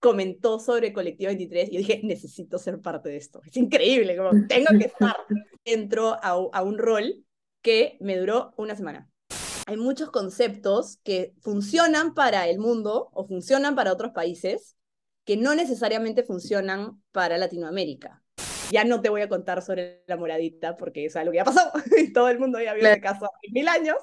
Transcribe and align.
comentó 0.00 0.58
sobre 0.58 0.92
Colectivo 0.92 1.28
23 1.28 1.68
y 1.68 1.72
yo 1.72 1.78
dije, 1.78 2.00
necesito 2.02 2.58
ser 2.58 2.80
parte 2.80 3.10
de 3.10 3.18
esto. 3.18 3.40
Es 3.46 3.56
increíble, 3.56 4.16
como 4.16 4.30
tengo 4.48 4.76
que 4.78 4.86
estar. 4.86 5.16
Entro 5.64 6.14
a, 6.14 6.30
a 6.30 6.62
un 6.62 6.78
rol 6.78 7.24
que 7.62 7.98
me 8.00 8.16
duró 8.16 8.52
una 8.56 8.74
semana. 8.74 9.08
Hay 9.66 9.76
muchos 9.76 10.10
conceptos 10.10 10.98
que 11.04 11.34
funcionan 11.42 12.14
para 12.14 12.48
el 12.48 12.58
mundo 12.58 13.10
o 13.12 13.26
funcionan 13.26 13.76
para 13.76 13.92
otros 13.92 14.12
países 14.12 14.76
que 15.24 15.36
no 15.36 15.54
necesariamente 15.54 16.24
funcionan 16.24 17.00
para 17.12 17.38
Latinoamérica. 17.38 18.22
Ya 18.72 18.84
no 18.84 19.00
te 19.00 19.10
voy 19.10 19.20
a 19.20 19.28
contar 19.28 19.62
sobre 19.62 20.02
la 20.06 20.16
moradita 20.16 20.76
porque 20.76 21.04
es 21.04 21.14
algo 21.16 21.32
que 21.32 21.38
ya 21.38 21.44
pasó 21.44 21.60
y 21.98 22.12
todo 22.12 22.28
el 22.30 22.38
mundo 22.38 22.60
ya 22.60 22.72
vio 22.72 22.86
ese 22.86 23.00
caso 23.00 23.26
hace 23.26 23.52
mil 23.52 23.68
años. 23.68 23.96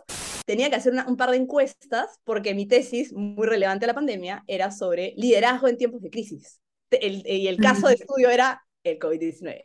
Tenía 0.48 0.70
que 0.70 0.77
hacer 0.77 0.93
un 1.05 1.18
par 1.18 1.32
de 1.32 1.36
encuestas 1.36 2.21
porque 2.23 2.55
mi 2.55 2.66
tesis, 2.66 3.11
muy 3.11 3.46
relevante 3.46 3.84
a 3.84 3.88
la 3.88 3.93
pandemia, 3.93 4.46
era 4.47 4.71
sobre 4.71 5.14
liderazgo 5.18 5.68
en 5.68 5.75
tiempos 5.75 6.02
de 6.02 6.09
crisis. 6.09 6.61
y 6.89 7.47
el 7.47 7.57
caso 7.57 7.89
de 7.89 7.96
estudio 7.96 8.29
era 8.29 8.65
el 8.82 8.97
COVID-19. 8.97 9.60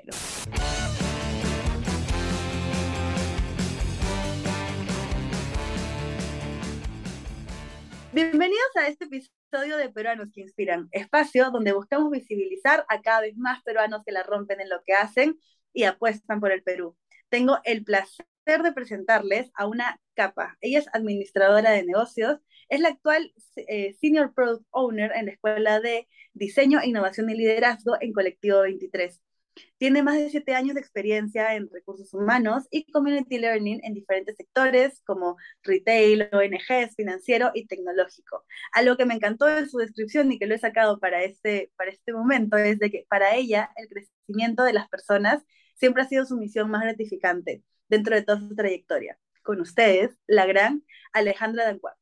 Bienvenidos 8.13 8.71
a 8.75 8.89
este 8.89 9.05
episodio 9.05 9.77
de 9.77 9.89
Peruanos 9.89 10.31
que 10.35 10.41
Inspiran, 10.41 10.89
espacio 10.91 11.53
donde 11.53 11.73
buscamos 11.73 12.11
visibilizar 12.11 12.85
a 12.89 13.01
cada 13.03 13.21
vez 13.21 13.37
más 13.37 13.63
peruanos 13.63 14.03
que 14.05 14.11
la 14.11 14.25
rompen 14.25 14.61
en 14.61 14.69
lo 14.69 14.83
que 14.85 14.95
hacen 14.95 15.39
y 15.73 15.85
apuestan 15.85 16.41
por 16.41 16.51
el 16.51 16.65
Perú. 16.65 16.97
Tengo 17.29 17.61
el 17.63 17.85
placer 17.85 18.27
de 18.45 18.73
presentarles 18.73 19.51
a 19.55 19.67
una 19.67 20.01
capa. 20.15 20.57
Ella 20.61 20.81
es 20.81 20.89
administradora 20.93 21.71
de 21.71 21.85
negocios, 21.85 22.41
es 22.69 22.81
la 22.81 22.89
actual 22.89 23.33
eh, 23.57 23.95
Senior 24.01 24.35
Product 24.35 24.67
Owner 24.71 25.13
en 25.15 25.27
la 25.27 25.33
Escuela 25.33 25.81
de 25.81 26.09
Diseño, 26.33 26.81
Innovación 26.83 27.31
y 27.31 27.37
Liderazgo 27.37 27.97
en 28.01 28.13
Colectivo 28.13 28.61
23. 28.63 29.23
Tiene 29.79 30.03
más 30.03 30.17
de 30.17 30.31
siete 30.31 30.55
años 30.55 30.75
de 30.75 30.81
experiencia 30.81 31.55
en 31.55 31.69
recursos 31.71 32.13
humanos 32.15 32.67
y 32.71 32.91
community 32.91 33.39
learning 33.39 33.81
en 33.85 33.95
diferentes 33.95 34.37
sectores 34.37 35.03
como 35.05 35.37
retail, 35.63 36.29
ONGs, 36.33 36.97
financiero 36.97 37.51
y 37.55 37.67
tecnológico. 37.67 38.45
Algo 38.73 38.97
que 38.97 39.05
me 39.05 39.15
encantó 39.15 39.49
en 39.49 39.69
su 39.69 39.79
descripción 39.79 40.33
y 40.33 40.39
que 40.39 40.47
lo 40.47 40.55
he 40.55 40.59
sacado 40.59 40.99
para 40.99 41.23
este, 41.23 41.71
para 41.77 41.91
este 41.91 42.13
momento 42.13 42.57
es 42.57 42.79
de 42.79 42.91
que 42.91 43.07
para 43.09 43.37
ella 43.37 43.71
el 43.77 43.89
crecimiento 43.89 44.65
de 44.65 44.73
las 44.73 44.89
personas 44.89 45.45
siempre 45.75 46.03
ha 46.03 46.09
sido 46.09 46.25
su 46.25 46.37
misión 46.39 46.71
más 46.71 46.83
gratificante 46.83 47.63
dentro 47.93 48.17
de 48.17 48.23
toda 48.23 48.41
su 48.41 48.55
trayectoria. 48.55 49.19
Con 49.43 49.61
ustedes, 49.61 50.11
la 50.27 50.47
gran 50.47 50.83
Alejandra 51.13 51.65
Dancuar. 51.65 51.95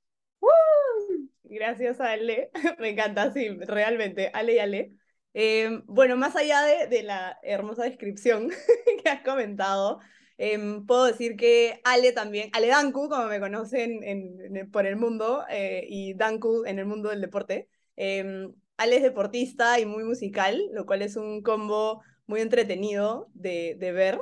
Gracias, 1.42 2.00
Ale. 2.00 2.50
Me 2.78 2.90
encanta, 2.90 3.32
sí, 3.32 3.48
realmente. 3.48 4.30
Ale 4.32 4.54
y 4.54 4.58
Ale. 4.60 4.92
Em, 5.34 5.82
bueno, 5.86 6.16
más 6.16 6.36
allá 6.36 6.62
de, 6.62 7.02
la 7.02 7.38
hermosa 7.42 7.82
descripción 7.82 8.50
que 9.02 9.08
has 9.08 9.22
comentado, 9.22 9.98
em, 10.38 10.86
puedo 10.86 11.06
decir 11.06 11.36
que 11.36 11.80
Ale 11.82 12.12
también, 12.12 12.50
Ale 12.52 12.68
Danku, 12.68 13.08
como 13.08 13.26
me 13.26 13.40
conocen 13.40 14.02
en, 14.04 14.70
por 14.70 14.86
el 14.86 14.96
mundo, 14.96 15.44
eh, 15.50 15.84
y 15.88 16.14
Danku 16.14 16.64
en 16.66 16.78
el 16.78 16.86
mundo 16.86 17.10
del 17.10 17.20
deporte, 17.20 17.68
em, 17.96 18.52
Ale 18.76 18.96
es 18.96 19.02
deportista 19.02 19.78
y 19.80 19.86
muy 19.86 20.04
musical, 20.04 20.60
lo 20.72 20.86
cual 20.86 21.02
es 21.02 21.16
un 21.16 21.42
combo 21.42 22.02
muy 22.26 22.40
entretenido 22.40 23.28
de, 23.34 23.76
ver. 23.92 24.20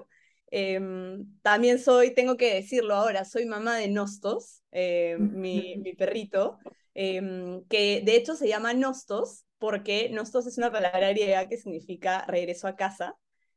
También 1.43 1.79
soy, 1.79 2.15
tengo 2.15 2.37
que 2.37 2.55
decirlo 2.55 2.95
ahora, 2.95 3.25
soy 3.25 3.47
mamá 3.47 3.77
de 3.77 3.89
Nostos, 3.89 4.63
mi, 4.73 5.77
mi, 5.77 5.95
perrito, 5.95 6.59
que 6.95 8.03
de 8.05 8.17
hecho 8.17 8.35
se 8.35 8.49
llama 8.49 8.75
Nostos 8.75 9.45
porque 9.59 10.09
Nostos 10.11 10.47
es 10.47 10.59
una 10.59 10.73
palabra 10.73 11.11
griega 11.11 11.49
que 11.49 11.57
significa 11.57 12.25
regreso 12.27 12.69
a 12.69 12.77
casa. 12.77 13.17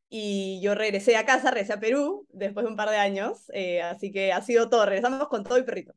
Y 0.10 0.60
yo 0.62 0.76
regresé 0.76 1.16
a 1.16 1.26
casa, 1.26 1.52
regresé 1.52 1.74
a 1.74 1.80
Perú 1.80 2.28
después 2.32 2.66
de 2.66 2.72
un 2.72 2.76
par 2.76 2.90
de 2.90 2.98
años, 2.98 3.50
eh, 3.54 3.82
así 3.82 4.12
que 4.12 4.34
ha 4.34 4.42
sido 4.42 4.70
todo, 4.70 4.86
regresamos 4.86 5.30
con 5.30 5.44
todo 5.46 5.58
y 5.58 5.64
perrito. 5.64 5.94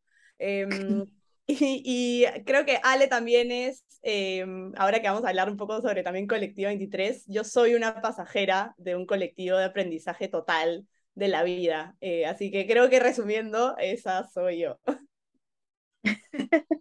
Y, 1.85 2.25
creo 2.47 2.65
que 2.65 2.81
Ale 2.83 3.07
también 3.09 3.53
es, 3.53 3.85
em, 4.03 4.73
ahora 4.77 5.01
que 5.01 5.09
vamos 5.09 5.25
a 5.25 5.29
hablar 5.29 5.51
un 5.51 5.57
poco 5.57 5.81
sobre 5.81 6.03
también 6.03 6.27
Colectivo 6.27 6.69
23, 6.69 7.25
yo 7.27 7.45
soy 7.45 7.75
una 7.75 8.01
pasajera 8.01 8.75
de 8.79 8.97
un 8.97 9.07
colectivo 9.07 9.57
de 9.57 9.65
aprendizaje 9.65 10.29
total 10.29 10.87
de 11.15 11.29
la 11.29 11.43
vida. 11.43 11.97
Eh, 12.01 12.27
así 12.27 12.51
que 12.51 12.67
creo 12.67 12.89
que 12.91 13.01
resumiendo, 13.01 13.77
esa 13.79 14.25
soy 14.29 14.61
yo. 14.61 14.79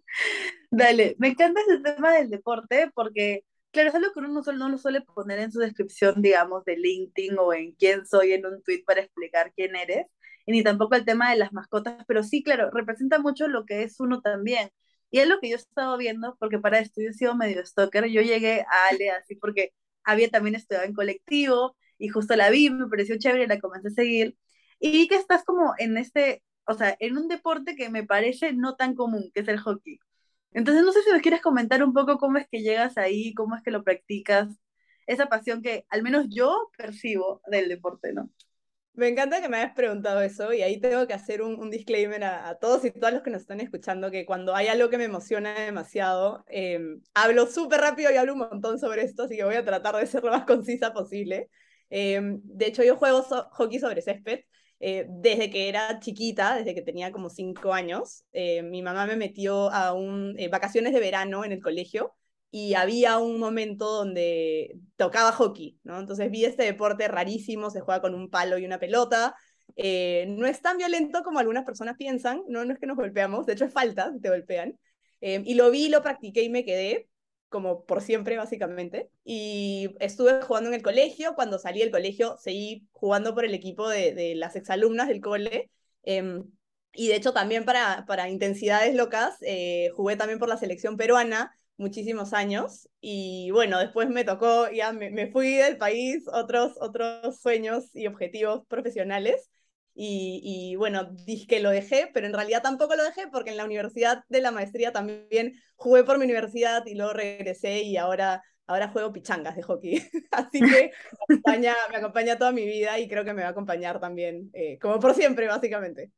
Dale, 0.70 1.16
me 1.18 1.28
encanta 1.28 1.60
ese 1.60 1.80
tema 1.80 2.12
del 2.14 2.30
deporte 2.30 2.90
porque, 2.94 3.44
claro, 3.70 3.88
es 3.90 3.94
algo 3.94 4.12
que 4.12 4.20
uno 4.20 4.42
no, 4.42 4.68
lo 4.68 4.78
suele 4.78 5.02
poner 5.02 5.38
en 5.38 5.52
su 5.52 5.60
descripción, 5.60 6.20
digamos, 6.22 6.64
de 6.64 6.76
LinkedIn 6.76 7.38
o 7.38 7.52
en 7.54 7.72
quién 7.72 8.06
soy 8.06 8.32
en 8.32 8.46
un 8.46 8.62
tweet 8.62 8.82
para 8.86 9.00
explicar 9.02 9.52
quién 9.54 9.76
eres, 9.76 10.06
ni 10.46 10.62
tampoco 10.62 10.94
el 10.96 11.04
tema 11.04 11.30
de 11.30 11.36
las 11.38 11.52
mascotas, 11.52 12.04
pero 12.06 12.22
sí, 12.22 12.42
claro, 12.42 12.70
representa 12.70 13.18
mucho 13.18 13.48
lo 13.48 13.64
que 13.66 13.82
es 13.82 14.00
uno 14.00 14.20
también. 14.20 14.70
Y 15.10 15.20
es 15.20 15.28
lo 15.28 15.40
que 15.40 15.48
yo 15.48 15.56
he 15.56 15.58
estado 15.58 15.96
viendo, 15.96 16.36
porque 16.40 16.58
para 16.58 16.78
esto 16.80 17.00
yo 17.00 17.10
he 17.10 17.12
sido 17.14 17.36
medio 17.36 17.64
stalker, 17.64 18.06
yo 18.06 18.22
llegué 18.22 18.62
a 18.62 18.88
Ale 18.90 19.10
así 19.10 19.36
porque 19.36 19.72
había 20.04 20.28
también 20.30 20.56
estudiado 20.56 20.86
en 20.86 20.94
colectivo 20.94 21.76
y 21.98 22.08
justo 22.08 22.36
la 22.36 22.50
vi, 22.50 22.70
me 22.70 22.88
pareció 22.88 23.16
chévere, 23.18 23.46
la 23.46 23.60
comencé 23.60 23.88
a 23.88 23.90
seguir. 23.92 24.36
Y 24.80 25.08
que 25.08 25.16
estás 25.16 25.44
como 25.44 25.74
en 25.78 25.96
este, 25.96 26.42
o 26.66 26.74
sea, 26.74 26.96
en 27.00 27.16
un 27.16 27.28
deporte 27.28 27.76
que 27.76 27.88
me 27.90 28.04
parece 28.04 28.52
no 28.52 28.76
tan 28.76 28.94
común, 28.94 29.30
que 29.32 29.40
es 29.40 29.48
el 29.48 29.60
hockey. 29.60 29.98
Entonces, 30.52 30.84
no 30.84 30.92
sé 30.92 31.02
si 31.02 31.10
nos 31.10 31.22
quieres 31.22 31.42
comentar 31.42 31.82
un 31.84 31.92
poco 31.94 32.18
cómo 32.18 32.38
es 32.38 32.46
que 32.50 32.62
llegas 32.62 32.96
ahí, 32.98 33.34
cómo 33.34 33.56
es 33.56 33.62
que 33.62 33.70
lo 33.72 33.84
practicas, 33.84 34.48
esa 35.06 35.26
pasión 35.28 35.62
que 35.62 35.86
al 35.90 36.02
menos 36.02 36.26
yo 36.30 36.70
percibo 36.76 37.42
del 37.50 37.68
deporte, 37.68 38.12
¿no? 38.12 38.30
Me 38.94 39.08
encanta 39.08 39.40
que 39.40 39.48
me 39.48 39.56
hayas 39.56 39.74
preguntado 39.74 40.20
eso 40.22 40.52
y 40.52 40.62
ahí 40.62 40.80
tengo 40.80 41.06
que 41.08 41.14
hacer 41.14 41.42
un, 41.42 41.68
disclaimer 41.68 42.22
a, 42.22 42.56
todos 42.60 42.84
y 42.84 42.92
todas 42.92 43.12
los 43.12 43.22
que 43.22 43.30
nos 43.30 43.40
están 43.40 43.60
escuchando 43.60 44.10
que 44.10 44.24
cuando 44.24 44.54
hay 44.54 44.68
algo 44.68 44.88
que 44.88 44.98
me 44.98 45.04
emociona 45.04 45.52
demasiado, 45.52 46.44
em, 46.48 47.00
hablo 47.12 47.46
súper 47.46 47.80
rápido 47.80 48.12
y 48.12 48.16
hablo 48.16 48.34
un 48.34 48.38
montón 48.40 48.78
sobre 48.78 49.02
esto, 49.02 49.24
así 49.24 49.36
que 49.36 49.44
voy 49.44 49.56
a 49.56 49.64
tratar 49.64 49.96
de 49.96 50.06
ser 50.06 50.22
lo 50.22 50.30
más 50.30 50.44
concisa 50.46 50.92
posible. 50.92 51.50
Em, 51.90 52.40
de 52.44 52.66
hecho, 52.66 52.84
yo 52.84 52.96
juego 52.96 53.22
hockey 53.50 53.80
sobre 53.80 54.00
césped 54.00 54.40
eh, 54.80 55.06
desde 55.08 55.50
que 55.50 55.68
era 55.68 55.98
chiquita, 56.00 56.56
desde 56.56 56.74
que 56.74 56.82
tenía 56.82 57.10
como 57.10 57.30
cinco 57.30 57.72
años, 57.72 58.24
eh, 58.32 58.62
mi 58.62 58.82
mamá 58.82 59.06
me 59.06 59.16
metió 59.16 59.70
a 59.72 59.92
un, 59.94 60.34
eh, 60.38 60.48
vacaciones 60.48 60.92
de 60.92 61.00
verano 61.00 61.44
en 61.44 61.52
el 61.52 61.62
colegio 61.62 62.14
y 62.56 62.74
había 62.74 63.18
un 63.18 63.40
momento 63.40 63.90
donde 63.90 64.76
tocaba 64.94 65.32
hockey, 65.32 65.76
¿no? 65.82 65.98
Entonces 65.98 66.30
vi 66.30 66.44
este 66.44 66.62
deporte 66.62 67.08
rarísimo, 67.08 67.68
se 67.68 67.80
juega 67.80 68.00
con 68.00 68.14
un 68.14 68.30
palo 68.30 68.58
y 68.58 68.64
una 68.64 68.78
pelota. 68.78 69.34
no 69.76 70.46
es 70.46 70.62
tan 70.62 70.78
violento 70.78 71.24
como 71.24 71.40
algunas 71.40 71.64
personas 71.64 71.96
piensan, 71.96 72.42
no, 72.46 72.64
no 72.64 72.72
es 72.72 72.78
que 72.78 72.86
nos 72.86 72.96
golpeamos, 72.96 73.44
de 73.46 73.54
hecho 73.54 73.64
es 73.64 73.72
falta, 73.72 74.12
te 74.22 74.28
golpean. 74.28 74.78
y 75.20 75.54
lo 75.54 75.68
vi, 75.72 75.88
lo 75.88 76.00
practiqué 76.00 76.42
y 76.44 76.48
me 76.48 76.64
quedé 76.64 77.08
como 77.48 77.84
por 77.86 78.00
siempre, 78.02 78.36
básicamente. 78.36 79.10
Y 79.24 79.90
estuve 79.98 80.40
jugando 80.42 80.68
en 80.70 80.74
el 80.74 80.82
colegio. 80.82 81.34
Cuando 81.34 81.58
salí 81.58 81.80
del 81.80 81.90
colegio, 81.90 82.36
seguí 82.38 82.86
jugando 82.92 83.34
por 83.34 83.44
el 83.44 83.54
equipo 83.54 83.88
de, 83.88 84.14
de 84.14 84.36
las 84.36 84.54
exalumnas 84.54 85.08
del 85.08 85.20
cole. 85.20 85.70
Em, 86.04 86.44
y 86.92 87.08
de 87.08 87.16
hecho, 87.16 87.32
también 87.32 87.64
para, 87.64 88.04
para 88.06 88.28
intensidades 88.28 88.94
locas, 88.94 89.38
eh, 89.42 89.90
jugué 89.96 90.16
también 90.16 90.38
por 90.38 90.48
la 90.48 90.56
selección 90.56 90.96
peruana 90.96 91.56
muchísimos 91.76 92.32
años. 92.32 92.88
Y 93.00 93.50
bueno, 93.50 93.78
después 93.78 94.08
me 94.08 94.24
tocó, 94.24 94.70
ya 94.70 94.92
me, 94.92 95.10
me 95.10 95.30
fui 95.30 95.54
del 95.54 95.78
país, 95.78 96.24
otros, 96.32 96.72
otros 96.80 97.40
sueños 97.40 97.94
y 97.94 98.06
objetivos 98.06 98.66
profesionales. 98.66 99.50
Y, 99.96 100.74
bueno, 100.76 101.04
dije 101.24 101.46
que 101.46 101.60
lo 101.60 101.70
dejé, 101.70 102.10
pero 102.12 102.26
en 102.26 102.32
realidad 102.32 102.62
tampoco 102.62 102.96
lo 102.96 103.04
dejé 103.04 103.28
porque 103.28 103.50
en 103.50 103.56
la 103.56 103.64
universidad 103.64 104.24
de 104.28 104.40
la 104.40 104.50
maestría 104.50 104.92
también 104.92 105.54
jugué 105.76 106.02
por 106.02 106.18
mi 106.18 106.24
universidad 106.24 106.84
y 106.86 106.96
luego 106.96 107.12
regresé 107.12 107.82
y 107.82 107.96
ahora, 107.96 108.42
ahora 108.66 108.88
juego 108.88 109.12
pichangas 109.12 109.54
de 109.54 109.62
hockey. 109.62 110.02
Así 110.32 110.60
que 110.60 110.90
me 111.28 111.36
acompaña, 111.36 111.74
me 112.24 112.36
toda 112.36 112.50
mi 112.50 112.66
vida 112.66 112.98
y 112.98 113.06
creo 113.08 113.24
que 113.24 113.34
me 113.34 113.42
va 113.42 113.48
a 113.48 113.50
acompañar 113.52 114.00
también, 114.00 114.50
eh, 114.52 114.78
como 114.80 114.98
por 114.98 115.14
siempre, 115.14 115.46
básicamente. 115.46 116.10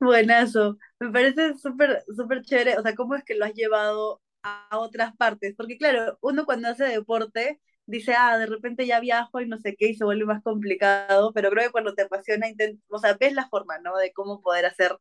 Buenazo, 0.00 0.78
me 1.00 1.10
parece 1.10 1.56
súper, 1.58 2.04
súper 2.14 2.42
chévere, 2.42 2.78
o 2.78 2.82
sea, 2.82 2.94
¿cómo 2.94 3.14
es 3.14 3.24
que 3.24 3.34
lo 3.34 3.44
has 3.44 3.54
llevado 3.54 4.22
a 4.42 4.78
otras 4.78 5.16
partes? 5.16 5.54
Porque 5.56 5.78
claro, 5.78 6.18
uno 6.20 6.44
cuando 6.44 6.68
hace 6.68 6.84
deporte 6.84 7.60
dice, 7.86 8.14
ah, 8.16 8.38
de 8.38 8.46
repente 8.46 8.86
ya 8.86 9.00
viajo 9.00 9.40
y 9.40 9.46
no 9.48 9.58
sé 9.58 9.76
qué, 9.76 9.88
y 9.88 9.94
se 9.96 10.04
vuelve 10.04 10.24
más 10.26 10.42
complicado, 10.42 11.32
pero 11.32 11.50
creo 11.50 11.64
que 11.64 11.72
cuando 11.72 11.94
te 11.94 12.02
apasiona, 12.02 12.46
o 12.88 12.98
sea, 12.98 13.14
ves 13.18 13.32
la 13.34 13.48
forma, 13.48 13.78
¿no? 13.78 13.96
De 13.96 14.12
cómo 14.12 14.40
poder 14.42 14.66
hacer 14.66 14.96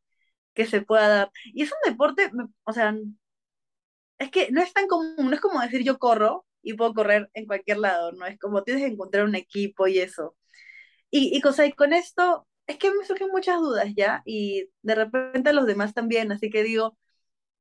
que 0.53 0.65
se 0.67 0.81
pueda 0.81 1.07
dar. 1.09 1.31
Y 1.45 1.63
es 1.63 1.71
un 1.71 1.91
deporte, 1.91 2.31
o 2.65 2.73
sea, 2.73 2.95
es 4.17 4.31
que 4.31 4.51
no 4.51 4.61
es 4.61 4.73
tan 4.73 4.87
común, 4.87 5.15
no 5.17 5.33
es 5.33 5.41
como 5.41 5.61
decir 5.61 5.83
yo 5.83 5.97
corro 5.99 6.45
y 6.61 6.73
puedo 6.73 6.93
correr 6.93 7.29
en 7.33 7.45
cualquier 7.47 7.77
lado, 7.79 8.11
¿no? 8.13 8.25
Es 8.25 8.39
como 8.39 8.63
tienes 8.63 8.83
que 8.83 8.91
encontrar 8.91 9.25
un 9.25 9.35
equipo 9.35 9.87
y 9.87 9.99
eso. 9.99 10.35
Y, 11.11 11.35
y, 11.37 11.41
cosa, 11.41 11.65
y 11.65 11.73
con 11.73 11.93
esto, 11.93 12.47
es 12.67 12.77
que 12.77 12.91
me 12.91 13.05
surgen 13.05 13.29
muchas 13.29 13.59
dudas 13.59 13.93
ya, 13.95 14.21
y 14.25 14.69
de 14.81 14.95
repente 14.95 15.49
a 15.49 15.53
los 15.53 15.67
demás 15.67 15.93
también, 15.93 16.31
así 16.31 16.49
que 16.49 16.63
digo, 16.63 16.97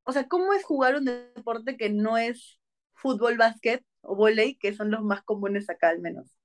o 0.03 0.11
sea, 0.11 0.27
¿cómo 0.27 0.53
es 0.53 0.63
jugar 0.63 0.95
un 0.95 1.05
deporte 1.05 1.77
que 1.77 1.89
no 1.89 2.17
es 2.17 2.59
fútbol, 2.93 3.37
básquet 3.37 3.83
o 4.01 4.15
volei, 4.15 4.55
que 4.55 4.73
son 4.73 4.91
los 4.91 5.01
más 5.01 5.23
comunes 5.23 5.69
acá 5.69 5.89
al 5.89 5.99
menos? 5.99 6.35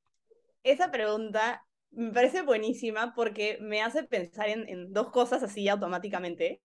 Esa 0.62 0.90
pregunta 0.90 1.64
me 1.90 2.12
parece 2.12 2.42
buenísima 2.42 3.14
porque 3.14 3.58
me 3.60 3.82
hace 3.82 4.04
pensar 4.04 4.48
en, 4.48 4.68
en 4.68 4.92
dos 4.92 5.10
cosas 5.10 5.42
así 5.42 5.68
automáticamente. 5.68 6.62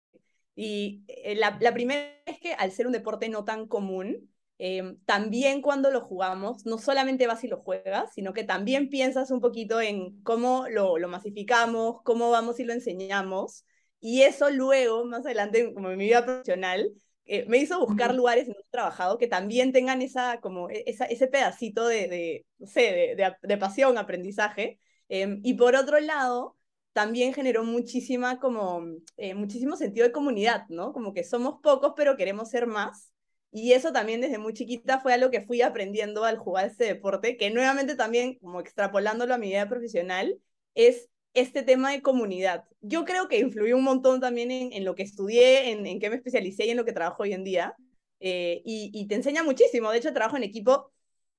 Y 0.55 1.05
eh, 1.09 1.35
la, 1.35 1.59
la, 1.61 1.73
primera 1.73 2.13
es 2.27 2.39
que 2.39 2.55
al 2.55 2.71
ser 2.71 2.87
un 2.87 2.93
deporte 2.93 3.29
no 3.29 3.45
tan 3.45 3.67
común, 3.67 4.31
eh, 4.59 4.97
también 5.05 5.63
cuando 5.63 5.91
lo 5.91 6.01
jugamos, 6.01 6.65
no 6.67 6.79
solamente 6.79 7.27
vas 7.27 7.45
y 7.45 7.49
lo 7.49 7.59
juegas, 7.63 8.13
sino 8.15 8.33
que 8.33 8.45
también 8.45 8.89
piensas 8.89 9.31
un 9.31 9.41
poquito 9.41 9.81
en 9.81 10.23
cómo 10.23 10.67
lo, 10.69 10.99
lo 10.99 11.09
masificamos, 11.09 12.03
cómo 12.05 12.31
vamos 12.31 12.61
y 12.61 12.65
lo 12.65 12.73
enseñamos. 12.73 13.65
Y 14.01 14.23
eso 14.23 14.51
luego, 14.51 15.05
más 15.07 15.25
adelante, 15.25 15.73
como 15.75 15.91
en 15.91 15.99
mi 15.99 16.05
vida 16.07 16.25
profesional, 16.25 16.93
eh, 17.27 17.47
me 17.49 17.59
hizo 17.59 17.81
buscar 17.81 18.15
lugares 18.15 18.47
en 18.47 18.55
los 18.55 18.63
que 18.63 18.69
he 18.69 18.71
trabajado 18.71 19.19
que 19.19 19.27
también 19.27 19.73
tengan 19.73 20.03
esa, 20.03 20.41
como 20.41 20.69
e, 20.71 20.85
esa, 20.87 21.07
ese 21.07 21.27
pedacito 21.27 21.87
de, 21.87 22.09
de 22.09 22.47
no 22.59 22.67
sé, 22.67 22.81
de, 22.83 23.17
de, 23.17 23.35
de 23.43 23.57
pasión, 23.59 23.97
aprendizaje. 23.99 24.79
Eh, 25.09 25.39
y 25.43 25.55
por 25.55 25.75
otro 25.75 25.99
lado, 26.01 26.57
también 26.93 27.35
generó 27.35 27.65
muchísima, 27.65 28.39
como, 28.39 28.85
eh, 29.17 29.35
muchísimo 29.35 29.77
sentido 29.77 30.07
de 30.07 30.13
comunidad, 30.13 30.67
¿no? 30.69 30.93
Como 30.93 31.13
que 31.15 31.25
somos 31.25 31.61
pocos, 31.63 31.95
pero 31.97 32.17
queremos 32.17 32.51
ser 32.51 32.67
más. 32.67 33.14
Y 33.57 33.73
eso 33.73 33.93
también 33.93 34.21
desde 34.21 34.39
muy 34.39 34.53
chiquita 34.53 34.99
fue 34.99 35.15
algo 35.15 35.31
que 35.31 35.41
fui 35.41 35.63
aprendiendo 35.63 36.25
al 36.25 36.39
jugar 36.39 36.67
este 36.67 36.87
deporte, 36.87 37.37
que 37.37 37.53
nuevamente 37.53 37.95
también, 37.95 38.35
como 38.41 38.59
extrapolándolo 38.59 39.33
a 39.33 39.39
mi 39.39 39.47
vida 39.47 39.69
profesional, 39.69 40.41
es 40.75 41.09
este 41.35 41.63
tema 41.63 41.93
de 41.93 42.03
comunidad. 42.03 42.65
Yo 42.81 43.05
creo 43.05 43.29
que 43.29 43.39
influyó 43.39 43.77
un 43.77 43.85
montón 43.85 44.21
también 44.21 44.51
en, 44.51 44.85
lo 44.85 44.97
que 44.97 45.05
estudié, 45.05 45.71
en, 45.71 45.87
en 45.87 46.01
qué 46.01 46.11
me 46.11 46.17
especialicé 46.17 46.67
y 46.67 46.71
en 46.71 46.77
lo 46.77 46.85
que 46.85 46.93
trabajo 46.93 47.23
hoy 47.23 47.33
en 47.33 47.45
día. 47.45 47.77
Eh, 48.19 48.61
y, 48.65 49.07
te 49.07 49.15
enseña 49.15 49.45
muchísimo. 49.45 49.93
De 49.93 49.99
hecho, 49.99 50.13
trabajo 50.13 50.37
en 50.37 50.43
equipo, 50.43 50.91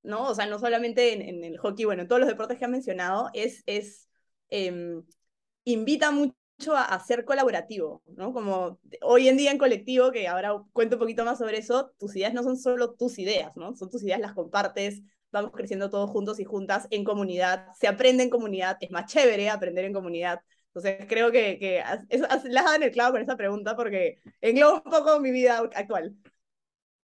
¿no? 0.02 0.30
O 0.30 0.36
sea, 0.36 0.46
no 0.46 0.58
solamente 0.58 1.12
en, 1.12 1.22
en 1.22 1.44
el 1.44 1.58
hockey, 1.58 1.84
bueno, 1.84 2.04
en 2.04 2.08
todos 2.08 2.22
los 2.22 2.30
deportes 2.30 2.58
que 2.58 2.64
han 2.64 2.72
mencionado, 2.72 3.30
es, 3.34 3.62
es 3.66 4.08
eh, 4.52 5.02
invita 5.66 6.12
mucho 6.12 6.34
a, 6.76 6.84
a, 6.84 7.00
ser 7.00 7.26
colaborativo, 7.26 8.02
¿no? 8.16 8.34
Como 8.34 8.80
hoy 9.02 9.28
en 9.28 9.38
día 9.38 9.52
en 9.52 9.58
colectivo, 9.58 10.12
que 10.12 10.28
ahora 10.28 10.64
cuento 10.74 10.96
un 10.96 11.02
poquito 11.02 11.26
más 11.26 11.38
sobre 11.38 11.58
eso, 11.58 11.92
tus 12.00 12.16
ideas 12.16 12.34
no 12.34 12.44
son 12.44 12.58
solo 12.58 12.94
tus 12.94 13.20
ideas, 13.20 13.52
¿no? 13.56 13.76
Son 13.76 13.90
tus 13.90 14.04
ideas, 14.04 14.20
las 14.20 14.34
compartes, 14.34 15.02
vamos 15.32 15.52
creciendo 15.52 15.90
todos 15.90 16.10
juntos 16.10 16.40
y 16.40 16.46
juntas 16.46 16.88
en 16.92 17.04
comunidad, 17.04 17.68
se 17.80 17.88
aprende 17.88 18.24
en 18.24 18.30
comunidad, 18.30 18.78
es 18.80 18.92
más 18.92 19.12
chévere 19.12 19.50
aprender 19.50 19.86
en 19.86 19.94
comunidad. 19.94 20.42
Entonces 20.68 21.06
creo 21.08 21.32
que, 21.32 21.58
que 21.60 21.84
las 22.50 22.66
dan 22.66 22.84
el 22.84 22.92
clavo 22.92 23.14
con 23.14 23.22
esa 23.22 23.38
pregunta 23.38 23.76
porque 23.76 24.20
engloba 24.42 24.82
un 24.84 24.92
poco 24.92 25.20
mi 25.20 25.32
vida 25.32 25.58
actual. 25.58 26.16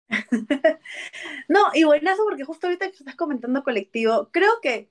no, 1.49 1.59
y 1.73 1.83
buenazo 1.83 2.23
porque 2.23 2.43
justo 2.43 2.67
ahorita 2.67 2.89
que 2.89 2.97
estás 2.97 3.15
comentando 3.15 3.63
colectivo, 3.63 4.29
creo 4.31 4.51
que 4.61 4.89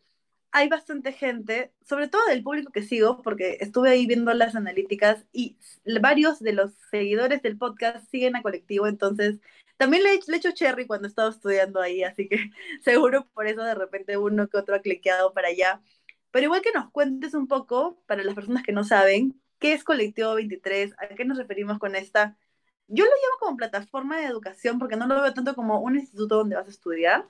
hay 0.52 0.68
bastante 0.68 1.12
gente, 1.12 1.72
sobre 1.84 2.08
todo 2.08 2.24
del 2.26 2.42
público 2.42 2.72
que 2.72 2.82
sigo, 2.82 3.22
porque 3.22 3.58
estuve 3.60 3.90
ahí 3.90 4.06
viendo 4.06 4.32
las 4.34 4.54
analíticas 4.54 5.26
y 5.32 5.58
varios 6.00 6.40
de 6.40 6.52
los 6.52 6.72
seguidores 6.90 7.42
del 7.42 7.58
podcast 7.58 8.08
siguen 8.10 8.36
a 8.36 8.42
colectivo, 8.42 8.86
entonces 8.86 9.40
también 9.76 10.02
le, 10.02 10.18
le 10.26 10.36
echo 10.36 10.52
cherry 10.52 10.86
cuando 10.86 11.08
estaba 11.08 11.30
estudiando 11.30 11.80
ahí, 11.80 12.02
así 12.02 12.28
que 12.28 12.50
seguro 12.82 13.26
por 13.34 13.46
eso 13.46 13.62
de 13.62 13.74
repente 13.74 14.16
uno 14.18 14.48
que 14.48 14.58
otro 14.58 14.74
ha 14.74 14.80
cliqueado 14.82 15.32
para 15.32 15.48
allá. 15.48 15.82
Pero 16.30 16.44
igual 16.46 16.62
que 16.62 16.72
nos 16.72 16.90
cuentes 16.90 17.34
un 17.34 17.48
poco, 17.48 18.02
para 18.06 18.22
las 18.22 18.34
personas 18.34 18.62
que 18.62 18.72
no 18.72 18.84
saben, 18.84 19.40
¿qué 19.58 19.72
es 19.72 19.84
Colectivo 19.84 20.34
23? 20.34 20.94
¿A 20.98 21.08
qué 21.14 21.24
nos 21.24 21.38
referimos 21.38 21.78
con 21.78 21.96
esta? 21.96 22.36
Yo 22.88 23.04
lo 23.04 23.10
llamo 23.10 23.38
como 23.40 23.56
plataforma 23.56 24.18
de 24.18 24.26
educación 24.26 24.78
porque 24.78 24.96
no 24.96 25.06
lo 25.06 25.20
veo 25.22 25.34
tanto 25.34 25.54
como 25.54 25.80
un 25.80 25.96
instituto 25.96 26.36
donde 26.36 26.56
vas 26.56 26.66
a 26.66 26.70
estudiar, 26.70 27.26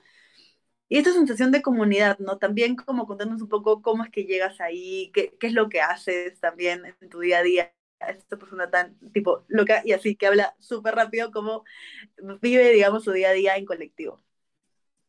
y 0.89 0.97
esta 0.97 1.13
sensación 1.13 1.51
de 1.51 1.61
comunidad, 1.61 2.19
¿no? 2.19 2.37
También 2.39 2.75
como 2.75 3.07
contarnos 3.07 3.41
un 3.41 3.49
poco 3.49 3.81
cómo 3.81 4.03
es 4.03 4.09
que 4.11 4.25
llegas 4.25 4.59
ahí, 4.61 5.11
qué, 5.13 5.35
qué 5.39 5.47
es 5.47 5.53
lo 5.53 5.69
que 5.69 5.81
haces 5.81 6.39
también 6.41 6.83
en 7.01 7.09
tu 7.09 7.19
día 7.21 7.39
a 7.39 7.43
día. 7.43 7.73
Esta 7.99 8.37
persona 8.37 8.69
tan, 8.71 8.97
tipo, 9.13 9.45
loca 9.49 9.81
y 9.85 9.91
así, 9.93 10.15
que 10.15 10.27
habla 10.27 10.55
súper 10.59 10.95
rápido, 10.95 11.31
cómo 11.31 11.65
vive, 12.41 12.71
digamos, 12.71 13.03
su 13.05 13.11
día 13.13 13.29
a 13.29 13.33
día 13.33 13.57
en 13.57 13.65
colectivo. 13.65 14.21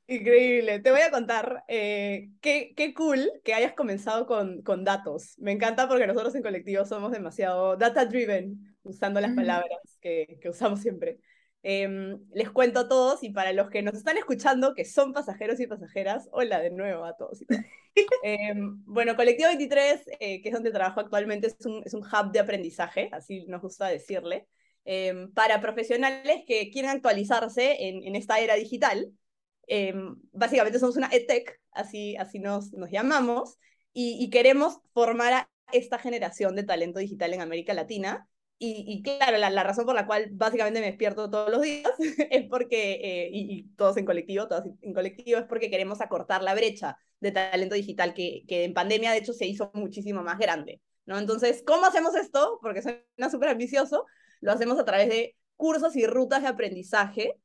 Increíble. 0.07 0.81
Te 0.81 0.91
voy 0.91 1.03
a 1.03 1.11
contar 1.13 1.65
eh, 1.69 2.31
qué, 2.41 2.75
qué 2.77 2.95
cool 2.95 3.31
que 3.45 3.55
hayas 3.55 3.75
comenzado 3.75 4.27
con, 4.27 4.61
con 4.63 4.83
datos. 4.85 5.39
Me 5.39 5.53
encanta 5.53 5.87
porque 5.89 6.07
nosotros 6.09 6.35
en 6.35 6.43
colectivo 6.43 6.85
somos 6.85 7.13
demasiado 7.13 7.77
data 7.77 8.05
driven, 8.07 8.77
usando 8.83 9.21
las 9.21 9.35
palabras 9.35 9.79
que, 10.01 10.39
que 10.43 10.49
usamos 10.49 10.81
siempre. 10.81 11.21
Eh, 11.63 12.17
les 12.33 12.51
cuento 12.51 12.81
a 12.81 12.89
todos 12.89 13.23
y 13.23 13.31
para 13.31 13.53
los 13.53 13.69
que 13.69 13.83
nos 13.83 13.95
están 13.95 14.17
escuchando, 14.17 14.75
que 14.75 14.85
son 14.85 15.13
pasajeros 15.13 15.61
y 15.61 15.67
pasajeras, 15.67 16.29
hola 16.33 16.61
de 16.61 16.71
nuevo 16.71 17.05
a 17.05 17.17
todos. 17.17 17.45
eh, 18.25 18.55
bueno, 18.87 19.17
Colectivo 19.17 19.49
23, 19.49 20.03
eh, 20.21 20.43
que 20.43 20.49
es 20.49 20.55
donde 20.55 20.71
trabajo 20.71 21.01
actualmente, 21.01 21.49
es 21.49 21.67
un, 21.67 21.83
es 21.85 21.95
un 21.95 22.03
hub 22.03 22.33
de 22.33 22.41
aprendizaje, 22.41 23.09
así 23.13 23.45
nos 23.47 23.61
gusta 23.61 23.89
decirle, 23.89 24.49
eh, 24.85 25.29
para 25.35 25.61
profesionales 25.61 26.43
que 26.47 26.71
quieren 26.71 26.91
actualizarse 26.91 27.89
en, 27.89 28.03
en 28.03 28.17
esta 28.17 28.41
era 28.41 28.55
digital. 28.55 29.13
Em, 29.67 30.17
básicamente 30.33 30.79
somos 30.79 30.97
una 30.97 31.09
EdTech, 31.13 31.61
así, 31.73 32.17
así 32.17 32.39
nos, 32.39 32.73
nos 32.73 32.91
llamamos, 32.91 33.59
y, 33.93 34.17
y 34.21 34.31
queremos 34.31 34.79
formar 34.93 35.33
a 35.33 35.51
esta 35.73 35.99
generación 35.99 36.57
de 36.57 36.65
talento 36.65 36.99
digital 36.99 37.35
en 37.35 37.41
América 37.41 37.75
Latina 37.75 38.29
y, 38.63 38.85
y, 38.87 39.03
claro, 39.03 39.39
la, 39.39 39.49
la, 39.49 39.63
razón 39.63 39.87
por 39.87 39.95
la 39.95 40.07
cual 40.07 40.29
básicamente 40.33 40.81
me 40.81 40.87
despierto 40.87 41.31
todos 41.31 41.51
los 41.51 41.63
días 41.63 41.91
es 42.31 42.47
porque, 42.47 43.01
eh, 43.03 43.31
y, 43.33 43.55
y, 43.55 43.63
todos 43.75 43.97
en 43.97 44.05
colectivo, 44.05 44.49
todos 44.49 44.67
en 44.83 44.93
colectivo, 44.93 45.39
es 45.39 45.47
porque 45.47 45.71
queremos 45.71 46.03
acortar 46.03 46.43
la 46.43 46.55
brecha 46.55 46.99
de 47.21 47.33
talento 47.33 47.75
digital 47.75 48.13
que, 48.13 48.45
que 48.47 48.65
en 48.65 48.75
pandemia 48.75 49.13
de 49.13 49.19
hecho 49.19 49.33
se 49.33 49.47
hizo 49.47 49.71
muchísimo 49.73 50.23
más 50.23 50.39
grande. 50.39 50.83
¿no? 51.07 51.19
Entonces, 51.19 51.63
¿cómo 51.67 51.87
hacemos 51.87 52.15
esto? 52.15 52.59
Porque 52.61 52.83
suena 52.83 53.31
súper 53.31 53.49
ambicioso, 53.49 54.05
lo 54.43 54.53
hacemos 54.53 54.79
a 54.79 54.85
través 54.85 55.09
de 55.09 55.37
cursos 55.57 55.97
y 55.97 56.07
rutas 56.07 56.43
de 56.43 56.49
aprendizaje 56.49 57.37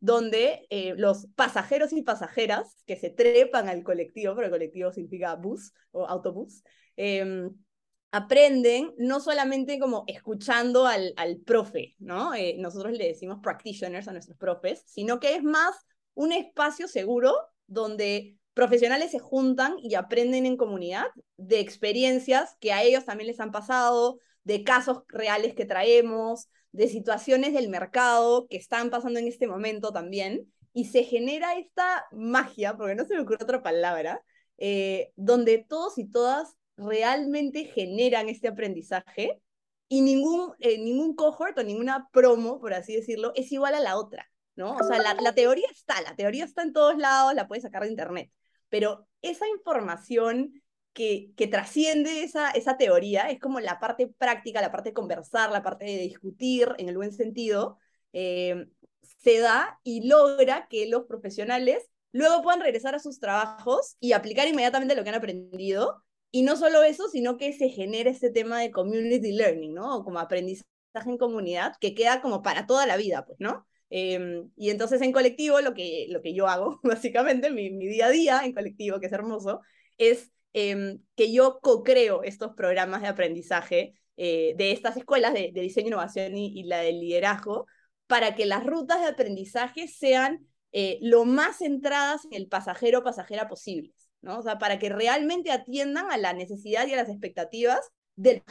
donde 0.00 0.66
eh, 0.70 0.94
los 0.96 1.26
pasajeros 1.36 1.92
y 1.92 2.00
pasajeras 2.00 2.82
que 2.86 2.96
se 2.96 3.10
trepan 3.10 3.68
al 3.68 3.82
colectivo, 3.82 4.34
pero 4.34 4.46
el 4.46 4.52
colectivo 4.52 4.90
significa 4.90 5.36
bus 5.36 5.74
o 5.90 6.06
autobús, 6.06 6.64
eh, 6.96 7.50
aprenden 8.12 8.94
no 8.98 9.20
solamente 9.20 9.78
como 9.78 10.04
escuchando 10.06 10.86
al, 10.86 11.14
al 11.16 11.38
profe, 11.38 11.94
¿no? 11.98 12.34
Eh, 12.34 12.56
nosotros 12.58 12.92
le 12.92 13.08
decimos 13.08 13.38
practitioners 13.42 14.06
a 14.06 14.12
nuestros 14.12 14.36
profes, 14.36 14.84
sino 14.86 15.18
que 15.18 15.34
es 15.34 15.42
más 15.42 15.74
un 16.14 16.32
espacio 16.32 16.88
seguro 16.88 17.34
donde 17.66 18.36
profesionales 18.52 19.10
se 19.10 19.18
juntan 19.18 19.76
y 19.78 19.94
aprenden 19.94 20.44
en 20.44 20.58
comunidad 20.58 21.06
de 21.38 21.60
experiencias 21.60 22.54
que 22.60 22.72
a 22.72 22.82
ellos 22.82 23.06
también 23.06 23.28
les 23.28 23.40
han 23.40 23.50
pasado, 23.50 24.18
de 24.44 24.62
casos 24.62 25.04
reales 25.08 25.54
que 25.54 25.64
traemos, 25.64 26.48
de 26.72 26.88
situaciones 26.88 27.54
del 27.54 27.70
mercado 27.70 28.46
que 28.48 28.58
están 28.58 28.90
pasando 28.90 29.20
en 29.20 29.28
este 29.28 29.46
momento 29.46 29.90
también, 29.90 30.52
y 30.74 30.86
se 30.86 31.04
genera 31.04 31.56
esta 31.56 32.06
magia, 32.12 32.76
porque 32.76 32.94
no 32.94 33.04
se 33.04 33.14
me 33.14 33.20
ocurre 33.20 33.44
otra 33.44 33.62
palabra, 33.62 34.22
eh, 34.58 35.12
donde 35.16 35.58
todos 35.58 35.96
y 35.96 36.10
todas 36.10 36.56
realmente 36.76 37.64
generan 37.64 38.28
este 38.28 38.48
aprendizaje 38.48 39.40
y 39.88 40.00
ningún, 40.00 40.54
eh, 40.58 40.78
ningún 40.78 41.14
cohort 41.14 41.58
o 41.58 41.62
ninguna 41.62 42.08
promo, 42.12 42.58
por 42.60 42.72
así 42.74 42.94
decirlo, 42.96 43.32
es 43.34 43.52
igual 43.52 43.74
a 43.74 43.80
la 43.80 43.96
otra, 43.96 44.30
¿no? 44.56 44.76
O 44.76 44.82
sea, 44.84 44.98
la, 44.98 45.14
la 45.14 45.34
teoría 45.34 45.68
está, 45.70 46.00
la 46.00 46.16
teoría 46.16 46.44
está 46.44 46.62
en 46.62 46.72
todos 46.72 46.96
lados, 46.96 47.34
la 47.34 47.46
puedes 47.46 47.62
sacar 47.62 47.82
de 47.82 47.90
internet, 47.90 48.30
pero 48.68 49.06
esa 49.20 49.46
información 49.48 50.62
que, 50.92 51.32
que 51.36 51.46
trasciende 51.46 52.22
esa, 52.22 52.50
esa 52.50 52.76
teoría 52.76 53.30
es 53.30 53.38
como 53.38 53.60
la 53.60 53.80
parte 53.80 54.06
práctica, 54.06 54.60
la 54.60 54.72
parte 54.72 54.90
de 54.90 54.94
conversar, 54.94 55.50
la 55.50 55.62
parte 55.62 55.84
de 55.84 55.98
discutir 55.98 56.68
en 56.78 56.88
el 56.88 56.96
buen 56.96 57.12
sentido, 57.12 57.78
eh, 58.12 58.66
se 59.18 59.38
da 59.38 59.78
y 59.82 60.06
logra 60.08 60.68
que 60.68 60.88
los 60.88 61.04
profesionales 61.04 61.90
luego 62.12 62.42
puedan 62.42 62.60
regresar 62.60 62.94
a 62.94 62.98
sus 62.98 63.20
trabajos 63.20 63.96
y 64.00 64.12
aplicar 64.12 64.48
inmediatamente 64.48 64.94
lo 64.94 65.02
que 65.02 65.10
han 65.10 65.16
aprendido 65.16 66.02
y 66.32 66.42
no 66.42 66.56
solo 66.56 66.82
eso, 66.82 67.08
sino 67.08 67.36
que 67.36 67.52
se 67.52 67.68
genera 67.68 68.10
este 68.10 68.30
tema 68.30 68.60
de 68.60 68.72
community 68.72 69.32
learning, 69.32 69.74
¿no? 69.74 69.98
O 69.98 70.04
como 70.04 70.18
aprendizaje 70.18 70.66
en 71.06 71.18
comunidad 71.18 71.74
que 71.80 71.94
queda 71.94 72.20
como 72.20 72.42
para 72.42 72.66
toda 72.66 72.86
la 72.86 72.96
vida, 72.96 73.24
pues, 73.24 73.38
¿no? 73.40 73.66
Eh, 73.90 74.44
y 74.56 74.70
entonces 74.70 75.02
en 75.02 75.12
colectivo 75.12 75.60
lo 75.60 75.74
que, 75.74 76.06
lo 76.10 76.22
que 76.22 76.34
yo 76.34 76.48
hago, 76.48 76.80
básicamente, 76.82 77.50
mi, 77.50 77.70
día 77.70 78.06
a 78.06 78.10
día 78.10 78.40
en 78.44 78.54
colectivo, 78.54 78.98
que 78.98 79.06
es 79.06 79.12
hermoso, 79.12 79.60
es 79.98 80.32
eh, 80.54 80.98
que 81.14 81.32
yo 81.32 81.60
co-creo 81.60 82.24
estos 82.24 82.54
programas 82.54 83.02
de 83.02 83.08
aprendizaje 83.08 83.94
eh, 84.16 84.54
de 84.56 84.72
estas 84.72 84.96
escuelas 84.96 85.32
de, 85.32 85.50
diseño, 85.52 85.88
innovación 85.88 86.36
y, 86.36 86.62
la 86.64 86.78
de 86.78 86.92
liderazgo 86.92 87.66
para 88.06 88.34
que 88.34 88.46
las 88.46 88.64
rutas 88.64 89.00
de 89.00 89.06
aprendizaje 89.06 89.88
sean 89.88 90.46
eh, 90.72 90.98
lo 91.00 91.24
más 91.24 91.58
centradas 91.58 92.24
en 92.26 92.34
el 92.34 92.48
pasajero 92.48 93.00
o 93.00 93.04
pasajera 93.04 93.48
posibles. 93.48 94.01
¿No? 94.22 94.38
O 94.38 94.42
sea, 94.42 94.58
para 94.58 94.78
que 94.78 94.88
realmente 94.88 95.52
atiendan 95.52 96.10
a 96.10 96.16
la 96.18 96.32
necesidad 96.32 96.86
y 96.86 96.94
a 96.94 96.96
las 96.96 97.08
expectativas 97.08 97.92
del. 98.16 98.42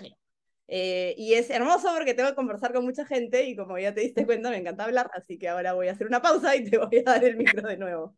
Eh, 0.68 1.16
y 1.18 1.34
es 1.34 1.50
hermoso 1.50 1.90
porque 1.94 2.14
tengo 2.14 2.30
que 2.30 2.36
conversar 2.36 2.74
con 2.74 2.86
mucha 2.86 3.06
gente 3.06 3.46
y 3.46 3.56
como 3.56 3.78
ya 3.78 3.94
te 3.94 4.02
diste 4.02 4.26
cuenta, 4.26 4.50
me 4.50 4.58
encanta 4.58 4.86
hablar, 4.86 5.12
así 5.14 5.38
que 5.38 5.50
ahora 5.50 5.74
voy 5.74 5.88
a 5.90 5.92
hacer 5.92 6.08
una 6.08 6.22
pausa 6.22 6.56
y 6.56 6.70
te 6.70 6.78
voy 6.78 7.00
a 7.00 7.12
dar 7.12 7.24
el 7.26 7.38
micro 7.38 7.68
de 7.68 7.78
nuevo. 7.78 8.16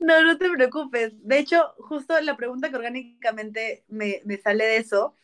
No, 0.00 0.22
no 0.22 0.38
te 0.38 0.48
preocupes. 0.50 1.12
De 1.26 1.38
hecho, 1.38 1.74
justo 1.78 2.18
la 2.20 2.36
pregunta 2.36 2.70
que 2.70 2.76
orgánicamente 2.76 3.84
me, 3.88 4.22
me 4.24 4.38
sale 4.38 4.64
de 4.64 4.76
eso 4.78 5.14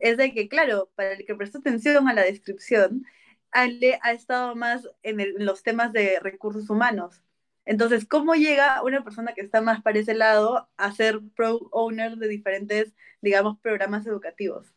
es 0.00 0.16
de 0.16 0.32
que, 0.32 0.48
claro, 0.48 0.90
para 0.94 1.12
el 1.12 1.24
que 1.24 1.34
prestó 1.34 1.58
atención 1.58 2.08
a 2.08 2.14
la 2.14 2.22
descripción, 2.22 3.04
Ale 3.50 3.98
ha 4.02 4.12
estado 4.12 4.54
más 4.54 4.88
en, 5.02 5.44
los 5.44 5.62
temas 5.62 5.92
de 5.92 6.20
recursos 6.20 6.68
humanos. 6.70 7.22
Entonces, 7.66 8.06
¿cómo 8.06 8.34
llega 8.34 8.82
una 8.82 9.04
persona 9.04 9.34
que 9.34 9.42
está 9.42 9.60
más 9.60 9.82
para 9.82 9.98
ese 9.98 10.14
lado 10.14 10.68
a 10.76 10.92
ser 10.92 11.20
pro 11.34 11.58
owner 11.72 12.16
de 12.16 12.28
diferentes, 12.28 12.94
digamos, 13.20 13.58
programas 13.60 14.06
educativos? 14.06 14.72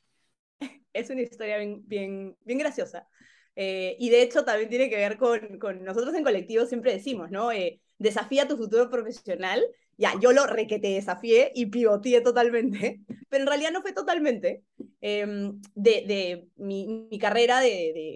Es 0.92 1.10
una 1.12 1.22
historia 1.22 1.58
bien, 1.58 1.88
bien, 1.88 2.36
bien 2.44 2.60
graciosa. 2.60 3.08
Eh, 3.56 3.96
y 4.00 4.10
de 4.10 4.22
hecho 4.24 4.44
también 4.44 4.70
tiene 4.70 4.90
que 4.90 4.96
ver 4.96 5.18
con, 5.18 5.60
con 5.60 5.84
nosotros 5.84 6.16
en 6.16 6.24
colectivo 6.24 6.66
siempre 6.66 6.94
decimos, 6.94 7.30
¿no? 7.30 7.52
Eh, 7.52 7.82
desafía 7.98 8.48
tu 8.48 8.58
futuro 8.58 8.90
profesional. 8.90 9.64
Ya, 9.98 10.14
yo 10.22 10.32
lo 10.32 10.48
requete 10.48 10.88
desafié 10.88 11.52
y 11.54 11.68
pivoteé 11.68 12.22
totalmente, 12.22 13.02
pero 13.30 13.44
en 13.44 13.48
realidad 13.48 13.72
no 13.72 13.82
fue 13.82 13.94
totalmente. 13.94 14.64
Em, 15.02 15.62
de, 15.76 16.06
de 16.08 16.48
mi, 16.58 17.10
carrera 17.20 17.60
de, 17.60 17.68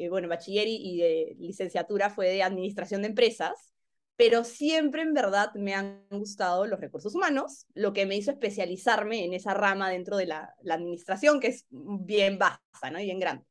de, 0.01 0.07
bueno, 0.09 0.27
bachiller 0.29 0.65
y 0.67 0.97
de 0.97 1.35
licenciatura 1.39 2.09
fue 2.09 2.29
de 2.29 2.43
administración 2.43 3.01
de 3.01 3.09
empresas, 3.09 3.72
pero 4.15 4.43
siempre 4.43 5.01
en 5.01 5.13
verdad 5.13 5.53
me 5.55 5.73
han 5.73 6.05
gustado 6.09 6.67
los 6.67 6.79
recursos 6.79 7.15
humanos, 7.15 7.65
lo 7.73 7.93
que 7.93 8.05
me 8.05 8.15
hizo 8.15 8.31
especializarme 8.31 9.25
en 9.25 9.33
esa 9.33 9.53
rama 9.53 9.89
dentro 9.89 10.17
de 10.17 10.27
la, 10.27 10.53
administración, 10.69 11.39
que 11.39 11.47
es 11.47 11.65
bien 11.69 12.37
vasta, 12.37 12.91
¿no? 12.91 12.99
Y 12.99 13.05
bien 13.05 13.19
grande. 13.19 13.45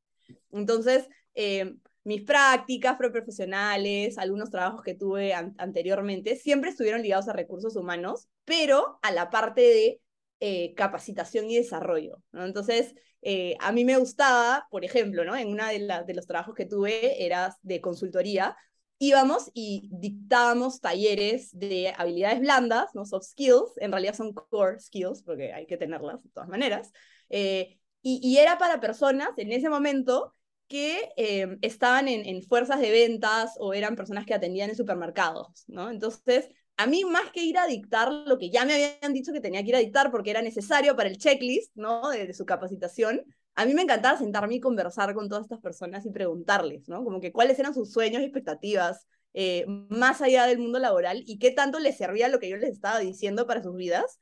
Entonces, 0.52 1.08
eh, 1.34 1.74
mis 2.04 2.22
prácticas 2.22 2.96
profesionales, 2.96 4.18
algunos 4.18 4.50
trabajos 4.50 4.82
que 4.82 4.94
tuve 4.94 5.34
anteriormente, 5.34 6.36
siempre 6.36 6.70
estuvieron 6.70 7.02
ligados 7.02 7.28
a 7.28 7.32
recursos 7.32 7.76
humanos, 7.76 8.28
pero 8.44 8.98
a 9.02 9.10
la 9.12 9.30
parte 9.30 9.60
de 9.60 10.00
eh, 10.40 10.74
capacitación 10.74 11.50
y 11.50 11.56
desarrollo. 11.56 12.20
Entonces, 12.32 12.94
eh, 13.22 13.56
a 13.60 13.70
mí 13.70 13.84
me 13.84 13.96
gustaba, 13.96 14.66
por 14.70 14.84
ejemplo, 14.84 15.24
¿no? 15.24 15.36
en 15.36 15.48
uno 15.48 15.66
de, 15.66 15.78
de 16.04 16.14
los 16.14 16.26
trabajos 16.26 16.54
que 16.56 16.66
tuve 16.66 17.24
era 17.24 17.56
de 17.62 17.80
consultoría, 17.80 18.56
íbamos 19.02 19.50
y 19.52 19.88
dictábamos 19.90 20.80
talleres 20.80 21.50
de 21.58 21.92
habilidades 21.96 22.38
blandas, 22.38 22.94
¿no? 22.94 23.04
soft 23.04 23.24
skills, 23.24 23.72
en 23.78 23.90
realidad 23.90 24.14
son 24.14 24.32
core 24.32 24.78
skills, 24.78 25.24
porque 25.24 25.52
hay 25.52 25.66
que 25.66 25.76
tenerlas 25.76 26.22
de 26.22 26.30
todas 26.30 26.48
maneras, 26.48 26.92
eh, 27.28 27.80
y, 28.00 28.20
y, 28.22 28.38
era 28.38 28.58
para 28.58 28.80
personas 28.80 29.30
en 29.38 29.50
ese 29.50 29.68
momento 29.68 30.34
que 30.68 31.08
eh, 31.16 31.56
estaban 31.62 32.06
en, 32.06 32.24
en, 32.26 32.42
fuerzas 32.42 32.80
de 32.80 32.92
ventas 32.92 33.54
o 33.58 33.74
eran 33.74 33.96
personas 33.96 34.24
que 34.24 34.34
atendían 34.34 34.70
en 34.70 34.76
supermercados, 34.76 35.64
¿no? 35.66 35.90
Entonces, 35.90 36.48
a 36.76 36.86
mí 36.86 37.04
más 37.04 37.30
que 37.32 37.42
ir 37.42 37.58
a 37.58 37.66
dictar 37.66 38.12
lo 38.12 38.38
que 38.38 38.50
ya 38.50 38.64
me 38.64 38.74
habían 38.74 39.12
dicho 39.12 39.32
que 39.32 39.40
tenía 39.40 39.62
que 39.62 39.70
ir 39.70 39.76
a 39.76 39.80
dictar 39.80 40.12
porque 40.12 40.30
era 40.30 40.42
necesario 40.42 40.94
para 40.94 41.08
el 41.08 41.18
checklist, 41.18 41.72
¿no? 41.74 42.08
De, 42.10 42.26
de 42.26 42.34
su 42.34 42.44
capacitación, 42.44 43.24
a 43.54 43.66
mí 43.66 43.74
me 43.74 43.82
encantaba 43.82 44.18
sentarme 44.18 44.54
y 44.56 44.60
conversar 44.60 45.14
con 45.14 45.28
todas 45.28 45.44
estas 45.44 45.60
personas 45.60 46.06
y 46.06 46.10
preguntarles, 46.10 46.88
¿no? 46.88 47.04
Como 47.04 47.20
que 47.20 47.32
cuáles 47.32 47.58
eran 47.58 47.74
sus 47.74 47.92
sueños 47.92 48.22
y 48.22 48.24
expectativas 48.24 49.06
eh, 49.34 49.64
más 49.66 50.20
allá 50.22 50.46
del 50.46 50.58
mundo 50.58 50.78
laboral 50.78 51.22
y 51.26 51.38
qué 51.38 51.50
tanto 51.50 51.78
les 51.78 51.96
servía 51.96 52.28
lo 52.28 52.38
que 52.38 52.48
yo 52.48 52.56
les 52.56 52.70
estaba 52.70 52.98
diciendo 52.98 53.46
para 53.46 53.62
sus 53.62 53.74
vidas. 53.74 54.20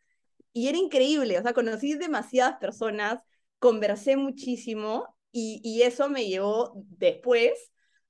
Y 0.53 0.69
era 0.69 0.79
increíble, 0.79 1.39
o 1.39 1.43
sea, 1.43 1.53
conocí 1.53 1.95
demasiadas 1.95 2.59
personas, 2.59 3.23
conversé 3.59 4.17
muchísimo 4.17 5.15
y, 5.33 5.83
eso 5.83 6.09
me 6.09 6.27
llevó 6.27 6.73
después 6.75 7.53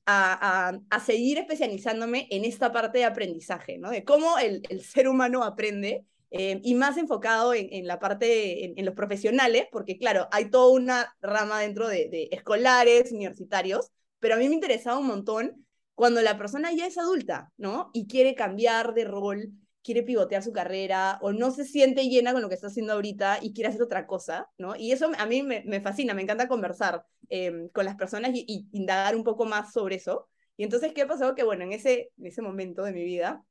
a, 0.07 0.81
a, 0.89 1.01
seguir 1.01 1.37
especializándome 1.39 2.27
en 2.31 2.47
esta 2.47 2.73
parte 2.73 2.99
de 2.99 3.05
aprendizaje, 3.05 3.77
¿no? 3.79 3.91
De 3.91 4.05
cómo 4.05 4.39
el, 4.39 4.63
el 4.71 4.83
ser 4.83 5.07
humano 5.07 5.45
aprende 5.45 6.07
eh, 6.31 6.61
y 6.63 6.75
más 6.75 6.97
enfocado 6.97 7.55
en, 7.55 7.87
la 7.87 7.99
parte, 7.99 8.65
en, 8.65 8.75
en, 8.77 8.85
los 8.85 8.95
profesionales, 8.95 9.67
porque 9.73 9.99
claro, 9.99 10.29
hay 10.31 10.49
toda 10.49 10.71
una 10.73 11.17
rama 11.21 11.61
dentro 11.61 11.89
de, 11.89 12.09
de, 12.09 12.29
escolares, 12.31 13.11
universitarios, 13.11 13.91
pero 14.21 14.35
a 14.35 14.39
mí 14.39 14.49
me 14.49 14.55
interesaba 14.55 14.99
un 14.99 15.09
montón 15.09 15.67
cuando 15.95 16.23
la 16.23 16.39
persona 16.39 16.73
ya 16.73 16.87
es 16.87 16.99
adulta, 16.99 17.53
¿no? 17.57 17.91
Y 17.93 18.07
quiere 18.07 18.35
cambiar 18.35 18.95
de 18.95 19.05
rol, 19.05 19.51
quiere 19.83 20.03
pivotear 20.03 20.43
su 20.43 20.53
carrera 20.53 21.19
o 21.21 21.33
no 21.33 21.51
se 21.51 21.65
siente 21.65 22.09
llena 22.09 22.33
con 22.33 22.43
lo 22.43 22.49
que 22.49 22.55
está 22.55 22.69
haciendo 22.69 22.93
ahorita 22.93 23.39
y 23.43 23.53
quiere 23.53 23.69
hacer 23.71 23.83
otra 23.83 24.07
cosa, 24.07 24.49
¿no? 24.57 24.77
Y 24.77 24.93
eso 24.93 25.11
a 25.19 25.27
mí 25.27 25.43
me, 25.43 25.65
me 25.67 25.81
fascina, 25.81 26.15
me 26.15 26.23
encanta 26.23 26.49
conversar 26.49 27.05
eh, 27.29 27.69
con 27.73 27.85
las 27.85 27.97
personas 27.97 28.31
y, 28.35 28.45
y, 28.47 28.69
indagar 28.73 29.17
un 29.17 29.25
poco 29.25 29.47
más 29.47 29.73
sobre 29.73 29.97
eso. 29.97 30.29
Y 30.57 30.65
entonces, 30.65 30.93
¿qué 30.93 31.07
pasó? 31.07 31.35
Que 31.35 31.43
bueno, 31.43 31.65
en 31.65 31.73
ese, 31.73 32.13
en 32.19 32.27
ese 32.27 32.43
momento 32.43 32.85
de 32.85 32.93
mi 32.93 33.03
vida 33.03 33.45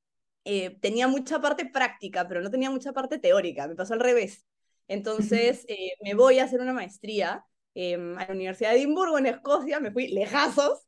eh, 0.52 0.80
tenía 0.82 1.08
mucha 1.08 1.40
parte 1.40 1.66
práctica, 1.66 2.28
pero 2.28 2.42
no 2.42 2.50
tenía 2.50 2.72
mucha 2.72 2.92
parte 2.92 3.20
teórica, 3.20 3.68
me 3.68 3.76
pasó 3.76 3.94
al 3.94 4.00
revés. 4.00 4.48
Entonces 4.88 5.66
eh, 5.68 5.92
me 6.04 6.16
voy 6.16 6.40
a 6.40 6.46
hacer 6.46 6.60
una 6.60 6.74
maestría 6.74 7.46
eh, 7.76 7.94
a 7.94 8.26
la 8.26 8.34
Universidad 8.34 8.72
de 8.72 8.78
Edimburgo, 8.78 9.20
en 9.20 9.28
Escocia, 9.28 9.80
me 9.80 9.92
fui 9.92 10.08
lejazos, 10.08 10.80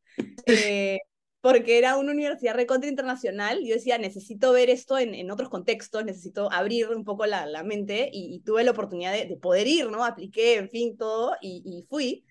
eh, 0.48 0.98
porque 1.41 1.77
era 1.77 1.98
una 1.98 2.12
universidad 2.12 2.56
recontra 2.56 2.89
internacional. 2.89 3.60
Yo 3.63 3.75
decía, 3.75 4.00
necesito 4.00 4.51
ver 4.51 4.72
esto 4.72 4.98
en, 4.98 5.13
en 5.13 5.30
otros 5.30 5.50
contextos, 5.50 6.06
necesito 6.06 6.51
abrir 6.51 6.89
un 6.89 7.03
poco 7.03 7.27
la, 7.27 7.46
la 7.46 7.63
mente 7.63 8.10
y, 8.12 8.34
y, 8.36 8.39
tuve 8.41 8.63
la 8.63 8.72
oportunidad 8.72 9.13
de, 9.13 9.25
de, 9.25 9.38
poder 9.38 9.68
ir, 9.68 9.91
¿no? 9.91 10.03
Apliqué, 10.03 10.56
en 10.56 10.70
fin, 10.70 10.98
todo 10.98 11.36
y, 11.39 11.62
y, 11.65 11.86
fui. 11.88 12.25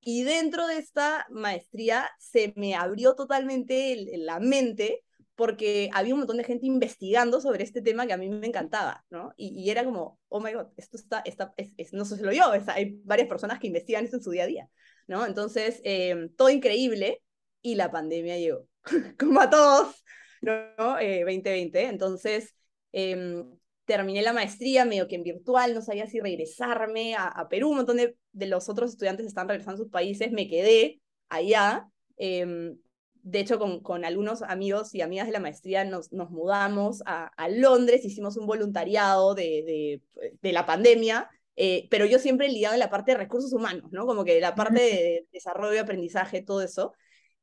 Y 0.00 0.22
dentro 0.24 0.66
de 0.66 0.76
esta 0.76 1.26
maestría 1.30 2.10
se 2.18 2.52
me 2.56 2.74
abrió 2.74 3.14
totalmente 3.14 3.92
el, 3.92 4.26
la 4.26 4.38
mente 4.38 5.03
porque 5.36 5.90
había 5.92 6.14
un 6.14 6.20
montón 6.20 6.36
de 6.36 6.44
gente 6.44 6.66
investigando 6.66 7.40
sobre 7.40 7.64
este 7.64 7.82
tema 7.82 8.06
que 8.06 8.12
a 8.12 8.16
mí 8.16 8.28
me 8.28 8.46
encantaba, 8.46 9.04
¿no? 9.10 9.32
Y, 9.36 9.48
y 9.60 9.70
era 9.70 9.84
como, 9.84 10.20
oh 10.28 10.40
my 10.40 10.52
god, 10.52 10.66
esto 10.76 10.96
está, 10.96 11.22
está 11.24 11.52
es, 11.56 11.72
es, 11.76 11.92
no 11.92 12.04
solo 12.04 12.32
yo, 12.32 12.54
es, 12.54 12.68
hay 12.68 13.00
varias 13.04 13.28
personas 13.28 13.58
que 13.58 13.66
investigan 13.66 14.04
esto 14.04 14.16
en 14.16 14.22
su 14.22 14.30
día 14.30 14.44
a 14.44 14.46
día, 14.46 14.70
¿no? 15.08 15.26
Entonces, 15.26 15.80
eh, 15.84 16.28
todo 16.36 16.50
increíble 16.50 17.22
y 17.62 17.74
la 17.74 17.90
pandemia 17.90 18.38
llegó, 18.38 18.68
como 19.18 19.40
a 19.40 19.50
todos, 19.50 20.04
¿no? 20.40 20.98
Eh, 20.98 21.20
2020, 21.24 21.86
entonces 21.86 22.54
eh, 22.92 23.44
terminé 23.86 24.22
la 24.22 24.32
maestría 24.32 24.84
medio 24.84 25.08
que 25.08 25.16
en 25.16 25.24
virtual, 25.24 25.74
no 25.74 25.82
sabía 25.82 26.06
si 26.06 26.20
regresarme 26.20 27.16
a, 27.16 27.26
a 27.26 27.48
Perú, 27.48 27.70
un 27.70 27.78
montón 27.78 27.96
de, 27.96 28.16
de, 28.32 28.46
los 28.46 28.68
otros 28.68 28.92
estudiantes 28.92 29.26
están 29.26 29.48
regresando 29.48 29.82
a 29.82 29.84
sus 29.84 29.92
países, 29.92 30.30
me 30.30 30.48
quedé 30.48 31.00
allá. 31.28 31.88
Eh, 32.16 32.76
de 33.24 33.40
hecho, 33.40 33.58
con, 33.58 33.80
con, 33.80 34.04
algunos 34.04 34.42
amigos 34.42 34.94
y 34.94 35.00
amigas 35.00 35.26
de 35.26 35.32
la 35.32 35.40
maestría 35.40 35.84
nos, 35.84 36.12
nos 36.12 36.30
mudamos 36.30 37.02
a, 37.06 37.24
a, 37.24 37.48
Londres, 37.48 38.04
hicimos 38.04 38.36
un 38.36 38.46
voluntariado 38.46 39.34
de, 39.34 40.02
de, 40.14 40.32
de 40.42 40.52
la 40.52 40.66
pandemia, 40.66 41.30
eh, 41.56 41.88
pero 41.90 42.04
yo 42.04 42.18
siempre 42.18 42.48
ligado 42.48 42.74
en 42.74 42.80
la 42.80 42.90
parte 42.90 43.12
de 43.12 43.18
recursos 43.18 43.52
humanos, 43.54 43.90
¿no? 43.92 44.06
Como 44.06 44.24
que 44.24 44.40
la 44.40 44.54
parte 44.54 44.78
de 44.80 45.26
desarrollo, 45.32 45.80
aprendizaje, 45.80 46.42
todo 46.42 46.60
eso. 46.60 46.92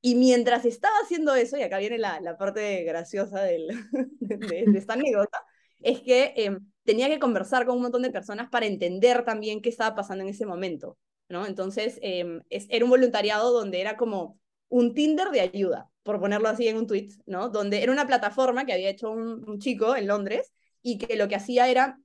Y 0.01 0.15
mientras 0.15 0.65
estaba 0.65 0.95
haciendo 1.03 1.33
eso, 1.33 1.57
y 1.57 1.63
acá 1.63 1.79
viene 1.79 1.97
la, 1.97 2.19
la 2.21 2.37
parte 2.37 2.83
graciosa 2.83 3.41
del, 3.41 3.67
de, 4.19 4.65
de, 4.67 4.77
esta 4.77 4.93
anécdota, 4.93 5.43
es 5.79 6.01
que 6.01 6.33
eh, 6.37 6.57
tenía 6.83 7.09
que 7.09 7.19
conversar 7.19 7.65
con 7.65 7.77
un 7.77 7.83
montón 7.83 8.03
de 8.03 8.11
personas 8.11 8.49
para 8.49 8.67
entender 8.67 9.25
también 9.25 9.61
qué 9.61 9.69
estaba 9.69 9.95
pasando 9.95 10.23
en 10.23 10.29
ese 10.29 10.45
momento, 10.45 10.99
¿no? 11.27 11.47
Entonces, 11.47 11.97
eh, 12.03 12.41
es, 12.51 12.67
era 12.69 12.85
un 12.85 12.91
voluntariado 12.91 13.51
donde 13.51 13.81
era 13.81 13.97
como 13.97 14.39
un 14.71 14.93
Tinder 14.93 15.29
de 15.29 15.41
ayuda, 15.41 15.89
por 16.03 16.19
ponerlo 16.19 16.49
así 16.49 16.67
en 16.67 16.77
un 16.77 16.87
tweet, 16.87 17.09
¿no? 17.25 17.49
Donde 17.49 17.83
era 17.83 17.91
una 17.91 18.07
plataforma 18.07 18.65
que 18.65 18.73
había 18.73 18.89
hecho 18.89 19.11
un, 19.11 19.47
un 19.47 19.59
chico 19.59 19.95
en 19.95 20.07
Londres 20.07 20.51
y 20.81 20.97
que 20.97 21.15
lo 21.15 21.27
que 21.27 21.35
hacía 21.35 21.67
era 21.69 21.99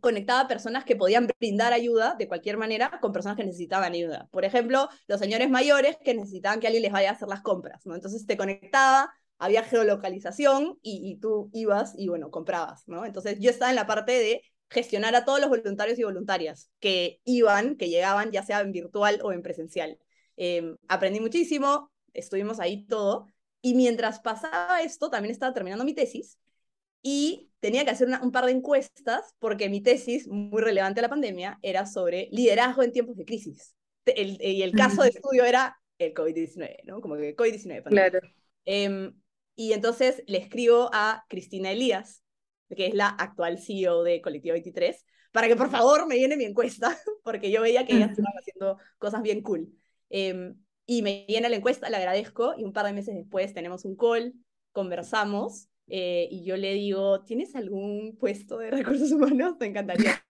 conectaba 0.00 0.40
a 0.40 0.48
personas 0.48 0.84
que 0.84 0.96
podían 0.96 1.28
brindar 1.38 1.72
ayuda 1.72 2.16
de 2.18 2.28
cualquier 2.28 2.56
manera 2.56 2.98
con 3.00 3.12
personas 3.12 3.36
que 3.36 3.44
necesitaban 3.44 3.92
ayuda. 3.92 4.28
Por 4.30 4.44
ejemplo, 4.44 4.88
los 5.06 5.20
señores 5.20 5.50
mayores 5.50 5.96
que 6.04 6.14
necesitaban 6.14 6.60
que 6.60 6.66
alguien 6.66 6.82
les 6.82 6.92
vaya 6.92 7.10
a 7.10 7.12
hacer 7.12 7.28
las 7.28 7.42
compras, 7.42 7.84
¿no? 7.84 7.94
Entonces 7.94 8.26
te 8.26 8.36
conectaba, 8.36 9.12
había 9.38 9.62
geolocalización 9.62 10.78
y, 10.82 11.00
y 11.10 11.16
tú 11.20 11.50
ibas 11.52 11.94
y, 11.96 12.08
bueno, 12.08 12.30
comprabas, 12.30 12.88
¿no? 12.88 13.04
Entonces 13.04 13.38
yo 13.40 13.50
estaba 13.50 13.70
en 13.70 13.76
la 13.76 13.86
parte 13.86 14.12
de 14.12 14.42
gestionar 14.68 15.14
a 15.14 15.24
todos 15.24 15.40
los 15.40 15.48
voluntarios 15.48 15.98
y 15.98 16.04
voluntarias 16.04 16.70
que 16.80 17.20
iban, 17.24 17.76
que 17.76 17.88
llegaban, 17.88 18.32
ya 18.32 18.42
sea 18.42 18.60
en 18.60 18.72
virtual 18.72 19.20
o 19.22 19.32
en 19.32 19.42
presencial. 19.42 19.98
Eh, 20.36 20.74
aprendí 20.88 21.20
muchísimo, 21.20 21.92
estuvimos 22.14 22.60
ahí 22.60 22.86
todo. 22.86 23.32
Y 23.60 23.74
mientras 23.74 24.20
pasaba 24.20 24.82
esto, 24.82 25.10
también 25.10 25.32
estaba 25.32 25.52
terminando 25.52 25.84
mi 25.84 25.94
tesis 25.94 26.38
y 27.02 27.50
tenía 27.60 27.84
que 27.84 27.90
hacer 27.90 28.08
una, 28.08 28.22
un 28.22 28.32
par 28.32 28.46
de 28.46 28.52
encuestas 28.52 29.34
porque 29.38 29.68
mi 29.68 29.80
tesis, 29.80 30.26
muy 30.26 30.62
relevante 30.62 31.00
a 31.00 31.02
la 31.02 31.08
pandemia, 31.08 31.58
era 31.62 31.86
sobre 31.86 32.28
liderazgo 32.32 32.82
en 32.82 32.92
tiempos 32.92 33.16
de 33.16 33.24
crisis. 33.24 33.74
El, 34.06 34.40
y 34.40 34.62
el 34.62 34.72
caso 34.72 35.02
de 35.02 35.10
estudio 35.10 35.44
era 35.44 35.76
el 35.98 36.12
COVID-19, 36.14 36.84
¿no? 36.84 37.00
Como 37.00 37.16
que 37.16 37.36
COVID-19. 37.36 37.84
Claro. 37.84 38.20
Eh, 38.64 39.12
y 39.56 39.72
entonces 39.72 40.22
le 40.26 40.38
escribo 40.38 40.90
a 40.92 41.24
Cristina 41.28 41.70
Elías, 41.70 42.22
que 42.74 42.86
es 42.86 42.94
la 42.94 43.08
actual 43.08 43.58
CEO 43.58 44.02
de 44.02 44.20
Colectivo 44.20 44.54
23, 44.54 45.04
para 45.32 45.48
que 45.48 45.56
por 45.56 45.70
favor 45.70 46.06
me 46.06 46.18
llene 46.18 46.36
mi 46.36 46.44
encuesta, 46.44 46.96
porque 47.22 47.50
yo 47.50 47.62
veía 47.62 47.86
que 47.86 47.96
ellas 47.96 48.10
estaban 48.10 48.32
haciendo 48.38 48.78
cosas 48.98 49.22
bien 49.22 49.42
cool. 49.42 49.68
Em, 50.10 50.56
y 50.86 51.02
me 51.02 51.24
llena 51.26 51.48
la 51.48 51.56
encuesta, 51.56 51.88
le 51.88 51.96
agradezco, 51.96 52.54
y 52.56 52.64
un 52.64 52.72
par 52.72 52.86
de 52.86 52.92
meses 52.92 53.14
después 53.14 53.54
tenemos 53.54 53.84
un 53.84 53.96
call, 53.96 54.34
conversamos, 54.72 55.68
eh, 55.86 56.28
y 56.30 56.44
yo 56.44 56.56
le 56.56 56.74
digo, 56.74 57.24
¿tienes 57.24 57.54
algún 57.54 58.16
puesto 58.18 58.58
de 58.58 58.70
recursos 58.70 59.12
humanos? 59.12 59.56
Me 59.60 59.66
encantaría. 59.66 60.24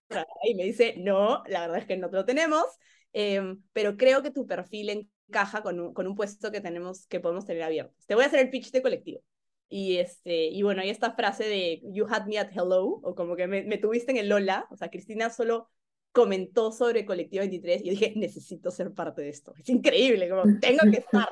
Y 0.45 0.55
me 0.55 0.65
dice, 0.65 0.95
no, 0.99 1.43
la 1.47 1.63
verdad 1.63 1.79
es 1.79 1.87
que 1.87 1.97
no 1.97 2.09
lo 2.09 2.25
tenemos, 2.25 2.65
em, 3.13 3.63
pero 3.73 3.97
creo 3.97 4.23
que 4.23 4.31
tu 4.31 4.47
perfil 4.47 5.09
encaja 5.29 5.63
con 5.63 5.81
un, 5.81 5.95
con 5.95 6.07
un 6.07 6.15
puesto 6.15 6.53
que 6.53 6.61
tenemos, 6.61 7.07
que 7.07 7.21
podemos 7.21 7.47
tener 7.47 7.63
abierto. 7.63 7.95
Te 8.07 8.15
voy 8.15 8.25
a 8.25 8.27
hacer 8.29 8.41
el 8.41 8.51
pitch 8.51 8.71
de 8.71 8.83
colectivo. 8.83 9.21
Y, 9.69 9.97
este, 9.97 10.47
y 10.47 10.63
bueno, 10.63 10.83
hay 10.83 10.91
esta 10.91 11.13
frase 11.13 11.45
de 11.45 11.81
You 11.93 12.07
had 12.09 12.27
me 12.27 12.39
at 12.39 12.51
hello, 12.53 13.01
o 13.03 13.15
como 13.15 13.35
que 13.35 13.49
me, 13.49 13.65
me 13.65 13.79
tuviste 13.79 14.13
en 14.13 14.19
el 14.19 14.29
Lola. 14.29 14.69
O 14.71 14.77
sea, 14.77 14.89
Cristina 14.91 15.31
solo 15.31 15.69
comentó 16.15 16.71
sobre 16.71 17.05
Colectivo 17.05 17.41
23 17.41 17.83
y 17.83 17.87
yo 17.87 17.91
dije, 17.91 18.13
necesito 18.15 18.71
ser 18.71 18.93
parte 18.93 19.21
de 19.23 19.31
esto. 19.31 19.53
Es 19.59 19.69
increíble, 19.69 20.29
como 20.29 20.43
tengo 20.61 20.89
que 20.91 20.99
estar, 20.99 21.29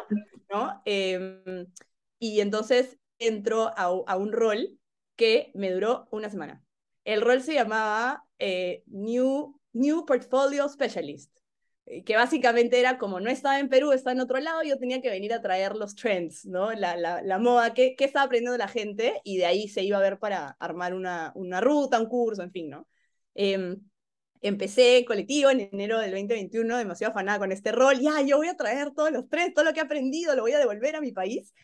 ¿no? 0.51 0.83
Em, 0.85 1.67
y 2.19 2.41
entonces 2.41 2.99
entro 3.19 3.69
a, 3.69 3.85
a, 3.85 4.17
un 4.17 4.33
rol 4.33 4.77
que 5.15 5.53
me 5.55 5.71
duró 5.71 6.09
una 6.11 6.29
semana. 6.29 6.65
El 7.05 7.21
rol 7.21 7.43
se 7.43 7.55
llamaba 7.55 8.25
eh, 8.41 8.83
New, 8.87 9.59
New 9.73 10.05
Portfolio 10.05 10.69
Specialist. 10.69 11.33
Eh, 11.87 12.03
que 12.03 12.17
básicamente 12.17 12.81
era 12.81 12.99
como 12.99 13.21
no 13.21 13.31
estaba 13.31 13.61
en 13.61 13.69
Perú, 13.69 13.93
estaba 13.93 14.15
en 14.15 14.21
otro 14.21 14.39
lado, 14.41 14.63
yo 14.63 14.79
tenía 14.79 15.01
que 15.01 15.11
venir 15.11 15.33
a 15.33 15.43
traer 15.43 15.77
los 15.77 15.95
trends, 15.95 16.45
¿no? 16.45 16.73
La, 16.73 16.97
la, 16.97 17.23
la 17.23 17.39
moda, 17.39 17.73
qué, 17.73 17.95
qué 17.97 18.05
estaba 18.05 18.27
aprendiendo 18.27 18.59
la 18.59 18.69
gente, 18.69 19.21
y 19.25 19.37
de 19.37 19.47
ahí 19.47 19.69
se 19.69 19.83
iba 19.83 19.99
a 19.99 20.01
ver 20.01 20.19
para 20.19 20.57
armar 20.59 20.95
una, 20.95 21.33
una 21.35 21.61
ruta, 21.61 22.01
un 22.01 22.07
curso, 22.07 22.43
en 22.43 22.53
fin, 22.53 22.71
¿no? 22.71 22.87
Eh, 23.35 23.77
empecé 24.43 25.05
colectivo 25.07 25.51
en 25.51 25.61
enero 25.73 25.99
del 25.99 26.11
2021, 26.11 26.77
demasiado 26.77 27.13
afanada 27.13 27.39
con 27.39 27.53
este 27.53 27.73
rol, 27.73 28.01
ya, 28.01 28.21
yo 28.23 28.37
voy 28.37 28.49
a 28.49 28.57
traer 28.57 28.91
todos 28.93 29.11
los 29.11 29.29
trends, 29.29 29.55
todo 29.55 29.65
lo 29.65 29.73
que 29.73 29.81
he 29.81 29.83
aprendido, 29.83 30.35
lo 30.35 30.43
voy 30.43 30.53
a 30.53 30.59
devolver 30.59 30.97
a 30.97 31.01
mi 31.01 31.13
país, 31.13 31.55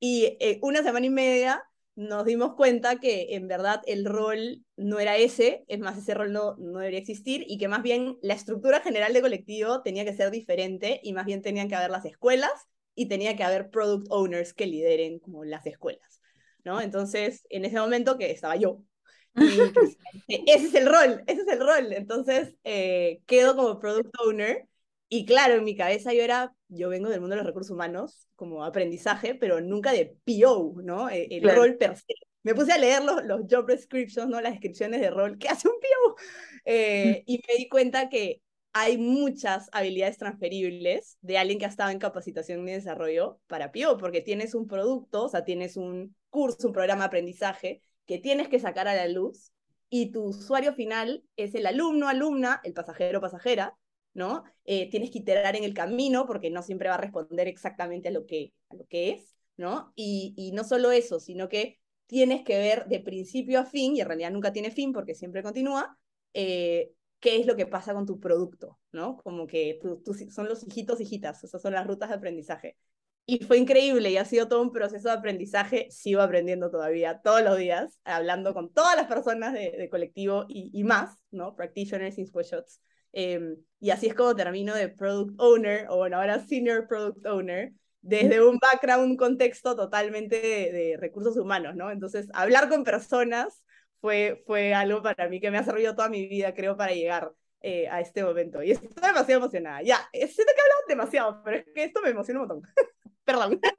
y 0.00 0.36
eh, 0.40 0.58
una 0.62 0.82
semana 0.82 1.06
y 1.06 1.10
media 1.10 1.62
nos 1.96 2.24
dimos 2.24 2.54
cuenta 2.54 3.00
que 3.00 3.34
en 3.34 3.48
verdad 3.48 3.82
el 3.86 4.04
rol 4.04 4.64
no 4.76 5.00
era 5.00 5.16
ese, 5.16 5.64
es 5.66 5.80
más, 5.80 5.98
ese 5.98 6.14
rol 6.14 6.32
no, 6.32 6.54
no 6.56 6.78
debería 6.78 7.00
existir 7.00 7.44
y 7.48 7.58
que 7.58 7.66
más 7.66 7.82
bien 7.82 8.18
la 8.22 8.34
estructura 8.34 8.80
general 8.80 9.12
de 9.12 9.20
colectivo 9.20 9.82
tenía 9.82 10.04
que 10.04 10.12
ser 10.12 10.30
diferente 10.30 11.00
y 11.02 11.12
más 11.12 11.26
bien 11.26 11.42
tenían 11.42 11.68
que 11.68 11.74
haber 11.74 11.90
las 11.90 12.04
escuelas 12.04 12.52
y 12.94 13.06
tenía 13.06 13.36
que 13.36 13.42
haber 13.42 13.70
product 13.70 14.06
owners 14.10 14.54
que 14.54 14.66
lideren 14.66 15.18
como 15.18 15.44
las 15.44 15.66
escuelas, 15.66 16.20
¿no? 16.64 16.80
Entonces, 16.80 17.44
en 17.50 17.64
ese 17.64 17.80
momento 17.80 18.16
que 18.16 18.30
estaba 18.30 18.54
yo, 18.54 18.84
ese 20.28 20.66
es 20.66 20.74
el 20.74 20.86
rol, 20.86 21.22
ese 21.26 21.42
es 21.42 21.48
el 21.48 21.60
rol, 21.60 21.92
entonces 21.92 22.54
eh, 22.64 23.20
quedo 23.26 23.56
como 23.56 23.78
product 23.78 24.14
owner 24.24 24.68
y 25.08 25.24
claro, 25.24 25.54
en 25.54 25.64
mi 25.64 25.74
cabeza 25.74 26.12
yo 26.12 26.22
era, 26.22 26.54
yo 26.68 26.90
vengo 26.90 27.08
del 27.08 27.20
mundo 27.20 27.34
de 27.34 27.42
los 27.42 27.46
recursos 27.46 27.70
humanos 27.70 28.28
como 28.36 28.64
aprendizaje, 28.64 29.34
pero 29.34 29.60
nunca 29.60 29.92
de 29.92 30.16
PO, 30.24 30.82
¿no? 30.82 31.08
E, 31.08 31.28
el, 31.30 31.56
rol 31.56 31.76
per 31.78 31.96
se. 31.96 32.14
Me 32.42 32.54
puse 32.54 32.72
a 32.72 32.78
leer 32.78 33.02
los, 33.02 33.24
los, 33.24 33.42
job 33.50 33.66
descriptions, 33.66 34.28
¿no? 34.28 34.40
Las 34.40 34.52
descripciones 34.52 35.00
de 35.00 35.10
rol. 35.10 35.38
¿Qué 35.38 35.48
hace 35.48 35.68
un 35.68 35.74
PO? 35.80 36.16
Eh, 36.66 37.22
y 37.26 37.40
me 37.48 37.54
di 37.56 37.68
cuenta 37.68 38.10
que 38.10 38.42
hay 38.74 38.98
muchas 38.98 39.70
habilidades 39.72 40.18
transferibles 40.18 41.16
de 41.22 41.38
alguien 41.38 41.58
que 41.58 41.64
ha 41.64 41.68
estado 41.68 41.90
en 41.90 41.98
capacitación 41.98 42.68
y 42.68 42.72
desarrollo 42.72 43.40
para 43.46 43.72
PO, 43.72 43.96
porque 43.96 44.20
tienes 44.20 44.54
un 44.54 44.66
producto, 44.66 45.24
o 45.24 45.28
sea, 45.28 45.42
tienes 45.44 45.78
un 45.78 46.14
curso, 46.28 46.68
un 46.68 46.74
programa 46.74 47.04
de 47.04 47.06
aprendizaje 47.06 47.80
que 48.08 48.18
tienes 48.18 48.48
que 48.48 48.58
sacar 48.58 48.88
a 48.88 48.94
la 48.94 49.06
luz 49.06 49.52
y 49.90 50.10
tu 50.10 50.24
usuario 50.24 50.72
final 50.74 51.24
es 51.36 51.54
el 51.54 51.66
alumno, 51.66 52.08
alumna, 52.08 52.60
el 52.64 52.74
pasajero, 52.74 53.20
pasajera, 53.20 53.78
¿no? 54.14 54.42
Eh, 54.64 54.90
tienes 54.90 55.10
que 55.10 55.18
iterar 55.18 55.54
en 55.54 55.64
el 55.64 55.74
camino 55.74 56.26
porque 56.26 56.50
no 56.50 56.62
siempre 56.62 56.88
va 56.88 56.96
a 56.96 56.98
responder 56.98 57.46
exactamente 57.46 58.08
a 58.08 58.12
lo 58.12 58.26
que, 58.26 58.52
a 58.70 58.74
lo 58.74 58.86
que 58.86 59.10
es, 59.10 59.36
¿no? 59.56 59.92
Y, 59.94 60.34
y 60.36 60.52
no 60.52 60.64
solo 60.64 60.90
eso, 60.90 61.20
sino 61.20 61.48
que 61.48 61.78
tienes 62.06 62.42
que 62.42 62.58
ver 62.58 62.86
de 62.86 63.00
principio 63.00 63.60
a 63.60 63.64
fin, 63.66 63.94
y 63.94 64.00
en 64.00 64.06
realidad 64.08 64.30
nunca 64.32 64.52
tiene 64.52 64.70
fin 64.70 64.92
porque 64.92 65.14
siempre 65.14 65.42
continúa, 65.42 65.98
eh, 66.34 66.92
qué 67.20 67.36
es 67.38 67.46
lo 67.46 67.56
que 67.56 67.66
pasa 67.66 67.94
con 67.94 68.06
tu 68.06 68.18
producto, 68.18 68.78
¿no? 68.92 69.18
Como 69.18 69.46
que 69.46 69.78
tú, 69.82 70.02
son 70.30 70.48
los 70.48 70.66
hijitos, 70.66 71.00
hijitas, 71.00 71.44
esas 71.44 71.60
son 71.60 71.74
las 71.74 71.86
rutas 71.86 72.08
de 72.08 72.14
aprendizaje. 72.16 72.76
Y 73.30 73.44
fue 73.44 73.58
increíble 73.58 74.10
y 74.10 74.16
ha 74.16 74.24
sido 74.24 74.48
todo 74.48 74.62
un 74.62 74.72
proceso 74.72 75.08
de 75.08 75.14
aprendizaje. 75.14 75.88
Sigo 75.90 76.22
aprendiendo 76.22 76.70
todavía 76.70 77.20
todos 77.22 77.42
los 77.42 77.58
días, 77.58 78.00
hablando 78.04 78.54
con 78.54 78.72
todas 78.72 78.96
las 78.96 79.06
personas 79.06 79.52
de, 79.52 79.72
de 79.72 79.90
colectivo 79.90 80.46
y, 80.48 80.70
y, 80.72 80.82
más, 80.82 81.22
¿no? 81.30 81.54
Practitioners, 81.54 82.16
Inspo 82.16 82.40
Shots. 82.40 82.80
Eh, 83.12 83.54
y 83.80 83.90
así 83.90 84.06
es 84.06 84.14
como 84.14 84.34
termino 84.34 84.74
de 84.74 84.88
Product 84.88 85.38
Owner, 85.38 85.86
o 85.90 85.98
bueno, 85.98 86.16
ahora 86.16 86.40
Senior 86.40 86.88
Product 86.88 87.26
Owner, 87.26 87.74
desde 88.00 88.42
un 88.42 88.56
background, 88.56 89.10
un 89.10 89.16
contexto 89.18 89.76
totalmente 89.76 90.40
de, 90.40 90.72
de, 90.72 90.96
recursos 90.96 91.36
humanos, 91.36 91.76
¿no? 91.76 91.90
Entonces, 91.90 92.28
hablar 92.32 92.70
con 92.70 92.82
personas 92.82 93.62
fue, 94.00 94.42
fue 94.46 94.72
algo 94.72 95.02
para 95.02 95.28
mí 95.28 95.38
que 95.38 95.50
me 95.50 95.58
ha 95.58 95.64
servido 95.64 95.94
toda 95.94 96.08
mi 96.08 96.26
vida, 96.26 96.54
creo, 96.54 96.78
para 96.78 96.94
llegar 96.94 97.34
eh, 97.60 97.88
a 97.88 98.00
este 98.00 98.22
momento. 98.22 98.62
Y 98.62 98.70
estoy 98.70 98.88
demasiado 98.94 99.42
emocionada. 99.42 99.82
Ya, 99.82 100.08
siento 100.12 100.52
que 100.54 100.60
he 100.86 100.92
demasiado, 100.92 101.42
pero 101.44 101.56
es 101.58 101.64
que 101.74 101.84
esto 101.84 102.00
me 102.02 102.10
emociona 102.10 102.40
un 102.40 102.48
montón. 102.48 102.70
Perdón. 103.28 103.60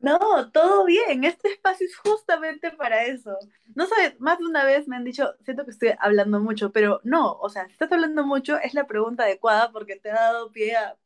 No, 0.00 0.52
todo 0.52 0.84
bien. 0.86 1.24
Este 1.24 1.48
espacio 1.48 1.86
es 1.86 1.96
justamente 1.96 2.70
para 2.72 3.04
eso. 3.06 3.36
No 3.74 3.86
sabes, 3.86 4.20
más 4.20 4.38
de 4.38 4.46
una 4.46 4.64
vez 4.64 4.88
me 4.88 4.96
han 4.96 5.04
dicho, 5.04 5.34
siento 5.44 5.64
que 5.64 5.72
estoy 5.72 5.90
hablando 5.98 6.40
mucho, 6.40 6.72
pero 6.72 7.00
no, 7.04 7.32
o 7.40 7.48
sea, 7.50 7.66
si 7.66 7.72
estás 7.72 7.92
hablando 7.92 8.24
mucho 8.26 8.58
es 8.58 8.74
la 8.74 8.86
pregunta 8.86 9.24
adecuada 9.24 9.72
porque 9.72 9.96
te 9.96 10.10
ha 10.10 10.14
dado 10.14 10.52
pie 10.52 10.76
a, 10.76 10.96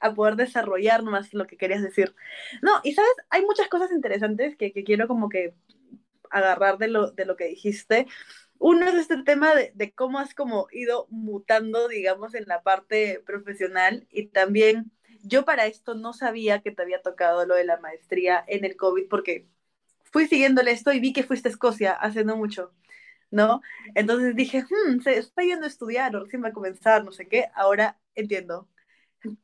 a 0.00 0.14
poder 0.14 0.36
desarrollar 0.36 1.02
más 1.02 1.32
lo 1.34 1.46
que 1.46 1.56
querías 1.56 1.82
decir. 1.82 2.14
No, 2.62 2.72
y 2.84 2.94
sabes, 2.94 3.10
hay 3.30 3.42
muchas 3.44 3.68
cosas 3.68 3.90
interesantes 3.92 4.56
que, 4.56 4.72
que 4.72 4.84
quiero 4.84 5.08
como 5.08 5.28
que 5.28 5.54
agarrar 6.30 6.78
de 6.78 6.88
lo, 6.88 7.12
de 7.12 7.26
lo 7.26 7.36
que 7.36 7.46
dijiste. 7.48 8.06
Uno 8.58 8.88
es 8.88 8.94
este 8.96 9.22
tema 9.24 9.54
de, 9.54 9.72
de 9.74 9.92
cómo 9.94 10.18
has 10.18 10.34
como 10.34 10.68
ido 10.72 11.06
mutando, 11.10 11.88
digamos, 11.88 12.34
en 12.34 12.44
la 12.46 12.62
parte 12.62 13.22
profesional 13.26 14.06
y 14.10 14.28
también 14.28 14.92
yo 15.26 15.44
para 15.44 15.66
esto 15.66 15.94
no 15.94 16.12
sabía 16.12 16.62
que 16.62 16.70
te 16.70 16.82
había 16.82 17.02
tocado 17.02 17.46
lo 17.46 17.54
de 17.54 17.64
la 17.64 17.78
maestría 17.78 18.44
en 18.46 18.64
el 18.64 18.76
COVID 18.76 19.08
porque 19.08 19.48
fui 20.12 20.26
siguiéndole 20.26 20.70
esto 20.70 20.92
y 20.92 21.00
vi 21.00 21.12
que 21.12 21.24
fuiste 21.24 21.48
a 21.48 21.52
Escocia 21.52 21.92
hace 21.92 22.24
no 22.24 22.36
mucho, 22.36 22.72
¿no? 23.30 23.60
Entonces 23.94 24.34
dije, 24.36 24.62
hmm, 24.62 25.00
se 25.00 25.18
está 25.18 25.42
yendo 25.42 25.64
a 25.66 25.68
estudiar 25.68 26.14
o 26.16 26.24
recién 26.24 26.42
va 26.42 26.48
a 26.48 26.52
comenzar, 26.52 27.04
no 27.04 27.12
sé 27.12 27.28
qué, 27.28 27.50
ahora 27.54 27.98
entiendo. 28.14 28.68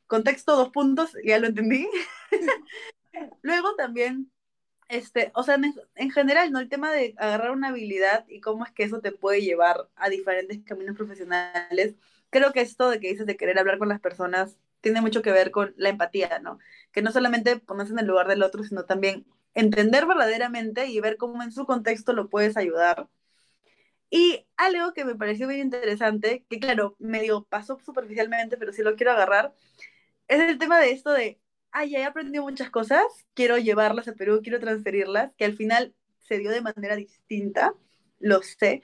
Contexto, 0.06 0.56
dos 0.56 0.70
puntos, 0.70 1.12
ya 1.24 1.38
lo 1.38 1.48
entendí. 1.48 1.88
Luego 3.42 3.74
también, 3.74 4.30
este, 4.88 5.32
o 5.34 5.42
sea, 5.42 5.56
en, 5.56 5.74
en, 5.96 6.10
general, 6.10 6.52
¿no? 6.52 6.60
El 6.60 6.68
tema 6.68 6.92
de 6.92 7.14
agarrar 7.18 7.50
una 7.50 7.68
habilidad 7.68 8.24
y 8.28 8.40
cómo 8.40 8.64
es 8.64 8.72
que 8.72 8.84
eso 8.84 9.00
te 9.00 9.12
puede 9.12 9.42
llevar 9.42 9.88
a 9.96 10.08
diferentes 10.08 10.62
caminos 10.64 10.96
profesionales. 10.96 11.96
Creo 12.30 12.52
que 12.52 12.60
esto 12.60 12.88
de 12.90 13.00
que 13.00 13.08
dices 13.08 13.26
de 13.26 13.36
querer 13.36 13.58
hablar 13.58 13.78
con 13.78 13.88
las 13.88 14.00
personas 14.00 14.56
tiene 14.82 15.00
mucho 15.00 15.22
que 15.22 15.32
ver 15.32 15.50
con 15.50 15.74
la 15.78 15.88
empatía, 15.88 16.40
¿no? 16.40 16.58
Que 16.92 17.02
no 17.02 17.12
solamente 17.12 17.58
ponerse 17.58 17.92
en 17.94 18.00
el 18.00 18.06
lugar 18.06 18.28
del 18.28 18.42
otro, 18.42 18.64
sino 18.64 18.84
también 18.84 19.26
entender 19.54 20.06
verdaderamente 20.06 20.86
y 20.88 21.00
ver 21.00 21.16
cómo 21.16 21.42
en 21.42 21.52
su 21.52 21.66
contexto 21.66 22.12
lo 22.12 22.28
puedes 22.28 22.56
ayudar. 22.58 23.08
Y 24.10 24.46
algo 24.56 24.92
que 24.92 25.04
me 25.06 25.14
pareció 25.14 25.48
bien 25.48 25.60
interesante, 25.60 26.44
que 26.50 26.60
claro, 26.60 26.96
medio 26.98 27.44
pasó 27.44 27.78
superficialmente, 27.84 28.58
pero 28.58 28.72
sí 28.72 28.82
lo 28.82 28.94
quiero 28.96 29.12
agarrar, 29.12 29.54
es 30.28 30.40
el 30.40 30.58
tema 30.58 30.80
de 30.80 30.92
esto 30.92 31.12
de, 31.12 31.40
ay, 31.72 31.90
ya 31.90 32.00
he 32.00 32.04
aprendido 32.04 32.44
muchas 32.44 32.70
cosas, 32.70 33.02
quiero 33.34 33.58
llevarlas 33.58 34.08
a 34.08 34.14
Perú, 34.14 34.40
quiero 34.42 34.60
transferirlas, 34.60 35.32
que 35.36 35.46
al 35.46 35.56
final 35.56 35.94
se 36.18 36.38
dio 36.38 36.50
de 36.50 36.60
manera 36.62 36.96
distinta, 36.96 37.74
lo 38.20 38.42
sé, 38.42 38.82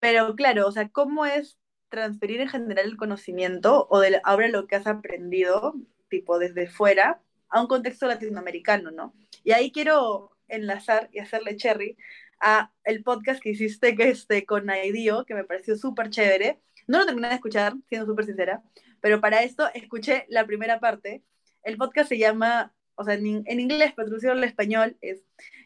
pero 0.00 0.34
claro, 0.36 0.66
o 0.66 0.72
sea, 0.72 0.88
¿cómo 0.90 1.26
es 1.26 1.58
transferir 1.88 2.40
en 2.40 2.48
general 2.48 2.86
el 2.86 2.96
conocimiento 2.96 3.86
o 3.90 4.00
de 4.00 4.20
ahora 4.24 4.48
lo 4.48 4.66
que 4.66 4.76
has 4.76 4.86
aprendido, 4.86 5.74
tipo 6.08 6.38
desde 6.38 6.66
fuera, 6.68 7.20
a 7.48 7.60
un 7.60 7.68
contexto 7.68 8.06
latinoamericano, 8.06 8.90
¿no? 8.90 9.14
Y 9.44 9.52
ahí 9.52 9.72
quiero 9.72 10.36
enlazar 10.48 11.08
y 11.12 11.18
hacerle 11.18 11.56
cherry 11.56 11.96
a 12.40 12.72
el 12.84 13.02
podcast 13.02 13.40
que 13.42 13.50
hiciste 13.50 13.96
que 13.96 14.10
este, 14.10 14.46
con 14.46 14.70
Aidio, 14.70 15.24
que 15.24 15.34
me 15.34 15.44
pareció 15.44 15.76
súper 15.76 16.10
chévere. 16.10 16.60
No 16.86 16.98
lo 16.98 17.06
terminé 17.06 17.28
de 17.28 17.34
escuchar, 17.34 17.74
siendo 17.88 18.06
súper 18.06 18.26
sincera, 18.26 18.62
pero 19.00 19.20
para 19.20 19.42
esto 19.42 19.68
escuché 19.74 20.26
la 20.28 20.46
primera 20.46 20.80
parte. 20.80 21.22
El 21.62 21.76
podcast 21.76 22.08
se 22.08 22.18
llama, 22.18 22.74
o 22.94 23.04
sea, 23.04 23.14
en, 23.14 23.42
en 23.46 23.60
inglés, 23.60 23.92
pero 23.94 24.08
traducido 24.08 24.32
al 24.32 24.44
español, 24.44 24.96
es 25.00 25.22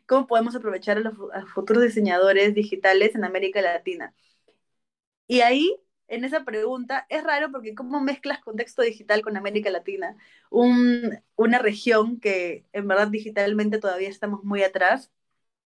cómo 0.06 0.26
podemos 0.26 0.56
aprovechar 0.56 0.96
a 0.96 1.00
los, 1.00 1.14
a 1.32 1.46
futuros 1.46 1.82
diseñadores 1.82 2.54
digitales 2.54 3.14
en 3.14 3.24
América 3.24 3.62
Latina. 3.62 4.14
Y 5.26 5.40
ahí 5.40 5.76
en 6.08 6.24
esa 6.24 6.44
pregunta 6.44 7.06
es 7.08 7.24
raro 7.24 7.50
porque 7.50 7.74
cómo 7.74 8.00
mezclas 8.00 8.40
contexto 8.40 8.82
digital 8.82 9.22
con 9.22 9.36
América 9.36 9.70
Latina, 9.70 10.16
un, 10.50 11.18
una 11.36 11.58
región 11.58 12.20
que 12.20 12.66
en 12.72 12.88
verdad 12.88 13.08
digitalmente 13.08 13.78
todavía 13.78 14.08
estamos 14.08 14.44
muy 14.44 14.62
atrás 14.62 15.10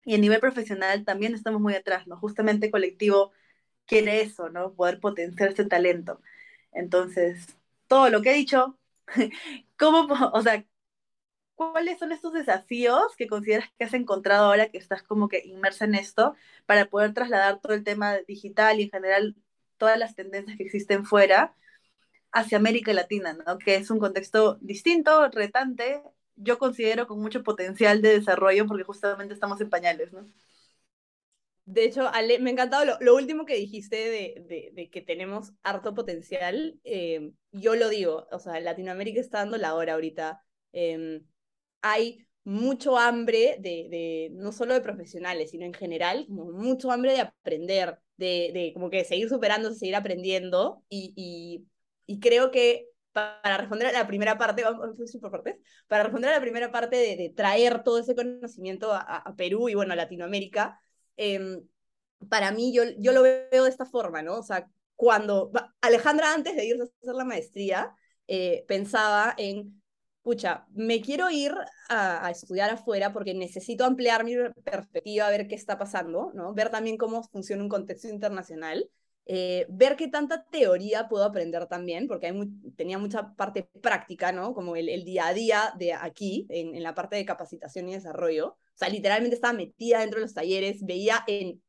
y 0.04 0.14
a 0.14 0.18
nivel 0.18 0.40
profesional 0.40 1.04
también 1.04 1.34
estamos 1.34 1.60
muy 1.60 1.74
atrás, 1.74 2.06
¿no? 2.06 2.18
Justamente 2.18 2.70
colectivo 2.70 3.32
quiere 3.86 4.22
eso, 4.22 4.50
¿no? 4.50 4.74
Poder 4.74 5.00
potenciar 5.00 5.50
este 5.50 5.64
talento. 5.66 6.20
Entonces, 6.72 7.58
todo 7.88 8.10
lo 8.10 8.22
que 8.22 8.32
he 8.32 8.34
dicho, 8.34 8.78
¿cómo, 9.78 10.08
o 10.32 10.42
sea, 10.42 10.64
cuáles 11.54 11.98
son 11.98 12.12
estos 12.12 12.32
desafíos 12.32 13.16
que 13.16 13.26
consideras 13.28 13.70
que 13.78 13.84
has 13.84 13.94
encontrado 13.94 14.46
ahora 14.46 14.68
que 14.70 14.78
estás 14.78 15.02
como 15.02 15.28
que 15.28 15.42
inmersa 15.46 15.84
en 15.84 15.94
esto 15.94 16.34
para 16.66 16.86
poder 16.86 17.14
trasladar 17.14 17.60
todo 17.60 17.74
el 17.74 17.84
tema 17.84 18.18
digital 18.26 18.80
y 18.80 18.84
en 18.84 18.90
general 18.90 19.36
todas 19.84 19.98
las 19.98 20.14
tendencias 20.14 20.56
que 20.56 20.64
existen 20.64 21.04
fuera 21.04 21.54
hacia 22.32 22.56
América 22.56 22.94
Latina, 22.94 23.34
¿no? 23.46 23.58
Que 23.58 23.76
es 23.76 23.90
un 23.90 23.98
contexto 23.98 24.56
distinto, 24.62 25.28
retante, 25.28 26.02
yo 26.36 26.58
considero 26.58 27.06
con 27.06 27.20
mucho 27.20 27.42
potencial 27.42 28.00
de 28.00 28.18
desarrollo 28.18 28.66
porque 28.66 28.84
justamente 28.84 29.34
estamos 29.34 29.60
en 29.60 29.68
pañales, 29.68 30.10
¿no? 30.14 30.26
De 31.66 31.84
hecho, 31.84 32.08
Ale, 32.08 32.38
me 32.38 32.48
ha 32.50 32.52
encantado 32.54 32.96
lo, 32.98 33.14
último 33.14 33.44
que 33.44 33.56
dijiste 33.56 33.96
de, 33.96 34.70
de, 34.74 34.90
que 34.90 35.02
tenemos 35.02 35.52
harto 35.62 35.94
potencial. 35.94 36.80
Eh, 36.84 37.32
yo 37.52 37.74
lo 37.74 37.90
digo, 37.90 38.26
o 38.32 38.38
sea, 38.38 38.58
Latinoamérica 38.60 39.20
está 39.20 39.38
dando 39.40 39.58
la 39.58 39.74
hora 39.74 39.94
ahorita. 39.94 40.42
Em, 40.72 41.26
hay 41.82 42.26
mucho 42.44 42.98
hambre 42.98 43.56
de, 43.60 43.88
de, 43.90 44.30
no 44.32 44.52
solo 44.52 44.74
de 44.74 44.80
profesionales, 44.80 45.50
sino 45.50 45.66
en 45.66 45.74
general, 45.74 46.26
como 46.26 46.52
mucho 46.52 46.90
hambre 46.90 47.12
de 47.12 47.20
aprender, 47.20 47.98
de, 48.16 48.50
de 48.52 48.72
como 48.74 48.90
que 48.90 49.04
seguir 49.04 49.28
superándose, 49.28 49.78
seguir 49.78 49.96
aprendiendo. 49.96 50.82
Y, 50.88 51.12
y, 51.16 51.66
y 52.06 52.20
creo 52.20 52.50
que 52.50 52.88
para 53.12 53.58
responder 53.58 53.88
a 53.88 53.92
la 53.92 54.06
primera 54.08 54.36
parte, 54.36 54.64
vamos 54.64 54.96
por 55.20 55.30
partes, 55.30 55.56
para 55.86 56.02
responder 56.02 56.30
a 56.30 56.34
la 56.34 56.40
primera 56.40 56.72
parte 56.72 56.96
de, 56.96 57.16
de 57.16 57.30
traer 57.30 57.84
todo 57.84 58.00
ese 58.00 58.16
conocimiento 58.16 58.92
a, 58.92 59.34
Perú 59.36 59.68
y 59.68 59.74
bueno, 59.74 59.92
a 59.92 59.96
Latinoamérica, 59.96 60.80
eh, 61.16 61.60
para 62.28 62.50
mí 62.50 62.72
yo, 62.74 62.82
yo 62.98 63.12
lo 63.12 63.22
veo 63.22 63.64
de 63.64 63.70
esta 63.70 63.86
forma, 63.86 64.22
¿no? 64.22 64.38
O 64.38 64.42
sea, 64.42 64.68
cuando 64.96 65.52
Alejandra 65.80 66.34
antes 66.34 66.56
de 66.56 66.66
irse 66.66 66.82
a 66.82 66.86
hacer 66.86 67.14
la 67.14 67.24
maestría, 67.24 67.94
eh, 68.26 68.64
pensaba 68.66 69.34
en, 69.38 69.82
pucha, 70.24 70.66
me 70.72 71.00
quiero 71.00 71.30
ir 71.30 71.52
a, 71.88 72.26
a, 72.26 72.30
estudiar 72.30 72.70
afuera 72.70 73.12
porque 73.12 73.34
necesito 73.34 73.84
ampliar 73.84 74.24
mi 74.24 74.34
perspectiva, 74.64 75.28
ver 75.28 75.46
qué 75.46 75.54
está 75.54 75.78
pasando, 75.78 76.32
¿no? 76.34 76.54
Ver 76.54 76.70
también 76.70 76.96
cómo 76.96 77.22
funciona 77.22 77.62
un 77.62 77.68
contexto 77.68 78.08
internacional. 78.08 78.90
Eh, 79.26 79.66
ver 79.70 79.96
qué 79.96 80.08
tanta 80.08 80.44
teoría 80.44 81.08
puedo 81.08 81.24
aprender 81.24 81.66
también, 81.66 82.08
porque 82.08 82.26
hay 82.26 82.48
tenía 82.76 82.98
mucha 82.98 83.34
parte 83.36 83.68
práctica, 83.80 84.32
¿no? 84.32 84.54
Como 84.54 84.76
el, 84.76 84.88
el 84.88 85.04
día 85.04 85.28
a 85.28 85.34
día 85.34 85.74
de 85.78 85.92
aquí, 85.94 86.46
en, 86.50 86.74
en, 86.74 86.82
la 86.82 86.94
parte 86.94 87.16
de 87.16 87.24
capacitación 87.24 87.88
y 87.88 87.94
desarrollo. 87.94 88.48
O 88.48 88.76
sea, 88.76 88.88
literalmente 88.88 89.34
estaba 89.36 89.54
metida 89.54 90.00
dentro 90.00 90.20
de 90.20 90.26
los 90.26 90.34
talleres, 90.34 90.84
veía 90.84 91.22
en 91.26 91.62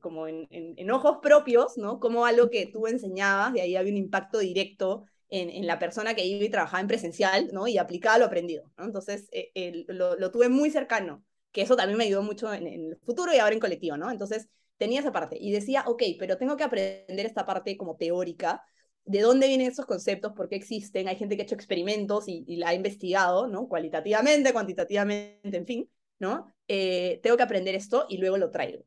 como 0.00 0.26
en, 0.26 0.46
en, 0.50 0.74
en, 0.76 0.90
ojos 0.90 1.18
propios, 1.22 1.76
¿no? 1.78 2.00
Como 2.00 2.26
algo 2.26 2.50
que 2.50 2.66
tú 2.66 2.86
enseñabas, 2.86 3.52
de 3.52 3.60
ahí 3.60 3.76
había 3.76 3.92
un 3.92 3.98
impacto 3.98 4.38
directo 4.38 5.04
en, 5.40 5.50
en, 5.50 5.66
la 5.66 5.78
persona 5.78 6.14
que 6.14 6.24
iba 6.24 6.44
y 6.44 6.48
trabajaba 6.48 6.80
en 6.80 6.86
presencial, 6.86 7.50
¿no? 7.52 7.66
Y 7.66 7.78
aplicaba 7.78 8.18
lo 8.18 8.26
aprendido, 8.26 8.70
¿no? 8.78 8.84
Entonces, 8.84 9.28
eh, 9.32 9.50
el, 9.54 9.84
lo, 9.88 10.16
lo, 10.16 10.30
tuve 10.30 10.48
muy 10.48 10.70
cercano, 10.70 11.24
que 11.52 11.62
eso 11.62 11.76
también 11.76 11.98
me 11.98 12.04
ayudó 12.04 12.22
mucho 12.22 12.52
en, 12.52 12.66
en, 12.66 12.92
el 12.92 12.96
futuro 13.02 13.32
y 13.34 13.38
ahora 13.38 13.54
en 13.54 13.60
colectivo, 13.60 13.96
¿no? 13.96 14.10
Entonces, 14.10 14.48
tenía 14.76 15.00
esa 15.00 15.12
parte 15.12 15.36
y 15.40 15.52
decía, 15.52 15.84
ok, 15.86 16.02
pero 16.18 16.38
tengo 16.38 16.56
que 16.56 16.64
aprender 16.64 17.26
esta 17.26 17.44
parte 17.44 17.76
como 17.76 17.96
teórica, 17.96 18.62
de 19.04 19.20
dónde 19.20 19.48
vienen 19.48 19.70
esos 19.70 19.86
conceptos, 19.86 20.32
por 20.32 20.48
qué 20.48 20.56
existen, 20.56 21.08
hay 21.08 21.16
gente 21.16 21.36
que 21.36 21.42
ha 21.42 21.44
hecho 21.44 21.54
experimentos 21.54 22.28
y, 22.28 22.44
y 22.46 22.56
la 22.56 22.70
ha 22.70 22.74
investigado, 22.74 23.48
¿no? 23.48 23.68
Cualitativamente, 23.68 24.52
cuantitativamente, 24.52 25.56
en 25.56 25.66
fin, 25.66 25.90
¿no? 26.20 26.54
Eh, 26.68 27.20
tengo 27.22 27.36
que 27.36 27.42
aprender 27.42 27.74
esto 27.74 28.06
y 28.08 28.18
luego 28.18 28.38
lo 28.38 28.50
traigo. 28.50 28.84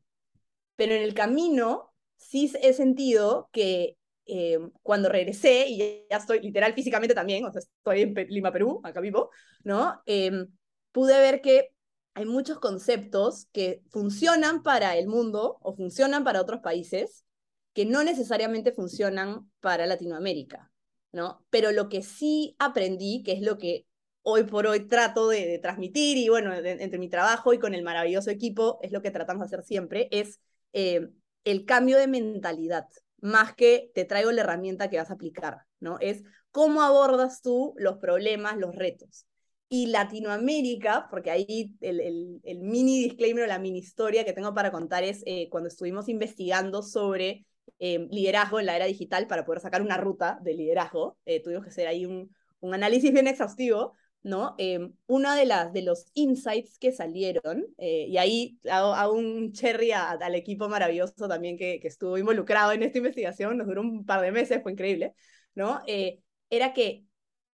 Pero 0.76 0.94
en 0.94 1.02
el 1.02 1.12
camino 1.12 1.92
sí 2.16 2.50
he 2.62 2.72
sentido 2.72 3.50
que 3.52 3.97
eh, 4.28 4.58
cuando 4.82 5.08
regresé, 5.08 5.66
y 5.68 6.06
ya 6.10 6.18
estoy 6.18 6.40
literal 6.40 6.74
físicamente 6.74 7.14
también, 7.14 7.44
o 7.44 7.52
sea, 7.52 7.60
estoy 7.60 8.02
en 8.02 8.14
Lima, 8.28 8.52
Perú, 8.52 8.80
acá 8.84 9.00
vivo, 9.00 9.30
¿no? 9.64 10.00
Eh, 10.06 10.46
pude 10.92 11.18
ver 11.18 11.40
que 11.40 11.70
hay 12.14 12.26
muchos 12.26 12.58
conceptos 12.58 13.46
que 13.52 13.82
funcionan 13.90 14.62
para 14.62 14.96
el 14.96 15.06
mundo 15.06 15.58
o 15.62 15.74
funcionan 15.74 16.24
para 16.24 16.40
otros 16.40 16.60
países 16.60 17.24
que 17.72 17.86
no 17.86 18.02
necesariamente 18.04 18.72
funcionan 18.72 19.50
para 19.60 19.86
Latinoamérica, 19.86 20.70
¿no? 21.12 21.44
Pero 21.50 21.72
lo 21.72 21.88
que 21.88 22.02
sí 22.02 22.56
aprendí, 22.58 23.22
que 23.22 23.32
es 23.32 23.40
lo 23.40 23.56
que 23.56 23.86
hoy 24.22 24.44
por 24.44 24.66
hoy 24.66 24.86
trato 24.86 25.28
de, 25.28 25.46
de 25.46 25.58
transmitir 25.58 26.18
y 26.18 26.28
bueno, 26.28 26.60
de, 26.60 26.72
entre 26.72 26.98
mi 26.98 27.08
trabajo 27.08 27.54
y 27.54 27.58
con 27.58 27.74
el 27.74 27.82
maravilloso 27.82 28.30
equipo, 28.30 28.78
es 28.82 28.92
lo 28.92 29.00
que 29.00 29.10
tratamos 29.10 29.40
de 29.48 29.56
hacer 29.56 29.64
siempre, 29.64 30.08
es 30.10 30.40
eh, 30.72 31.08
el 31.44 31.64
cambio 31.64 31.96
de 31.96 32.08
mentalidad, 32.08 32.86
más 33.20 33.54
que 33.54 33.90
te 33.94 34.04
traigo 34.04 34.32
la 34.32 34.42
herramienta 34.42 34.88
que 34.88 34.98
vas 34.98 35.10
a 35.10 35.14
aplicar, 35.14 35.62
¿no? 35.80 35.98
Es 36.00 36.22
cómo 36.50 36.82
abordas 36.82 37.42
tú 37.42 37.74
los 37.76 37.98
problemas, 37.98 38.56
los 38.56 38.74
retos. 38.74 39.26
Y 39.68 39.86
Latinoamérica, 39.86 41.08
porque 41.10 41.30
ahí 41.30 41.74
el, 41.80 42.40
el, 42.42 42.60
mini 42.60 43.02
disclaimer 43.02 43.44
o 43.44 43.46
la 43.46 43.58
mini 43.58 43.78
historia 43.78 44.24
que 44.24 44.32
tengo 44.32 44.54
para 44.54 44.72
contar 44.72 45.04
es 45.04 45.22
eh, 45.26 45.48
cuando 45.50 45.68
estuvimos 45.68 46.08
investigando 46.08 46.82
sobre 46.82 47.44
eh, 47.78 48.08
liderazgo 48.10 48.60
en 48.60 48.66
la 48.66 48.76
era 48.76 48.86
digital 48.86 49.26
para 49.26 49.44
poder 49.44 49.60
sacar 49.60 49.82
una 49.82 49.98
ruta 49.98 50.38
de 50.42 50.54
liderazgo, 50.54 51.18
eh, 51.26 51.42
tuvimos 51.42 51.64
que 51.64 51.70
hacer 51.70 51.86
ahí 51.86 52.06
un, 52.06 52.34
un 52.60 52.74
análisis 52.74 53.12
bien 53.12 53.26
exhaustivo 53.26 53.92
¿no? 54.22 54.54
Eh, 54.58 54.90
una 55.06 55.36
de, 55.36 55.46
las, 55.46 55.72
de 55.72 55.82
los 55.82 56.06
insights 56.14 56.78
que 56.78 56.92
salieron, 56.92 57.66
eh, 57.78 58.06
y 58.08 58.16
ahí 58.18 58.58
hago, 58.70 59.12
un 59.12 59.52
cherry 59.52 59.92
al 59.92 60.34
equipo 60.34 60.68
maravilloso 60.68 61.28
también 61.28 61.56
que, 61.56 61.80
que, 61.80 61.88
estuvo 61.88 62.18
involucrado 62.18 62.72
en 62.72 62.82
esta 62.82 62.98
investigación, 62.98 63.56
nos 63.56 63.66
duró 63.66 63.82
un 63.82 64.04
par 64.04 64.20
de 64.20 64.32
meses, 64.32 64.62
fue 64.62 64.72
increíble, 64.72 65.14
¿no? 65.54 65.82
Eh, 65.86 66.20
era 66.50 66.72
que 66.72 67.04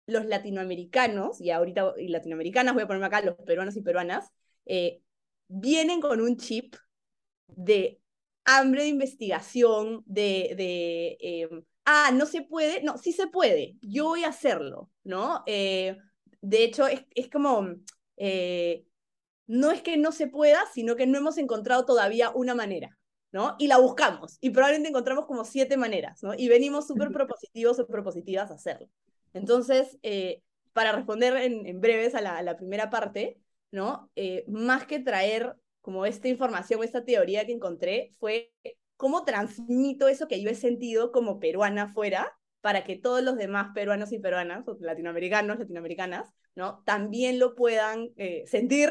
los 0.06 0.26
latinoamericanos, 0.26 1.40
y 1.40 1.50
ahorita 1.50 1.94
y 1.98 2.08
latinoamericanas, 2.08 2.74
voy 2.74 2.82
a 2.82 2.86
ponerme 2.86 3.06
acá, 3.06 3.22
los 3.22 3.36
peruanos 3.36 3.76
y 3.76 3.82
peruanas, 3.82 4.30
eh, 4.66 5.00
vienen 5.48 6.00
con 6.00 6.20
un 6.20 6.36
chip 6.36 6.76
de 7.46 8.00
hambre 8.44 8.82
de 8.82 8.88
investigación, 8.88 10.02
de, 10.06 10.54
de 10.56 11.18
eh, 11.20 11.48
ah, 11.84 12.10
no 12.12 12.26
se 12.26 12.42
puede, 12.42 12.82
no, 12.82 12.98
sí 12.98 13.12
se 13.12 13.28
puede, 13.28 13.76
yo 13.80 14.06
voy 14.06 14.24
a 14.24 14.28
hacerlo, 14.28 14.90
¿no? 15.04 15.44
De 16.42 16.64
hecho, 16.64 16.86
es, 16.86 17.06
es 17.14 17.30
como, 17.30 17.66
eh, 18.16 18.84
no 19.46 19.70
es 19.70 19.80
que 19.80 19.96
no 19.96 20.12
se 20.12 20.26
pueda, 20.26 20.60
sino 20.74 20.96
que 20.96 21.06
no 21.06 21.16
hemos 21.16 21.38
encontrado 21.38 21.84
todavía 21.84 22.30
una 22.30 22.54
manera, 22.54 22.98
¿no? 23.30 23.54
Y 23.58 23.68
la 23.68 23.78
buscamos, 23.78 24.38
y 24.40 24.50
probablemente 24.50 24.90
encontramos 24.90 25.26
como 25.26 25.44
siete 25.44 25.76
maneras, 25.76 26.22
¿no? 26.22 26.34
Y 26.36 26.48
venimos 26.48 26.86
súper 26.86 27.10
propositivos 27.12 27.78
o 27.78 27.86
propositivas 27.86 28.50
a 28.50 28.54
hacerlo. 28.54 28.88
Entonces, 29.32 29.98
eh, 30.02 30.42
para 30.72 30.92
responder 30.92 31.36
en, 31.36 31.66
en 31.66 31.80
breves 31.80 32.14
a 32.14 32.20
la, 32.20 32.36
a 32.36 32.42
la, 32.42 32.56
primera 32.56 32.90
parte, 32.90 33.38
¿no? 33.70 34.10
Eh, 34.16 34.44
más 34.48 34.86
que 34.86 34.98
traer 34.98 35.54
como 35.80 36.06
esta 36.06 36.28
información, 36.28 36.82
esta 36.82 37.04
teoría 37.04 37.46
que 37.46 37.52
encontré, 37.52 38.14
fue 38.18 38.52
cómo 38.96 39.24
transmito 39.24 40.08
eso 40.08 40.28
que 40.28 40.40
yo 40.40 40.50
he 40.50 40.54
sentido 40.54 41.12
como 41.12 41.40
peruana 41.40 41.84
afuera 41.84 42.32
para 42.62 42.84
que 42.84 42.96
todos 42.96 43.22
los 43.22 43.36
demás 43.36 43.72
peruanos 43.74 44.12
y 44.12 44.20
peruanas, 44.20 44.66
o 44.68 44.78
latinoamericanos, 44.80 45.58
latinoamericanas, 45.58 46.32
¿no? 46.54 46.82
También 46.86 47.38
lo 47.38 47.54
puedan 47.54 48.10
eh, 48.16 48.44
sentir, 48.46 48.90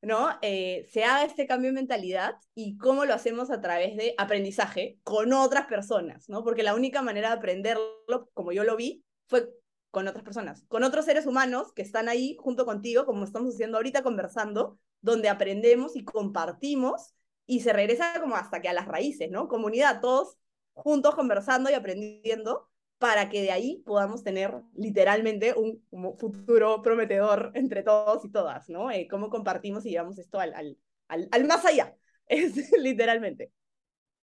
¿no? 0.00 0.30
Eh, 0.40 0.86
se 0.90 1.04
haga 1.04 1.24
este 1.24 1.46
cambio 1.46 1.68
de 1.70 1.74
mentalidad 1.74 2.34
y 2.54 2.78
cómo 2.78 3.04
lo 3.04 3.12
hacemos 3.12 3.50
a 3.50 3.60
través 3.60 3.94
de 3.96 4.14
aprendizaje 4.16 4.98
con 5.04 5.34
otras 5.34 5.66
personas, 5.66 6.28
¿no? 6.30 6.42
Porque 6.42 6.62
la 6.62 6.74
única 6.74 7.02
manera 7.02 7.28
de 7.28 7.34
aprenderlo, 7.34 8.30
como 8.32 8.52
yo 8.52 8.64
lo 8.64 8.74
vi, 8.74 9.04
fue 9.28 9.50
con 9.90 10.08
otras 10.08 10.24
personas, 10.24 10.64
con 10.68 10.82
otros 10.82 11.04
seres 11.04 11.26
humanos 11.26 11.72
que 11.74 11.82
están 11.82 12.08
ahí 12.08 12.36
junto 12.40 12.64
contigo, 12.64 13.04
como 13.04 13.24
estamos 13.24 13.54
haciendo 13.54 13.76
ahorita 13.76 14.02
conversando, 14.02 14.78
donde 15.02 15.28
aprendemos 15.28 15.94
y 15.94 16.04
compartimos 16.04 17.12
y 17.44 17.60
se 17.60 17.74
regresa 17.74 18.18
como 18.18 18.36
hasta 18.36 18.62
que 18.62 18.68
a 18.68 18.72
las 18.72 18.86
raíces, 18.86 19.30
¿no? 19.30 19.48
Comunidad, 19.48 20.00
todos 20.00 20.38
juntos 20.72 21.14
conversando 21.14 21.68
y 21.68 21.74
aprendiendo 21.74 22.69
para 23.00 23.30
que 23.30 23.40
de 23.40 23.50
ahí 23.50 23.82
podamos 23.86 24.22
tener 24.22 24.52
literalmente 24.76 25.54
un, 25.56 25.82
futuro 26.18 26.82
prometedor 26.82 27.50
entre 27.54 27.82
todos 27.82 28.26
y 28.26 28.30
todas, 28.30 28.68
¿no? 28.68 28.90
Eh, 28.90 29.08
cómo 29.10 29.30
compartimos 29.30 29.86
y 29.86 29.90
llevamos 29.90 30.18
esto 30.18 30.38
al, 30.38 30.52
al, 30.52 30.78
al, 31.08 31.26
al 31.32 31.46
más 31.46 31.64
allá, 31.64 31.96
es 32.28 32.70
literalmente. 32.78 33.52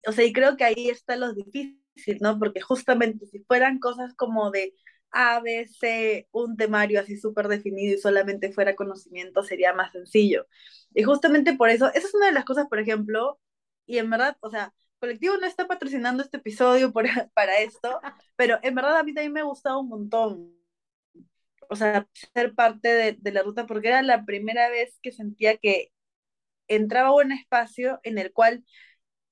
O 0.09 0.13
sea, 0.13 0.25
y 0.25 0.33
creo 0.33 0.57
que 0.57 0.65
ahí 0.65 0.89
está 0.89 1.15
lo 1.17 1.33
difícil, 1.33 2.19
¿no? 2.21 2.37
Porque 2.39 2.61
justamente 2.61 3.27
si 3.27 3.39
fueran 3.45 3.79
cosas 3.79 4.13
como 4.15 4.51
de 4.51 4.75
A, 5.13 5.41
B, 5.41 5.69
C, 5.69 6.29
un 6.33 6.57
temario 6.57 7.01
así 7.01 7.17
súper 7.17 7.47
definido 7.47 7.95
y 7.95 7.99
solamente 8.01 8.53
fuera 8.53 8.75
conocimiento, 8.75 9.45
sería 9.45 9.73
más 9.73 9.93
sencillo. 9.93 10.49
Y 10.95 11.05
justamente 11.05 11.55
por 11.55 11.71
eso, 11.71 11.89
esa 11.95 12.09
es 12.09 12.15
una 12.15 12.27
de 12.27 12.33
las 12.33 12.45
cosas, 12.45 12.67
por 12.69 12.81
ejemplo, 12.81 13.41
y 13.87 13.99
en 13.99 14.11
verdad, 14.11 14.37
o 14.41 14.51
sea, 14.51 14.75
colectivo 14.99 15.37
no 15.37 15.47
está 15.47 15.67
patrocinando 15.67 16.23
este 16.23 16.39
episodio 16.39 16.93
por, 16.93 17.05
para 17.35 17.59
esto, 17.61 18.01
pero 18.37 18.59
en 18.63 18.75
verdad 18.75 18.99
a 18.99 19.03
mí 19.05 19.15
también 19.15 19.33
me 19.33 19.41
ha 19.41 19.45
gustado 19.45 19.81
un 19.81 19.89
montón. 19.89 20.55
O 21.71 21.77
sea, 21.77 22.07
ser 22.35 22.55
parte 22.55 22.89
de, 22.89 23.17
de 23.19 23.33
la 23.33 23.43
ruta, 23.43 23.67
porque 23.67 23.89
era 23.89 24.03
la 24.03 24.25
primera 24.25 24.69
vez 24.71 24.99
que 25.03 25.13
sentía 25.13 25.57
que 25.57 25.93
entraba 26.69 27.11
a 27.11 27.15
un 27.15 27.33
espacio 27.33 28.01
en 28.05 28.19
el 28.19 28.33
cual 28.33 28.65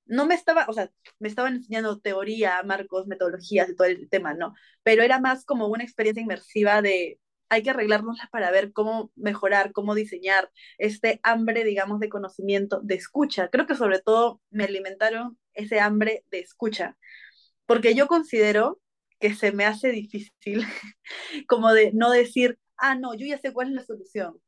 no 0.05 0.25
me 0.25 0.35
estaba, 0.35 0.65
o 0.69 0.73
sea, 0.73 0.91
me 1.19 1.29
estaban 1.29 1.55
enseñando 1.55 1.99
teoría, 2.01 2.61
marcos, 2.63 3.07
metodologías 3.07 3.69
y 3.69 3.75
todo 3.75 3.87
el 3.87 4.09
tema, 4.09 4.33
¿no? 4.33 4.55
Pero 4.83 5.03
era 5.03 5.19
más 5.19 5.45
como 5.45 5.67
una 5.67 5.83
experiencia 5.83 6.23
inmersiva 6.23 6.81
de 6.81 7.19
hay 7.53 7.63
que 7.63 7.69
arreglárnoslas 7.69 8.29
para 8.29 8.51
ver 8.51 8.73
cómo 8.73 9.11
mejorar, 9.15 9.71
cómo 9.71 9.95
diseñar 9.95 10.51
este 10.77 11.19
hambre, 11.23 11.63
digamos, 11.63 11.99
de 11.99 12.09
conocimiento, 12.09 12.81
de 12.83 12.95
escucha. 12.95 13.49
Creo 13.49 13.67
que 13.67 13.75
sobre 13.75 13.99
todo 13.99 14.41
me 14.49 14.65
alimentaron 14.65 15.37
ese 15.53 15.79
hambre 15.79 16.25
de 16.31 16.39
escucha, 16.39 16.97
porque 17.65 17.95
yo 17.95 18.07
considero 18.07 18.81
que 19.19 19.35
se 19.35 19.51
me 19.51 19.65
hace 19.65 19.89
difícil 19.89 20.65
como 21.47 21.71
de 21.73 21.91
no 21.93 22.11
decir, 22.11 22.59
ah, 22.77 22.95
no, 22.95 23.13
yo 23.13 23.25
ya 23.25 23.37
sé 23.37 23.53
cuál 23.53 23.69
es 23.69 23.73
la 23.75 23.83
solución. 23.83 24.39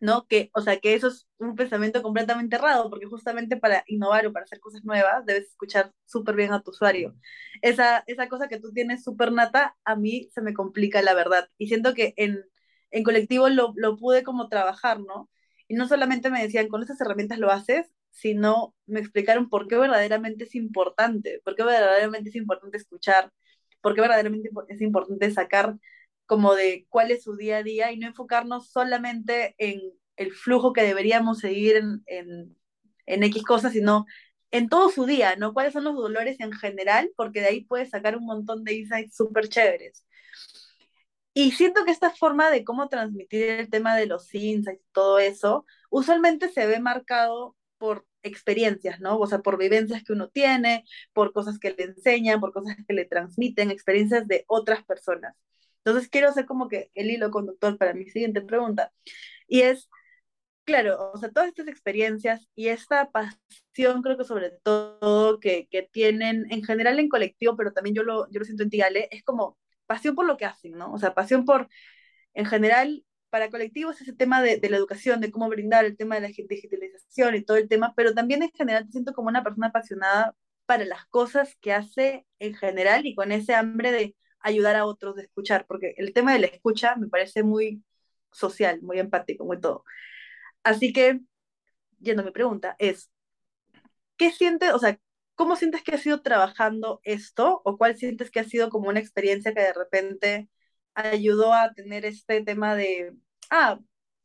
¿No? 0.00 0.26
Que, 0.26 0.50
o 0.54 0.62
sea, 0.62 0.78
que 0.80 0.94
eso 0.94 1.08
es 1.08 1.28
un 1.38 1.54
pensamiento 1.56 2.02
completamente 2.02 2.56
errado, 2.56 2.90
porque 2.90 3.06
justamente 3.06 3.56
para 3.56 3.84
innovar 3.86 4.26
o 4.26 4.32
para 4.32 4.44
hacer 4.44 4.60
cosas 4.60 4.84
nuevas 4.84 5.24
debes 5.26 5.48
escuchar 5.48 5.92
súper 6.06 6.36
bien 6.36 6.52
a 6.52 6.62
tu 6.62 6.70
usuario. 6.70 7.14
Esa, 7.62 8.04
esa 8.06 8.28
cosa 8.28 8.48
que 8.48 8.58
tú 8.60 8.72
tienes 8.72 9.04
súper 9.04 9.32
nata, 9.32 9.76
a 9.84 9.96
mí 9.96 10.28
se 10.34 10.40
me 10.42 10.54
complica 10.54 11.02
la 11.02 11.14
verdad. 11.14 11.48
Y 11.58 11.68
siento 11.68 11.94
que 11.94 12.14
en, 12.16 12.44
en 12.90 13.04
colectivo 13.04 13.48
lo, 13.48 13.72
lo 13.76 13.96
pude 13.96 14.22
como 14.24 14.48
trabajar, 14.48 15.00
¿no? 15.00 15.30
Y 15.68 15.74
no 15.74 15.86
solamente 15.86 16.30
me 16.30 16.42
decían, 16.42 16.68
con 16.68 16.82
esas 16.82 17.00
herramientas 17.00 17.38
lo 17.38 17.50
haces, 17.50 17.92
sino 18.10 18.74
me 18.86 19.00
explicaron 19.00 19.48
por 19.48 19.68
qué 19.68 19.76
verdaderamente 19.76 20.44
es 20.44 20.54
importante, 20.54 21.40
por 21.44 21.54
qué 21.56 21.62
verdaderamente 21.64 22.30
es 22.30 22.36
importante 22.36 22.76
escuchar, 22.76 23.32
por 23.80 23.94
qué 23.94 24.00
verdaderamente 24.00 24.50
es 24.68 24.80
importante 24.80 25.30
sacar 25.30 25.76
como 26.30 26.54
de 26.54 26.86
cuál 26.90 27.10
es 27.10 27.24
su 27.24 27.34
día 27.36 27.56
a 27.56 27.62
día 27.64 27.90
y 27.90 27.98
no 27.98 28.06
enfocarnos 28.06 28.70
solamente 28.70 29.56
en 29.58 29.80
el 30.14 30.30
flujo 30.32 30.72
que 30.72 30.84
deberíamos 30.84 31.40
seguir 31.40 31.74
en, 31.74 32.04
en, 32.06 32.56
en 33.06 33.24
X 33.24 33.42
cosas, 33.42 33.72
sino 33.72 34.06
en 34.52 34.68
todo 34.68 34.90
su 34.90 35.06
día, 35.06 35.34
¿no? 35.34 35.52
¿Cuáles 35.52 35.72
son 35.72 35.82
los 35.82 35.96
dolores 35.96 36.38
en 36.38 36.52
general? 36.52 37.10
Porque 37.16 37.40
de 37.40 37.46
ahí 37.48 37.64
puedes 37.64 37.90
sacar 37.90 38.16
un 38.16 38.26
montón 38.26 38.62
de 38.62 38.74
insights 38.74 39.16
súper 39.16 39.48
chéveres. 39.48 40.04
Y 41.34 41.50
siento 41.50 41.84
que 41.84 41.90
esta 41.90 42.10
forma 42.10 42.48
de 42.48 42.62
cómo 42.62 42.88
transmitir 42.88 43.50
el 43.50 43.68
tema 43.68 43.96
de 43.96 44.06
los 44.06 44.32
insights 44.32 44.80
y 44.80 44.92
todo 44.92 45.18
eso, 45.18 45.66
usualmente 45.90 46.48
se 46.50 46.64
ve 46.66 46.78
marcado 46.78 47.56
por 47.76 48.06
experiencias, 48.22 49.00
¿no? 49.00 49.18
O 49.18 49.26
sea, 49.26 49.40
por 49.40 49.58
vivencias 49.58 50.04
que 50.04 50.12
uno 50.12 50.28
tiene, 50.28 50.84
por 51.12 51.32
cosas 51.32 51.58
que 51.58 51.72
le 51.72 51.84
enseñan, 51.86 52.38
por 52.38 52.52
cosas 52.52 52.76
que 52.86 52.94
le 52.94 53.04
transmiten, 53.04 53.72
experiencias 53.72 54.28
de 54.28 54.44
otras 54.46 54.84
personas. 54.84 55.34
Entonces 55.84 56.10
quiero 56.10 56.28
hacer 56.28 56.46
como 56.46 56.68
que 56.68 56.90
el 56.94 57.10
hilo 57.10 57.30
conductor 57.30 57.78
para 57.78 57.94
mi 57.94 58.06
siguiente 58.06 58.42
pregunta. 58.42 58.92
Y 59.48 59.62
es, 59.62 59.88
claro, 60.64 61.10
o 61.12 61.18
sea, 61.18 61.30
todas 61.30 61.48
estas 61.48 61.68
experiencias 61.68 62.48
y 62.54 62.68
esta 62.68 63.10
pasión, 63.10 64.02
creo 64.02 64.16
que 64.18 64.24
sobre 64.24 64.50
todo 64.62 65.40
que, 65.40 65.68
que 65.70 65.82
tienen 65.82 66.46
en 66.50 66.64
general 66.64 66.98
en 66.98 67.08
colectivo, 67.08 67.56
pero 67.56 67.72
también 67.72 67.96
yo 67.96 68.02
lo, 68.02 68.30
yo 68.30 68.40
lo 68.40 68.44
siento 68.44 68.62
en 68.64 68.70
Tigale, 68.70 69.08
es 69.10 69.22
como 69.24 69.58
pasión 69.86 70.14
por 70.14 70.26
lo 70.26 70.36
que 70.36 70.44
hacen, 70.46 70.72
¿no? 70.72 70.92
O 70.92 70.98
sea, 70.98 71.14
pasión 71.14 71.44
por, 71.44 71.68
en 72.34 72.46
general, 72.46 73.04
para 73.30 73.50
colectivos 73.50 74.00
ese 74.00 74.12
tema 74.12 74.42
de, 74.42 74.58
de, 74.58 74.70
la 74.70 74.76
educación, 74.76 75.20
de 75.20 75.30
cómo 75.32 75.48
brindar 75.48 75.84
el 75.84 75.96
tema 75.96 76.16
de 76.16 76.22
la 76.22 76.28
digitalización 76.28 77.34
y 77.36 77.42
todo 77.44 77.56
el 77.56 77.68
tema, 77.68 77.94
pero 77.96 78.14
también 78.14 78.42
en 78.42 78.50
general 78.52 78.86
te 78.86 78.92
siento 78.92 79.12
como 79.14 79.28
una 79.28 79.42
persona 79.44 79.68
apasionada 79.68 80.34
para 80.66 80.84
las 80.84 81.06
cosas 81.06 81.56
que 81.60 81.72
hace 81.72 82.26
en 82.38 82.54
general 82.54 83.06
y 83.06 83.14
con 83.14 83.32
ese 83.32 83.54
hambre 83.54 83.92
de 83.92 84.16
ayudar 84.40 84.76
a 84.76 84.86
otros 84.86 85.16
de 85.16 85.22
escuchar, 85.22 85.66
porque 85.66 85.94
el 85.98 86.12
tema 86.12 86.32
de 86.32 86.40
la 86.40 86.46
escucha 86.46 86.96
me 86.96 87.08
parece 87.08 87.42
muy 87.42 87.82
social, 88.32 88.82
muy 88.82 88.98
empático, 88.98 89.44
muy 89.44 89.60
todo. 89.60 89.84
Así 90.64 90.92
que, 90.92 91.20
yendo 92.00 92.22
a 92.22 92.26
mi 92.26 92.32
pregunta, 92.32 92.76
es, 92.78 93.10
¿qué 94.16 94.30
sientes, 94.32 94.72
o 94.72 94.78
sea, 94.78 94.98
cómo 95.34 95.56
sientes 95.56 95.82
que 95.82 95.94
has 95.94 96.06
ido 96.06 96.22
trabajando 96.22 97.00
esto 97.04 97.62
o 97.64 97.78
cuál 97.78 97.96
sientes 97.96 98.30
que 98.30 98.40
ha 98.40 98.44
sido 98.44 98.70
como 98.70 98.88
una 98.90 99.00
experiencia 99.00 99.54
que 99.54 99.60
de 99.62 99.72
repente 99.72 100.50
ayudó 100.94 101.54
a 101.54 101.72
tener 101.72 102.04
este 102.04 102.42
tema 102.42 102.74
de, 102.76 103.14
ah, 103.50 103.80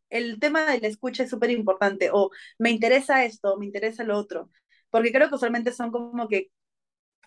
el 0.10 0.39
tema 0.39 0.65
de 0.65 0.80
la 0.82 0.88
escucha 0.88 1.23
es 1.23 1.30
súper 1.30 1.51
importante 1.51 2.10
o 2.12 2.32
me 2.60 2.71
interesa 2.71 3.25
esto, 3.25 3.58
me 3.58 3.65
interesa 3.65 4.04
lo 4.04 4.17
otro, 4.17 4.51
porque 4.89 5.12
creo 5.12 5.30
que 5.30 5.36
usualmente 5.36 5.71
son 5.73 5.91
como 5.91 6.28
que 6.28 6.51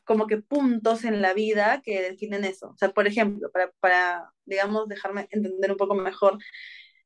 como 0.08 0.26
que 0.26 0.38
puntos 0.38 1.04
en 1.04 1.20
la 1.22 1.34
vida 1.34 1.82
que 1.84 2.00
definen 2.02 2.44
eso. 2.44 2.70
O 2.70 2.78
sea, 2.78 2.90
por 2.92 3.06
ejemplo, 3.06 3.50
para, 3.52 3.70
para, 3.80 4.32
digamos, 4.46 4.88
dejarme 4.88 5.28
entender 5.30 5.70
un 5.72 5.76
poco 5.76 5.94
mejor, 5.94 6.38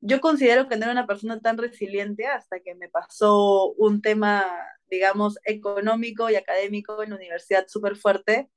yo 0.01 0.21
considero 0.21 0.69
que 0.69 0.77
no 0.77 0.85
era 0.85 0.93
una 0.93 1.07
persona 1.09 1.41
tan 1.41 1.59
resiliente 1.59 2.27
hasta 2.27 2.61
que 2.61 2.77
me 2.77 2.89
pasó 2.89 3.73
un 3.73 4.03
tema, 4.03 4.47
digamos, 4.89 5.39
económico 5.45 6.31
y 6.31 6.37
académico 6.37 7.03
en 7.03 7.11
la 7.11 7.17
universidad 7.17 7.67
súper 7.69 7.97
fuerte, 7.97 8.51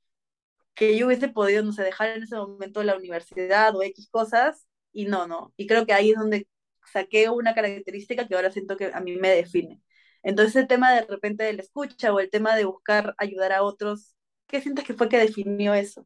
que 0.75 0.97
yo 0.97 1.07
hubiese 1.07 1.29
podido, 1.29 1.63
no 1.63 1.73
sé, 1.73 1.83
dejar 1.83 2.09
en 2.09 2.23
ese 2.23 2.35
momento 2.37 2.83
la 2.83 2.97
universidad 2.97 3.75
o 3.75 3.83
X 3.83 4.09
cosas, 4.11 4.67
y 4.93 5.05
no, 5.05 5.27
no. 5.27 5.53
Y 5.57 5.67
creo 5.67 5.85
que 5.87 5.93
ahí 5.93 6.11
es 6.11 6.17
donde 6.17 6.47
saqué 6.91 7.29
una 7.29 7.55
característica 7.55 8.27
que 8.27 8.35
ahora 8.35 8.51
siento 8.51 8.77
que 8.77 8.91
a 8.93 9.01
mí 9.01 9.15
me 9.17 9.29
define. 9.29 9.81
Entonces 10.23 10.55
el 10.57 10.67
tema 10.67 10.93
de 10.93 11.01
repente 11.07 11.43
de 11.45 11.53
la 11.53 11.61
escucha 11.63 12.13
o 12.13 12.19
el 12.19 12.29
tema 12.31 12.55
de 12.55 12.65
buscar 12.65 13.15
ayudar 13.19 13.51
a 13.53 13.63
otros 13.63 14.14
¿Qué 14.47 14.61
sientes 14.61 14.85
que 14.85 14.93
fue 14.93 15.09
que 15.09 15.17
definió 15.17 15.73
eso? 15.73 16.05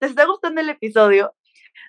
¿Te 0.00 0.06
está 0.06 0.24
gustando 0.24 0.60
el 0.60 0.70
episodio? 0.70 1.34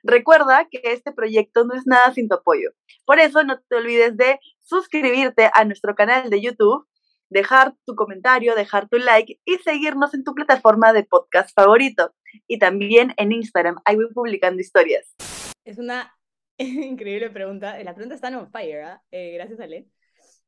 Recuerda 0.04 0.68
que 0.70 0.82
este 0.84 1.14
proyecto 1.14 1.64
no 1.64 1.74
es 1.74 1.88
nada 1.88 2.14
sin 2.14 2.28
tu 2.28 2.36
apoyo. 2.36 2.72
Por 3.06 3.20
eso 3.20 3.44
no 3.44 3.60
te 3.60 3.76
olvides 3.76 4.18
de 4.18 4.40
suscribirte 4.60 5.50
a 5.54 5.64
nuestro 5.64 5.96
canal 5.96 6.30
de 6.30 6.42
YouTube, 6.42 6.86
dejar 7.30 7.76
tu 7.86 7.96
comentario, 7.96 8.56
dejar 8.56 8.90
tu 8.90 8.98
like 8.98 9.40
y 9.46 9.56
seguirnos 9.60 10.14
en 10.14 10.26
tu 10.26 10.36
plataforma 10.36 10.92
de 10.92 11.06
podcast 11.06 11.56
favorito. 11.56 12.14
Y 12.48 12.60
también 12.60 13.14
en 13.18 13.32
Instagram, 13.32 13.78
ahí 13.86 13.96
voy 13.96 14.12
publicando 14.14 14.60
historias. 14.62 15.16
Es 15.64 15.78
una 15.78 16.14
increíble 16.58 17.30
pregunta. 17.30 17.82
La 17.84 17.96
pregunta 17.96 18.16
está 18.16 18.28
en 18.28 18.52
fire, 18.52 18.86
¿eh? 18.86 18.98
eh 19.12 19.34
gracias, 19.36 19.60
Ale. 19.62 19.88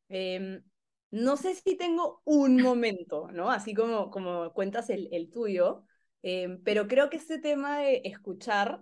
Eh, 0.09 0.61
no 1.15 1.37
sé 1.37 1.55
si 1.55 1.77
tengo 1.77 2.21
un 2.25 2.61
momento, 2.61 3.29
¿no? 3.31 3.49
Así 3.49 3.73
como, 3.73 4.11
como 4.11 4.51
cuentas 4.53 4.89
el, 4.89 5.07
el 5.13 5.29
tuyo, 5.29 5.85
em, 6.23 6.61
pero 6.63 6.87
creo 6.87 7.09
que 7.09 7.15
este 7.17 7.39
tema 7.39 7.79
de 7.79 8.01
escuchar 8.03 8.81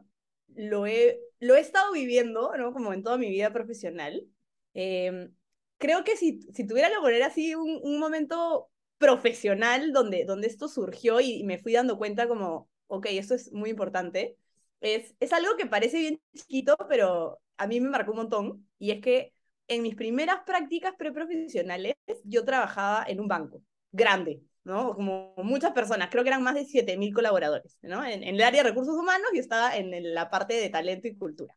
lo 0.56 0.88
he, 0.88 1.20
lo 1.40 1.56
he 1.56 1.60
estado 1.60 1.92
viviendo, 1.94 2.52
¿no? 2.58 2.74
Como 2.74 2.92
en 2.94 3.04
toda 3.04 3.18
mi 3.20 3.30
vida 3.30 3.54
profesional. 3.54 4.28
Em, 4.74 5.32
creo 5.78 6.04
que 6.04 6.18
si, 6.18 6.42
si 6.54 6.66
tuviera 6.66 6.90
que 6.90 6.96
poner 7.02 7.22
así 7.24 7.54
un, 7.56 7.80
un, 7.84 8.00
momento 8.00 8.70
profesional 8.98 9.92
donde, 9.94 10.26
donde 10.26 10.48
esto 10.48 10.68
surgió 10.68 11.20
y 11.22 11.44
me 11.44 11.60
fui 11.60 11.74
dando 11.74 11.98
cuenta 12.00 12.28
como, 12.28 12.70
ok, 12.88 13.08
esto 13.12 13.36
es 13.36 13.52
muy 13.52 13.70
importante, 13.70 14.38
es, 14.82 15.16
es 15.20 15.34
algo 15.34 15.56
que 15.58 15.68
parece 15.68 16.00
bien 16.00 16.22
chiquito, 16.36 16.78
pero 16.90 17.40
a 17.58 17.68
mí 17.68 17.80
me 17.80 17.90
marcó 17.90 18.12
un 18.12 18.18
montón, 18.18 18.68
y 18.80 18.92
es 18.92 19.02
que 19.02 19.34
en 19.68 19.82
mis 19.82 19.96
primeras 19.96 20.40
prácticas 20.46 20.94
preprofesionales, 20.98 21.96
yo 22.24 22.44
trabajaba 22.46 23.06
en 23.08 23.20
un 23.20 23.28
banco 23.28 23.64
grande, 23.92 24.42
¿no? 24.64 24.96
Como 24.96 25.34
muchas 25.38 25.72
personas, 25.72 26.10
creo 26.10 26.24
que 26.24 26.30
eran 26.30 26.44
más 26.44 26.56
de 26.56 26.66
7.000 26.66 27.14
colaboradores, 27.14 27.78
¿no? 27.82 28.04
En, 28.06 28.24
en, 28.24 28.36
el 28.36 28.42
área 28.44 28.64
de 28.64 28.70
recursos 28.70 28.96
humanos 28.96 29.28
y 29.34 29.40
estaba 29.40 29.76
en, 29.76 30.14
la 30.14 30.30
parte 30.30 30.56
de 30.56 30.70
talento 30.70 31.08
y 31.08 31.16
cultura. 31.16 31.56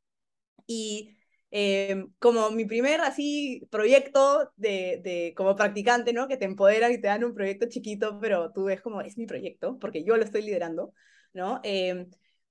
Y 0.66 1.16
eh, 1.50 2.06
como 2.18 2.50
mi 2.50 2.64
primer 2.64 3.00
así 3.00 3.66
proyecto 3.70 4.52
de, 4.56 5.00
de, 5.02 5.34
como 5.36 5.56
practicante, 5.56 6.12
¿no? 6.12 6.28
Que 6.28 6.36
te 6.36 6.44
empoderan 6.44 6.92
y 6.92 7.00
te 7.00 7.08
dan 7.08 7.24
un 7.24 7.34
proyecto 7.34 7.66
chiquito, 7.68 8.18
pero 8.20 8.52
tú 8.52 8.64
ves 8.64 8.80
como 8.82 9.00
es 9.00 9.16
mi 9.18 9.26
proyecto, 9.26 9.78
porque 9.78 10.04
yo 10.04 10.16
lo 10.16 10.24
estoy 10.24 10.42
liderando, 10.42 10.92
¿no? 11.32 11.60
Eh, 11.64 12.06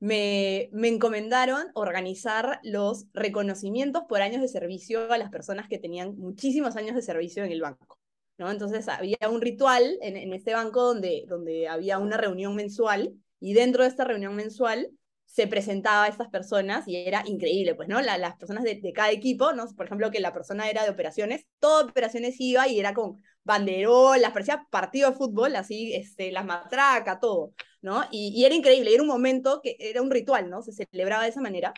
me, 0.06 0.70
me 0.72 0.88
encomendaron 0.88 1.72
organizar 1.74 2.60
los 2.62 3.08
reconocimientos 3.16 4.04
por 4.08 4.22
años 4.22 4.40
de 4.40 4.48
servicio 4.48 5.12
a 5.12 5.18
las 5.18 5.32
personas 5.32 5.68
que 5.68 5.80
tenían 5.80 6.16
muchísimos 6.16 6.76
años 6.76 6.94
de 6.96 7.02
servicio 7.02 7.44
en 7.44 7.52
el 7.52 7.62
banco. 7.62 7.98
¿no? 8.38 8.52
Entonces 8.52 8.88
había 8.88 9.18
un 9.28 9.42
ritual 9.42 9.98
en, 10.04 10.16
en 10.16 10.32
este 10.34 10.54
banco 10.54 10.84
donde, 10.84 11.26
donde 11.28 11.68
había 11.68 11.98
una 11.98 12.18
reunión 12.18 12.56
mensual 12.56 13.16
y 13.40 13.54
dentro 13.56 13.82
de 13.82 13.90
esta 13.90 14.04
reunión 14.04 14.36
mensual 14.36 14.92
se 15.26 15.48
presentaba 15.48 16.04
a 16.04 16.08
estas 16.08 16.30
personas 16.30 16.88
y 16.88 16.98
era 16.98 17.24
increíble, 17.26 17.74
pues, 17.74 17.90
¿no? 17.90 18.00
La, 18.00 18.20
las 18.20 18.38
personas 18.38 18.64
de, 18.64 18.76
de, 18.76 18.94
cada 18.94 19.12
equipo, 19.12 19.54
¿no? 19.54 19.66
Por 19.76 19.88
ejemplo, 19.88 20.12
que 20.12 20.20
la 20.20 20.34
persona 20.34 20.70
era 20.70 20.84
de 20.84 20.92
operaciones, 20.92 21.48
todas 21.60 21.90
operaciones 21.90 22.36
iba 22.40 22.68
y 22.68 22.80
era 22.80 22.94
con 22.94 23.24
banderolas, 23.44 24.32
parecía 24.32 24.68
partido 24.70 25.10
de 25.10 25.18
fútbol, 25.18 25.56
así, 25.56 25.94
este, 25.94 26.32
las 26.32 26.46
matracas, 26.46 27.20
todo, 27.20 27.54
¿no? 27.86 28.04
Y, 28.12 28.44
era 28.46 28.56
increíble, 28.56 28.94
era 28.94 29.04
un 29.04 29.08
momento 29.08 29.62
que 29.62 29.78
era 29.80 30.02
un 30.02 30.12
ritual, 30.12 30.50
¿no? 30.50 30.62
Se 30.62 30.74
celebraba 30.74 31.24
de 31.24 31.30
esa 31.30 31.42
manera. 31.42 31.74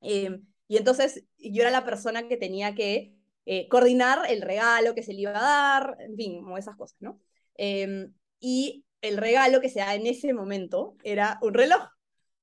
Eh, 0.00 0.40
y 0.68 0.76
entonces 0.78 1.24
yo 1.38 1.62
era 1.62 1.70
la 1.70 1.84
persona 1.84 2.28
que 2.28 2.36
tenía 2.36 2.74
que 2.74 3.14
eh, 3.46 3.68
coordinar 3.68 4.30
el 4.30 4.42
regalo 4.42 4.94
que 4.94 5.02
se 5.02 5.12
le 5.12 5.22
iba 5.22 5.32
a 5.32 5.42
dar, 5.42 5.96
en 6.00 6.16
fin, 6.16 6.42
como 6.42 6.58
esas 6.58 6.76
cosas, 6.76 6.96
¿no? 7.00 7.20
Eh, 7.58 8.08
y 8.38 8.84
el 9.02 9.16
regalo 9.16 9.60
que 9.60 9.68
se 9.68 9.80
da 9.80 9.94
en 9.94 10.06
ese 10.06 10.32
momento 10.32 10.96
era 11.04 11.38
un 11.42 11.54
reloj. 11.54 11.82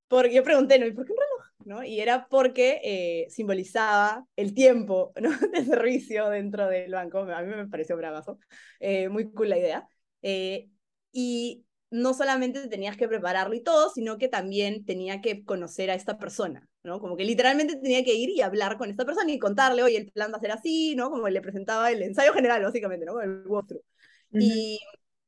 Porque 0.07 0.33
yo 0.33 0.43
pregunté, 0.43 0.79
¿no? 0.79 0.87
¿y 0.87 0.91
por 0.93 1.05
qué 1.05 1.13
un 1.13 1.19
reloj? 1.19 1.37
¿no? 1.67 1.83
Y 1.83 1.99
era 1.99 2.27
porque 2.29 2.79
eh, 2.83 3.27
simbolizaba 3.29 4.25
el 4.37 4.53
tiempo 4.53 5.11
¿no? 5.21 5.29
de 5.51 5.65
servicio 5.65 6.29
dentro 6.29 6.67
del 6.67 6.91
banco. 6.91 7.19
A 7.19 7.41
mí 7.41 7.53
me 7.53 7.67
pareció 7.67 7.97
bravazo, 7.97 8.39
eh, 8.79 9.09
muy 9.09 9.31
cool 9.31 9.49
la 9.49 9.57
idea. 9.59 9.87
Eh, 10.21 10.69
y 11.11 11.65
no 11.89 12.13
solamente 12.13 12.67
tenías 12.67 12.97
que 12.97 13.07
prepararlo 13.07 13.55
y 13.55 13.63
todo, 13.63 13.89
sino 13.89 14.17
que 14.17 14.27
también 14.27 14.85
tenía 14.85 15.21
que 15.21 15.43
conocer 15.43 15.89
a 15.89 15.95
esta 15.95 16.17
persona, 16.17 16.67
¿no? 16.83 16.99
Como 16.99 17.15
que 17.15 17.23
literalmente 17.23 17.77
tenía 17.77 18.03
que 18.03 18.15
ir 18.15 18.29
y 18.29 18.41
hablar 18.41 18.77
con 18.77 18.89
esta 18.89 19.05
persona 19.05 19.31
y 19.31 19.39
contarle, 19.39 19.83
oye, 19.83 19.97
el 19.97 20.11
plan 20.11 20.31
va 20.31 20.37
a 20.37 20.41
ser 20.41 20.51
así, 20.51 20.95
¿no? 20.95 21.09
Como 21.09 21.29
le 21.29 21.41
presentaba 21.41 21.91
el 21.91 22.01
ensayo 22.01 22.33
general, 22.33 22.63
básicamente, 22.63 23.05
¿no? 23.05 23.21
El 23.21 23.43
walkthrough. 23.47 23.83
Y 24.31 24.79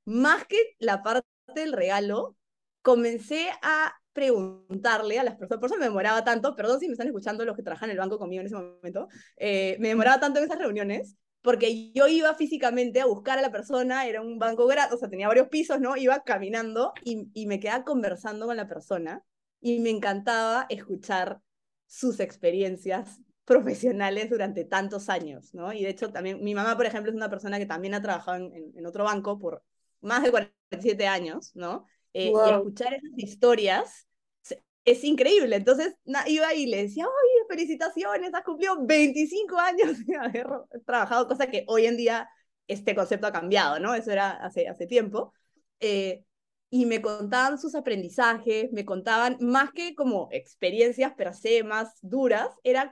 más 0.05 0.45
que 0.45 0.57
la 0.79 1.01
parte 1.03 1.27
del 1.55 1.73
regalo, 1.73 2.35
comencé 2.81 3.49
a 3.61 3.93
preguntarle 4.13 5.19
a 5.19 5.23
las 5.23 5.35
personas, 5.35 5.59
por 5.59 5.69
eso 5.69 5.77
me 5.77 5.85
demoraba 5.85 6.23
tanto, 6.23 6.55
perdón 6.55 6.79
si 6.79 6.87
me 6.87 6.93
están 6.93 7.07
escuchando 7.07 7.45
los 7.45 7.55
que 7.55 7.63
trabajan 7.63 7.89
en 7.89 7.93
el 7.93 7.99
banco 7.99 8.17
conmigo 8.17 8.41
en 8.41 8.47
ese 8.47 8.55
momento, 8.55 9.07
eh, 9.37 9.77
me 9.79 9.89
demoraba 9.89 10.19
tanto 10.19 10.39
en 10.39 10.45
esas 10.45 10.59
reuniones, 10.59 11.15
porque 11.41 11.91
yo 11.93 12.07
iba 12.07 12.33
físicamente 12.35 13.01
a 13.01 13.05
buscar 13.05 13.37
a 13.39 13.41
la 13.41 13.51
persona, 13.51 14.05
era 14.05 14.21
un 14.21 14.39
banco 14.39 14.67
gratis, 14.67 14.95
o 14.95 14.97
sea, 14.97 15.09
tenía 15.09 15.27
varios 15.27 15.47
pisos, 15.47 15.79
¿no? 15.79 15.95
Iba 15.95 16.23
caminando 16.23 16.93
y, 17.03 17.29
y 17.33 17.47
me 17.47 17.59
quedaba 17.59 17.83
conversando 17.83 18.45
con 18.45 18.57
la 18.57 18.67
persona 18.67 19.23
y 19.61 19.79
me 19.79 19.89
encantaba 19.89 20.65
escuchar 20.69 21.41
sus 21.85 22.19
experiencias 22.19 23.19
profesionales 23.45 24.29
durante 24.29 24.63
tantos 24.63 25.09
años, 25.09 25.53
¿no? 25.53 25.73
Y 25.73 25.83
de 25.83 25.89
hecho 25.89 26.11
también 26.11 26.43
mi 26.43 26.53
mamá, 26.53 26.77
por 26.77 26.85
ejemplo, 26.85 27.09
es 27.11 27.15
una 27.15 27.29
persona 27.29 27.57
que 27.57 27.65
también 27.65 27.95
ha 27.95 28.01
trabajado 28.01 28.37
en, 28.37 28.73
en, 28.75 28.85
otro 28.85 29.05
banco 29.05 29.39
por 29.39 29.63
más 30.01 30.21
de 30.21 30.29
47 30.29 31.07
años, 31.07 31.55
¿no? 31.55 31.85
Eh, 32.13 32.31
Y 32.31 32.49
escuchar 32.51 32.93
esas 32.93 33.17
historias 33.17 34.07
es 34.91 35.03
increíble. 35.03 35.55
Entonces 35.55 35.95
iba 36.27 36.53
y 36.53 36.65
le 36.65 36.83
decía, 36.83 37.05
oye, 37.05 37.45
felicitaciones, 37.47 38.33
has 38.33 38.43
cumplido 38.43 38.77
25 38.85 39.57
años 39.57 39.97
de 40.05 40.45
trabajado, 40.85 41.27
cosa 41.27 41.47
que 41.47 41.65
hoy 41.67 41.85
en 41.85 41.97
día 41.97 42.29
este 42.67 42.95
concepto 42.95 43.27
ha 43.27 43.31
cambiado, 43.31 43.79
¿no? 43.79 43.95
Eso 43.95 44.11
era 44.11 44.31
hace, 44.31 44.67
hace 44.67 44.87
tiempo. 44.87 45.33
Eh, 45.79 46.23
y 46.69 46.85
me 46.85 47.01
contaban 47.01 47.57
sus 47.57 47.73
aprendizajes, 47.75 48.71
me 48.71 48.85
contaban 48.85 49.37
más 49.39 49.71
que 49.71 49.95
como 49.95 50.29
experiencias 50.31 51.13
per 51.13 51.33
se 51.33 51.63
más 51.63 51.97
duras, 52.01 52.49
eran 52.63 52.91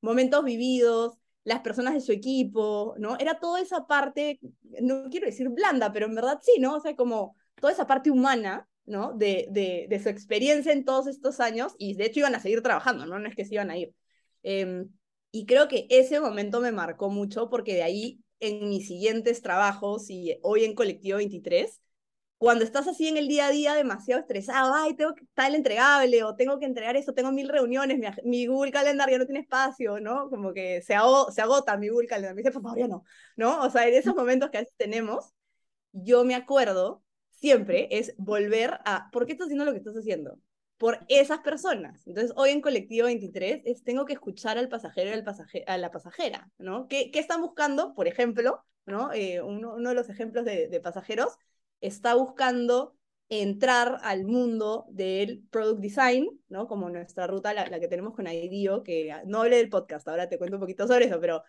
momentos 0.00 0.44
vividos, 0.44 1.18
las 1.44 1.60
personas 1.60 1.94
de 1.94 2.00
su 2.00 2.12
equipo, 2.12 2.94
¿no? 2.98 3.16
Era 3.18 3.38
toda 3.38 3.60
esa 3.60 3.86
parte, 3.86 4.38
no 4.80 5.08
quiero 5.10 5.26
decir 5.26 5.48
blanda, 5.48 5.92
pero 5.92 6.06
en 6.06 6.14
verdad 6.14 6.40
sí, 6.42 6.60
¿no? 6.60 6.76
O 6.76 6.80
sea, 6.80 6.94
como 6.96 7.36
toda 7.60 7.72
esa 7.72 7.86
parte 7.86 8.10
humana 8.10 8.68
¿no? 8.88 9.12
De, 9.14 9.46
de, 9.50 9.86
de, 9.88 10.00
su 10.00 10.08
experiencia 10.08 10.72
en 10.72 10.84
todos 10.84 11.06
estos 11.06 11.40
años 11.40 11.74
y 11.78 11.94
de 11.94 12.06
hecho 12.06 12.20
iban 12.20 12.34
a 12.34 12.40
seguir 12.40 12.62
trabajando, 12.62 13.06
no, 13.06 13.18
no 13.18 13.28
es 13.28 13.36
que 13.36 13.44
se 13.44 13.54
iban 13.54 13.70
a 13.70 13.78
ir. 13.78 13.94
Eh, 14.42 14.86
y 15.30 15.46
creo 15.46 15.68
que 15.68 15.86
ese 15.90 16.20
momento 16.20 16.60
me 16.60 16.72
marcó 16.72 17.10
mucho 17.10 17.50
porque 17.50 17.74
de 17.74 17.82
ahí 17.82 18.20
en 18.40 18.68
mis 18.68 18.88
siguientes 18.88 19.42
trabajos 19.42 20.10
y 20.10 20.38
hoy 20.42 20.64
en 20.64 20.74
Colectivo 20.74 21.18
23, 21.18 21.80
cuando 22.38 22.64
estás 22.64 22.86
así 22.88 23.08
en 23.08 23.16
el 23.16 23.28
día 23.28 23.46
a 23.46 23.50
día 23.50 23.74
demasiado 23.74 24.20
estresado, 24.20 24.72
ay, 24.74 24.94
tengo 24.94 25.14
que 25.14 25.24
estar 25.24 25.48
el 25.48 25.56
entregable 25.56 26.22
o 26.24 26.36
tengo 26.36 26.58
que 26.58 26.66
entregar 26.66 26.96
esto, 26.96 27.12
tengo 27.14 27.32
mil 27.32 27.48
reuniones, 27.48 27.98
mi, 27.98 28.06
mi 28.24 28.46
Google 28.46 28.70
Calendar 28.72 29.10
ya 29.10 29.18
no 29.18 29.26
tiene 29.26 29.40
espacio, 29.40 30.00
¿no? 30.00 30.30
Como 30.30 30.52
que 30.54 30.80
se, 30.82 30.94
ago, 30.94 31.30
se 31.32 31.42
agota 31.42 31.76
mi 31.76 31.88
Google 31.88 32.06
Calendar, 32.06 32.34
me 32.34 32.42
dice, 32.42 32.52
por 32.52 32.62
favor, 32.62 32.78
ya 32.78 32.88
no, 32.88 33.04
¿no? 33.36 33.62
O 33.62 33.70
sea, 33.70 33.88
en 33.88 33.94
esos 33.94 34.14
momentos 34.14 34.50
que 34.50 34.66
tenemos, 34.76 35.32
yo 35.92 36.24
me 36.24 36.34
acuerdo 36.36 37.02
siempre 37.40 37.88
es 37.90 38.14
volver 38.18 38.78
a, 38.84 39.10
¿por 39.10 39.26
qué 39.26 39.32
estás 39.32 39.46
haciendo 39.46 39.64
lo 39.64 39.72
que 39.72 39.78
estás 39.78 39.96
haciendo? 39.96 40.38
Por 40.76 41.00
esas 41.08 41.40
personas. 41.40 42.06
Entonces, 42.06 42.32
hoy 42.36 42.50
en 42.50 42.60
Colectivo 42.60 43.06
23 43.06 43.62
es, 43.64 43.82
tengo 43.82 44.04
que 44.04 44.12
escuchar 44.12 44.58
al 44.58 44.68
pasajero 44.68 45.10
y 45.10 45.12
al 45.12 45.24
pasaje, 45.24 45.64
a 45.66 45.76
la 45.76 45.90
pasajera, 45.90 46.50
¿no? 46.58 46.86
¿Qué, 46.88 47.10
¿Qué, 47.10 47.18
están 47.18 47.40
buscando? 47.42 47.94
Por 47.94 48.06
ejemplo, 48.06 48.64
¿no? 48.86 49.12
Eh, 49.12 49.42
uno, 49.42 49.74
uno, 49.74 49.88
de 49.88 49.94
los 49.94 50.08
ejemplos 50.08 50.44
de, 50.44 50.68
de, 50.68 50.80
pasajeros 50.80 51.36
está 51.80 52.14
buscando 52.14 52.94
entrar 53.28 53.98
al 54.02 54.24
mundo 54.24 54.86
del 54.90 55.42
product 55.50 55.80
design, 55.80 56.28
¿no? 56.48 56.68
Como 56.68 56.88
nuestra 56.88 57.26
ruta, 57.26 57.52
la, 57.52 57.66
la, 57.66 57.80
que 57.80 57.88
tenemos 57.88 58.14
con 58.14 58.26
IDEO, 58.26 58.82
que 58.84 59.12
no 59.26 59.42
hablé 59.42 59.56
del 59.56 59.68
podcast, 59.68 60.06
ahora 60.08 60.28
te 60.28 60.38
cuento 60.38 60.56
un 60.56 60.60
poquito 60.60 60.86
sobre 60.86 61.06
eso, 61.06 61.20
pero 61.20 61.42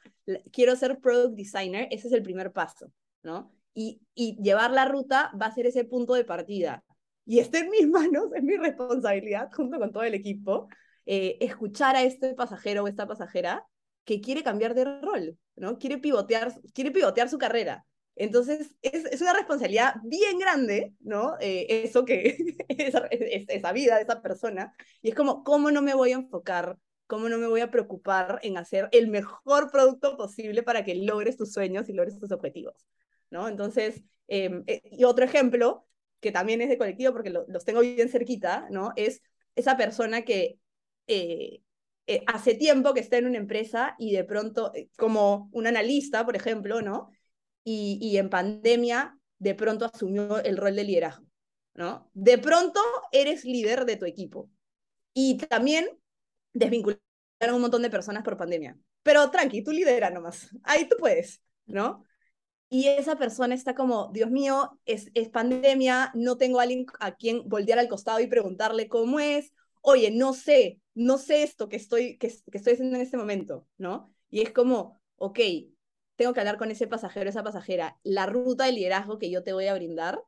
quiero 0.51 0.75
ser 0.75 0.99
product 0.99 1.35
designer, 1.35 1.87
ese 1.91 2.07
es 2.07 2.13
el 2.13 2.23
primer 2.23 2.51
paso, 2.51 2.91
¿no? 3.23 3.53
Y, 3.73 4.01
llevar 4.15 4.71
la 4.71 4.85
ruta 4.85 5.31
va 5.39 5.47
a 5.47 5.53
ser 5.53 5.65
ese 5.67 5.85
punto 5.85 6.13
de 6.13 6.25
partida. 6.25 6.83
Y 7.25 7.39
está 7.39 7.59
en 7.59 7.69
mis 7.69 7.87
manos, 7.87 8.25
es 8.35 8.43
mi 8.43 8.57
responsabilidad, 8.57 9.49
junto 9.53 9.79
con 9.79 9.91
todo 9.91 10.03
el 10.03 10.13
equipo, 10.13 10.67
eh, 11.05 11.37
escuchar 11.41 11.95
a 11.95 12.03
este 12.03 12.33
pasajero 12.35 12.83
o 12.83 12.87
esta 12.87 13.07
pasajera 13.07 13.65
que 14.05 14.21
quiere 14.21 14.43
cambiar 14.43 14.73
de 14.73 14.85
rol, 15.01 15.37
¿no? 15.55 15.77
Quiere 15.77 15.97
pivotear, 15.97 16.53
quiere 16.73 16.91
pivotear 16.91 17.29
su 17.29 17.37
carrera. 17.37 17.85
Entonces, 18.15 18.75
es, 18.81 19.05
es 19.05 19.21
una 19.21 19.33
responsabilidad 19.33 19.95
bien 20.03 20.39
grande, 20.39 20.93
¿no? 20.99 21.37
Eh, 21.39 21.83
eso 21.85 22.03
que, 22.05 22.35
esa, 22.67 23.07
esa 23.09 23.71
vida 23.71 23.95
de 23.95 24.01
esa 24.01 24.21
persona. 24.21 24.73
Y 25.01 25.09
es 25.09 25.15
como, 25.15 25.43
¿cómo 25.43 25.71
no 25.71 25.81
me 25.81 25.93
voy 25.93 26.11
a 26.11 26.15
enfocar? 26.15 26.77
¿Cómo 27.07 27.29
no 27.29 27.37
me 27.37 27.47
voy 27.47 27.61
a 27.61 27.71
preocupar 27.71 28.39
en 28.43 28.57
hacer 28.57 28.89
el 28.91 29.07
mejor 29.07 29.71
producto 29.71 30.17
posible 30.17 30.63
para 30.63 30.83
que 30.83 30.95
logres 30.95 31.37
tus 31.37 31.53
sueños 31.53 31.87
y 31.89 31.93
logres 31.93 32.19
tus 32.19 32.31
objetivos? 32.31 32.85
¿No? 33.29 33.47
Entonces, 33.47 34.03
eh, 34.27 34.81
y 34.91 35.03
otro 35.03 35.25
ejemplo, 35.25 35.87
que 36.19 36.31
también 36.31 36.61
es 36.61 36.69
de 36.69 36.77
colectivo 36.77 37.13
porque 37.13 37.29
lo, 37.29 37.45
los 37.47 37.65
tengo 37.65 37.81
bien 37.81 38.09
cerquita, 38.09 38.67
¿no? 38.71 38.91
Es 38.95 39.21
esa 39.55 39.77
persona 39.77 40.23
que 40.23 40.59
eh, 41.07 41.61
eh, 42.07 42.23
hace 42.27 42.55
tiempo 42.55 42.93
que 42.93 42.99
está 42.99 43.17
en 43.17 43.27
una 43.27 43.37
empresa 43.37 43.95
y 43.99 44.11
de 44.13 44.23
pronto, 44.23 44.71
como 44.97 45.49
un 45.53 45.67
analista, 45.67 46.25
por 46.25 46.35
ejemplo, 46.35 46.81
¿no? 46.81 47.11
Y, 47.63 47.99
y 48.01 48.17
en 48.17 48.29
pandemia, 48.29 49.17
de 49.37 49.55
pronto 49.55 49.85
asumió 49.85 50.39
el 50.43 50.57
rol 50.57 50.75
de 50.75 50.83
liderazgo, 50.83 51.25
¿no? 51.75 52.09
De 52.13 52.37
pronto 52.37 52.79
eres 53.11 53.45
líder 53.45 53.85
de 53.85 53.95
tu 53.97 54.05
equipo. 54.05 54.49
Y 55.13 55.37
también 55.37 55.89
desvincularon 56.53 57.01
a 57.41 57.53
un 57.55 57.61
montón 57.61 57.81
de 57.81 57.89
personas 57.89 58.23
por 58.23 58.37
pandemia. 58.37 58.77
Pero 59.03 59.29
tranqui, 59.31 59.63
tú 59.63 59.71
lidera 59.71 60.09
nomás. 60.09 60.49
Ahí 60.63 60.87
tú 60.87 60.97
puedes, 60.99 61.41
¿no? 61.65 62.05
Y 62.69 62.87
esa 62.87 63.17
persona 63.17 63.55
está 63.55 63.73
como, 63.75 64.09
Dios 64.13 64.29
mío, 64.29 64.79
es, 64.85 65.09
es 65.15 65.29
pandemia, 65.29 66.11
no 66.13 66.37
tengo 66.37 66.59
a 66.59 66.63
alguien 66.63 66.85
a 66.99 67.15
quien 67.15 67.47
voltear 67.49 67.79
al 67.79 67.87
costado 67.89 68.19
y 68.19 68.27
preguntarle 68.27 68.87
cómo 68.87 69.19
es, 69.19 69.53
oye, 69.81 70.11
no 70.11 70.33
sé, 70.33 70.79
no 70.93 71.17
sé 71.17 71.43
esto 71.43 71.67
que 71.69 71.77
estoy, 71.77 72.17
que, 72.17 72.27
que 72.29 72.57
estoy 72.57 72.73
haciendo 72.73 72.95
en 72.95 73.01
este 73.01 73.17
momento, 73.17 73.67
¿no? 73.77 74.13
Y 74.29 74.41
es 74.41 74.51
como, 74.51 75.01
ok, 75.17 75.39
tengo 76.15 76.33
que 76.33 76.39
hablar 76.41 76.57
con 76.57 76.69
ese 76.69 76.87
pasajero, 76.87 77.29
esa 77.29 77.43
pasajera, 77.43 77.97
la 78.03 78.25
ruta 78.25 78.65
de 78.65 78.73
liderazgo 78.73 79.17
que 79.17 79.31
yo 79.31 79.43
te 79.43 79.53
voy 79.53 79.67
a 79.67 79.73
brindar 79.73 80.21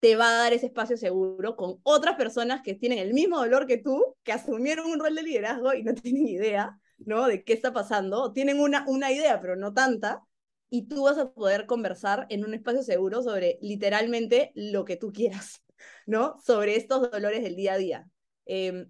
te 0.00 0.16
va 0.16 0.30
a 0.30 0.34
dar 0.34 0.52
ese 0.52 0.66
espacio 0.66 0.96
seguro 0.96 1.56
con 1.56 1.78
otras 1.82 2.16
personas 2.16 2.62
que 2.62 2.74
tienen 2.74 2.98
el 2.98 3.12
mismo 3.14 3.38
dolor 3.38 3.66
que 3.66 3.76
tú, 3.78 4.16
que 4.22 4.32
asumieron 4.32 4.86
un 4.90 4.98
rol 4.98 5.14
de 5.14 5.22
liderazgo 5.22 5.74
y 5.74 5.82
no 5.82 5.94
tienen 5.94 6.26
idea, 6.26 6.78
¿no? 6.98 7.26
De 7.26 7.44
qué 7.44 7.52
está 7.52 7.72
pasando, 7.72 8.32
tienen 8.32 8.60
una, 8.60 8.84
una 8.88 9.12
idea, 9.12 9.40
pero 9.40 9.56
no 9.56 9.72
tanta, 9.74 10.22
y 10.70 10.86
tú 10.86 11.04
vas 11.04 11.18
a 11.18 11.32
poder 11.32 11.66
conversar 11.66 12.26
en 12.30 12.44
un 12.44 12.54
espacio 12.54 12.82
seguro 12.82 13.22
sobre 13.22 13.58
literalmente 13.60 14.52
lo 14.54 14.84
que 14.84 14.96
tú 14.96 15.12
quieras, 15.12 15.62
¿no? 16.06 16.36
Sobre 16.44 16.76
estos 16.76 17.10
dolores 17.10 17.42
del 17.42 17.56
día 17.56 17.74
a 17.74 17.78
día. 17.78 18.08
Eh, 18.46 18.86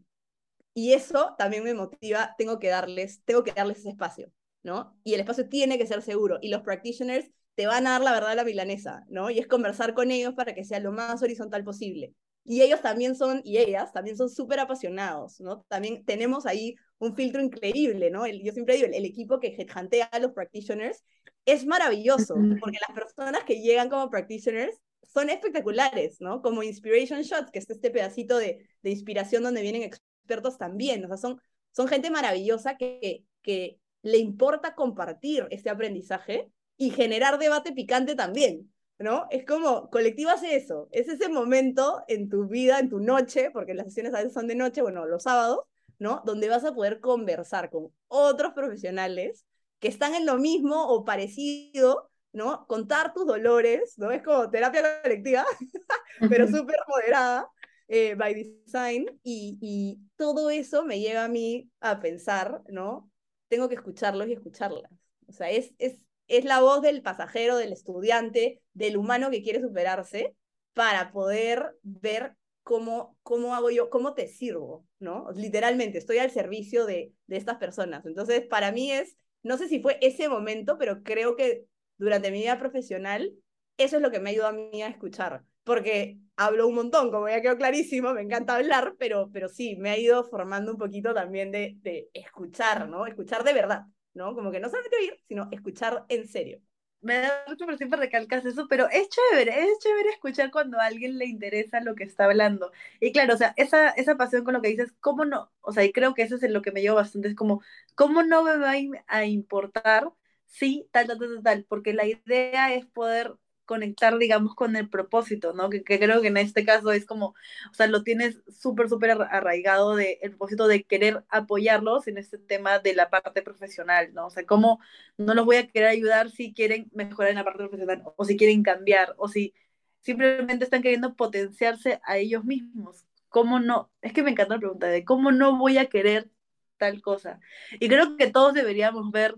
y 0.75 0.93
eso 0.93 1.35
también 1.37 1.65
me 1.65 1.75
motiva, 1.75 2.35
tengo 2.39 2.59
que 2.59 2.69
darles, 2.69 3.23
tengo 3.25 3.43
que 3.43 3.53
darles 3.53 3.79
ese 3.79 3.91
espacio, 3.91 4.31
¿no? 4.63 4.97
Y 5.03 5.15
el 5.15 5.21
espacio 5.21 5.49
tiene 5.49 5.79
que 5.79 5.87
ser 5.87 6.03
seguro 6.03 6.39
y 6.41 6.49
los 6.49 6.63
practitioners 6.63 7.29
te 7.55 7.67
van 7.67 7.87
a 7.87 7.91
dar 7.93 8.03
la 8.03 8.13
verdad 8.13 8.31
a 8.31 8.35
la 8.37 8.45
milanesa, 8.45 9.05
¿no? 9.09 9.31
Y 9.31 9.39
es 9.39 9.47
conversar 9.47 9.95
con 9.95 10.11
ellos 10.11 10.35
para 10.35 10.55
que 10.55 10.65
sea 10.65 10.79
lo 10.81 10.93
más 10.93 11.23
horizontal 11.23 11.65
posible. 11.65 12.15
Y 12.45 12.63
ellos 12.63 12.81
también 12.81 13.15
son, 13.15 13.43
y 13.45 13.59
ellas 13.59 13.93
también 13.93 14.17
son 14.17 14.31
súper 14.31 14.61
apasionados, 14.61 15.41
¿no? 15.41 15.65
También 15.69 16.05
tenemos 16.05 16.47
ahí 16.47 16.77
un 17.01 17.17
filtro 17.17 17.43
increíble, 17.43 18.11
¿no? 18.11 18.27
El, 18.27 18.43
yo 18.43 18.53
siempre 18.53 18.77
digo, 18.77 18.87
el, 18.87 18.95
el 18.95 19.05
equipo 19.05 19.41
que 19.41 19.57
headhuntea 19.59 20.05
a 20.05 20.19
los 20.21 20.33
practitioners 20.33 21.03
es 21.47 21.67
maravilloso, 21.67 22.35
porque 22.61 22.79
las 22.87 22.97
personas 22.97 23.43
que 23.45 23.61
llegan 23.61 23.89
como 23.89 24.11
practitioners 24.11 24.77
son 25.07 25.31
espectaculares, 25.31 26.21
¿no? 26.21 26.43
Como 26.43 26.63
Inspiration 26.63 27.23
Shots, 27.23 27.51
que 27.51 27.59
es 27.59 27.69
este 27.69 27.91
pedacito 27.91 28.39
de, 28.39 28.69
de 28.83 28.91
inspiración 28.91 29.43
donde 29.43 29.63
vienen 29.63 29.83
expertos 29.83 30.59
también, 30.59 31.05
o 31.05 31.09
sea, 31.09 31.17
son, 31.17 31.41
son 31.73 31.89
gente 31.89 32.11
maravillosa 32.11 32.77
que, 32.77 33.25
que 33.43 33.79
le 34.03 34.19
importa 34.19 34.75
compartir 34.75 35.49
este 35.51 35.71
aprendizaje 35.71 36.51
y 36.77 36.91
generar 36.91 37.39
debate 37.39 37.73
picante 37.73 38.15
también, 38.15 38.71
¿no? 38.99 39.27
Es 39.31 39.47
como, 39.47 39.89
colectivo 39.89 40.31
hace 40.31 40.55
eso, 40.55 40.89
es 40.93 41.09
ese 41.09 41.31
momento 41.31 42.05
en 42.09 42.29
tu 42.29 42.47
vida, 42.47 42.79
en 42.79 42.91
tu 42.91 43.01
noche, 43.01 43.51
porque 43.51 43.75
las 43.75 43.87
sesiones 43.87 44.13
a 44.15 44.19
veces 44.19 44.35
son 44.35 44.47
de 44.47 44.55
noche, 44.55 44.83
bueno, 44.83 45.07
los 45.07 45.23
sábados, 45.23 45.61
¿no? 46.01 46.23
Donde 46.25 46.49
vas 46.49 46.65
a 46.65 46.75
poder 46.75 46.99
conversar 46.99 47.71
con 47.71 47.93
otros 48.09 48.55
profesionales 48.55 49.47
que 49.79 49.89
están 49.89 50.15
en 50.15 50.27
lo 50.27 50.39
mismo 50.39 50.89
o 50.89 51.05
parecido, 51.05 52.11
¿no? 52.33 52.67
Contar 52.67 53.13
tus 53.13 53.27
dolores, 53.27 53.95
¿no? 53.99 54.11
Es 54.11 54.23
como 54.23 54.51
terapia 54.51 55.03
colectiva, 55.03 55.45
pero 56.29 56.49
súper 56.49 56.79
moderada, 56.89 57.49
eh, 57.87 58.15
by 58.15 58.35
design, 58.35 59.07
y, 59.23 59.59
y 59.61 59.99
todo 60.17 60.51
eso 60.51 60.85
me 60.85 61.01
lleva 61.01 61.25
a 61.25 61.29
mí 61.29 61.71
a 61.81 62.01
pensar, 62.01 62.63
¿no? 62.69 63.11
Tengo 63.49 63.69
que 63.69 63.75
escucharlos 63.75 64.27
y 64.29 64.33
escucharlas. 64.33 64.91
O 65.29 65.33
sea, 65.33 65.51
es, 65.51 65.75
es, 65.79 66.01
es 66.29 66.45
la 66.47 66.61
voz 66.61 66.81
del 66.81 67.03
pasajero, 67.03 67.57
del 67.57 67.73
estudiante, 67.73 68.63
del 68.73 68.97
humano 68.97 69.31
que 69.31 69.43
quiere 69.43 69.61
superarse 69.61 70.35
para 70.73 71.13
poder 71.13 71.77
ver 71.83 72.37
cómo, 72.63 73.19
cómo 73.23 73.55
hago 73.55 73.71
yo, 73.71 73.91
cómo 73.91 74.15
te 74.15 74.29
sirvo, 74.29 74.87
¿no? 74.99 75.27
Literalmente, 75.35 75.99
estoy 75.99 76.19
al 76.19 76.31
servicio 76.31 76.87
de, 76.87 77.13
de 77.27 77.37
estas 77.37 77.57
personas. 77.59 78.05
Entonces, 78.07 78.47
para 78.47 78.73
mí 78.73 78.93
es, 78.93 79.17
no 79.43 79.57
sé 79.57 79.69
si 79.69 79.81
fue 79.81 79.99
ese 80.01 80.29
momento, 80.29 80.79
pero 80.79 81.03
creo 81.03 81.37
que 81.37 81.67
durante 81.99 82.31
mi 82.31 82.41
vida 82.41 82.59
profesional, 82.59 83.33
eso 83.77 83.97
es 83.97 84.03
lo 84.03 84.11
que 84.11 84.21
me 84.21 84.31
ayudó 84.31 84.47
a 84.49 84.53
mí 84.53 84.83
a 84.83 84.89
escuchar, 84.89 85.45
porque 85.65 86.19
hablo 86.37 86.67
un 86.69 86.75
montón, 86.75 87.11
como 87.11 87.29
ya 87.29 87.41
quedó 87.43 87.57
clarísimo, 87.57 88.13
me 88.15 88.23
encanta 88.23 88.57
hablar, 88.57 88.95
pero, 88.99 89.31
pero 89.33 89.49
sí, 89.49 89.77
me 89.77 89.91
ha 89.91 89.99
ido 89.99 90.25
formando 90.25 90.73
un 90.73 90.79
poquito 90.79 91.15
también 91.15 91.51
de, 91.51 91.77
de 91.83 92.11
escuchar, 92.15 92.89
¿no? 92.89 93.07
Escuchar 93.07 93.45
de 93.45 93.53
verdad, 93.53 93.83
¿no? 94.15 94.35
Como 94.35 94.51
que 94.51 94.61
no 94.61 94.69
solamente 94.69 94.97
oír, 94.97 95.21
sino 95.29 95.49
escuchar 95.51 96.05
en 96.09 96.27
serio 96.29 96.61
me 97.03 97.19
da 97.21 97.45
mucho 97.49 97.65
por 97.67 97.77
siempre 97.79 97.99
recalcas 97.99 98.45
eso, 98.45 98.67
pero 98.69 98.89
es 98.91 99.09
chévere, 99.09 99.63
es 99.65 99.79
chévere 99.81 100.11
escuchar 100.11 100.51
cuando 100.51 100.79
a 100.79 100.87
alguien 100.87 101.19
le 101.19 101.27
interesa 101.27 101.81
lo 101.81 101.95
que 101.95 102.05
está 102.05 102.25
hablando. 102.27 102.73
Y 103.01 103.13
claro, 103.13 103.35
o 103.35 103.37
sea, 103.37 103.55
esa, 103.57 103.91
esa 103.91 104.17
pasión 104.17 104.45
con 104.45 104.55
lo 104.55 104.63
que 104.63 104.69
dices, 104.69 104.93
¿cómo 105.01 105.25
no? 105.25 105.51
O 105.63 105.73
sea, 105.73 105.85
y 105.85 105.93
creo 105.93 106.15
que 106.15 106.23
eso 106.23 106.37
es 106.37 106.43
en 106.43 106.53
lo 106.53 106.63
que 106.63 106.73
me 106.73 106.83
llevo 106.83 106.97
bastante, 106.97 107.29
es 107.29 107.35
como, 107.35 107.63
¿cómo 107.95 108.23
no 108.23 108.43
me 108.45 108.57
va 108.59 108.73
a 109.07 109.25
importar 109.27 110.11
si 110.47 110.89
tal, 110.93 111.07
tal, 111.07 111.19
tal, 111.19 111.43
tal? 111.43 111.65
Porque 111.69 111.95
la 111.95 112.07
idea 112.07 112.73
es 112.75 112.87
poder 112.87 113.35
conectar, 113.71 114.19
digamos, 114.19 114.57
con 114.57 114.75
el 114.75 114.89
propósito, 114.89 115.53
¿no? 115.53 115.71
Que, 115.71 115.85
creo 115.85 116.21
que 116.21 116.27
en 116.27 116.39
este 116.39 116.65
caso 116.65 116.91
es 116.91 117.07
como, 117.07 117.27
o 117.71 117.75
sea, 117.75 117.87
lo 117.87 118.03
tienes 118.03 118.43
súper, 118.49 118.89
súper 118.89 119.13
arraigado 119.13 119.95
de 119.95 120.19
el 120.23 120.31
propósito 120.31 120.67
de 120.67 120.83
querer 120.83 121.25
apoyarlos 121.29 122.09
en 122.09 122.19
este 122.19 122.37
tema 122.37 122.81
de 122.81 122.95
la 122.97 123.11
parte 123.11 123.43
profesional, 123.43 124.13
¿no? 124.13 124.27
O 124.27 124.31
sea, 124.31 124.45
cómo 124.45 124.81
no 125.19 125.35
los 125.35 125.47
voy 125.47 125.57
a 125.59 125.69
querer 125.69 125.89
ayudar 125.89 126.31
si 126.33 126.53
quieren 126.53 126.91
mejorar 126.93 127.31
en 127.31 127.37
la 127.37 127.45
parte 127.45 127.61
profesional 127.61 128.03
o 128.17 128.25
si 128.25 128.37
quieren 128.37 128.65
cambiar 128.65 129.15
o 129.19 129.29
si 129.29 129.55
simplemente 130.01 130.65
están 130.65 130.83
queriendo 130.83 131.15
potenciarse 131.15 132.01
a 132.03 132.19
ellos 132.19 132.45
mismos. 132.45 133.07
¿Cómo 133.29 133.61
no? 133.61 133.93
Es 134.03 134.13
que 134.13 134.25
me 134.25 134.33
encanta 134.33 134.55
la 134.55 134.61
pregunta 134.61 134.89
de 134.89 135.05
cómo 135.05 135.31
no 135.31 135.57
voy 135.57 135.79
a 135.79 135.87
querer 135.87 136.29
tal 136.77 137.03
cosa. 137.03 137.39
Y 137.79 137.89
creo 137.89 138.17
que 138.17 138.33
todos 138.33 138.53
deberíamos 138.53 139.13
ver 139.13 139.37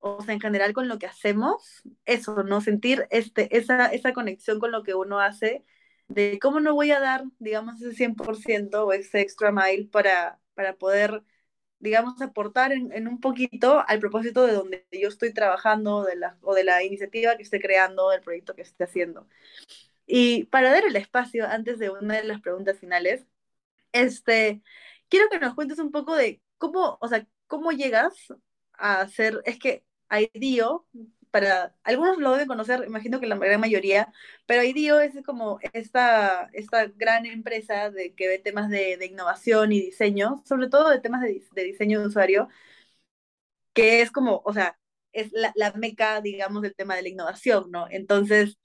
o 0.00 0.22
sea, 0.22 0.34
en 0.34 0.40
general 0.40 0.72
con 0.72 0.88
lo 0.88 0.98
que 0.98 1.06
hacemos, 1.06 1.82
eso, 2.06 2.42
¿no? 2.42 2.60
Sentir 2.60 3.06
este, 3.10 3.56
esa, 3.56 3.86
esa 3.86 4.12
conexión 4.12 4.58
con 4.58 4.72
lo 4.72 4.82
que 4.82 4.94
uno 4.94 5.20
hace, 5.20 5.64
de 6.08 6.38
cómo 6.40 6.60
no 6.60 6.74
voy 6.74 6.90
a 6.92 7.00
dar, 7.00 7.24
digamos, 7.38 7.80
ese 7.80 7.94
100% 7.94 8.86
o 8.86 8.92
ese 8.92 9.20
extra 9.20 9.52
mile 9.52 9.88
para, 9.92 10.40
para 10.54 10.74
poder, 10.76 11.22
digamos, 11.78 12.20
aportar 12.22 12.72
en, 12.72 12.92
en, 12.92 13.08
un 13.08 13.20
poquito 13.20 13.84
al 13.86 14.00
propósito 14.00 14.46
de 14.46 14.54
donde 14.54 14.86
yo 14.92 15.08
estoy 15.08 15.32
trabajando 15.32 16.04
de 16.04 16.16
la, 16.16 16.38
o 16.42 16.54
de 16.54 16.64
la 16.64 16.82
iniciativa 16.82 17.36
que 17.36 17.42
esté 17.44 17.60
creando, 17.60 18.10
del 18.10 18.22
proyecto 18.22 18.54
que 18.54 18.62
esté 18.62 18.84
haciendo. 18.84 19.28
Y 20.06 20.44
para 20.46 20.70
dar 20.72 20.84
el 20.84 20.96
espacio, 20.96 21.46
antes 21.46 21.78
de 21.78 21.90
una 21.90 22.16
de 22.16 22.24
las 22.24 22.40
preguntas 22.40 22.78
finales, 22.78 23.26
este, 23.92 24.62
quiero 25.08 25.28
que 25.30 25.38
nos 25.40 25.54
cuentes 25.54 25.78
un 25.78 25.92
poco 25.92 26.16
de 26.16 26.42
cómo, 26.58 26.98
o 27.00 27.08
sea, 27.08 27.26
cómo 27.46 27.72
llegas 27.72 28.14
a 28.74 29.00
hacer, 29.00 29.40
es 29.44 29.58
que 29.58 29.84
IDEO, 30.10 30.86
para 31.30 31.74
algunos 31.84 32.18
lo 32.18 32.32
deben 32.32 32.48
conocer, 32.48 32.84
imagino 32.86 33.20
que 33.20 33.26
la 33.26 33.36
gran 33.36 33.60
mayoría, 33.60 34.12
pero 34.46 34.62
IDEO 34.64 35.00
es 35.00 35.14
como 35.24 35.58
esta, 35.72 36.48
esta 36.52 36.86
gran 36.86 37.26
empresa 37.26 37.90
de, 37.90 38.14
que 38.14 38.28
ve 38.28 38.38
temas 38.38 38.68
de, 38.70 38.98
innovación 39.06 39.72
y 39.72 39.80
diseño, 39.80 40.42
sobre 40.46 40.68
todo 40.68 40.90
de 40.90 41.00
temas 41.00 41.22
de, 41.22 41.64
diseño 41.64 42.00
de 42.00 42.06
usuario, 42.08 42.48
que 43.72 44.02
es 44.02 44.10
como, 44.10 44.42
o 44.44 44.52
sea, 44.52 44.78
es 45.12 45.32
la, 45.32 45.72
meca, 45.74 46.20
digamos, 46.20 46.62
del 46.62 46.74
tema 46.74 46.96
de 46.96 47.02
la 47.02 47.08
innovación, 47.08 47.70
¿no? 47.70 47.86
Entonces, 47.90 48.58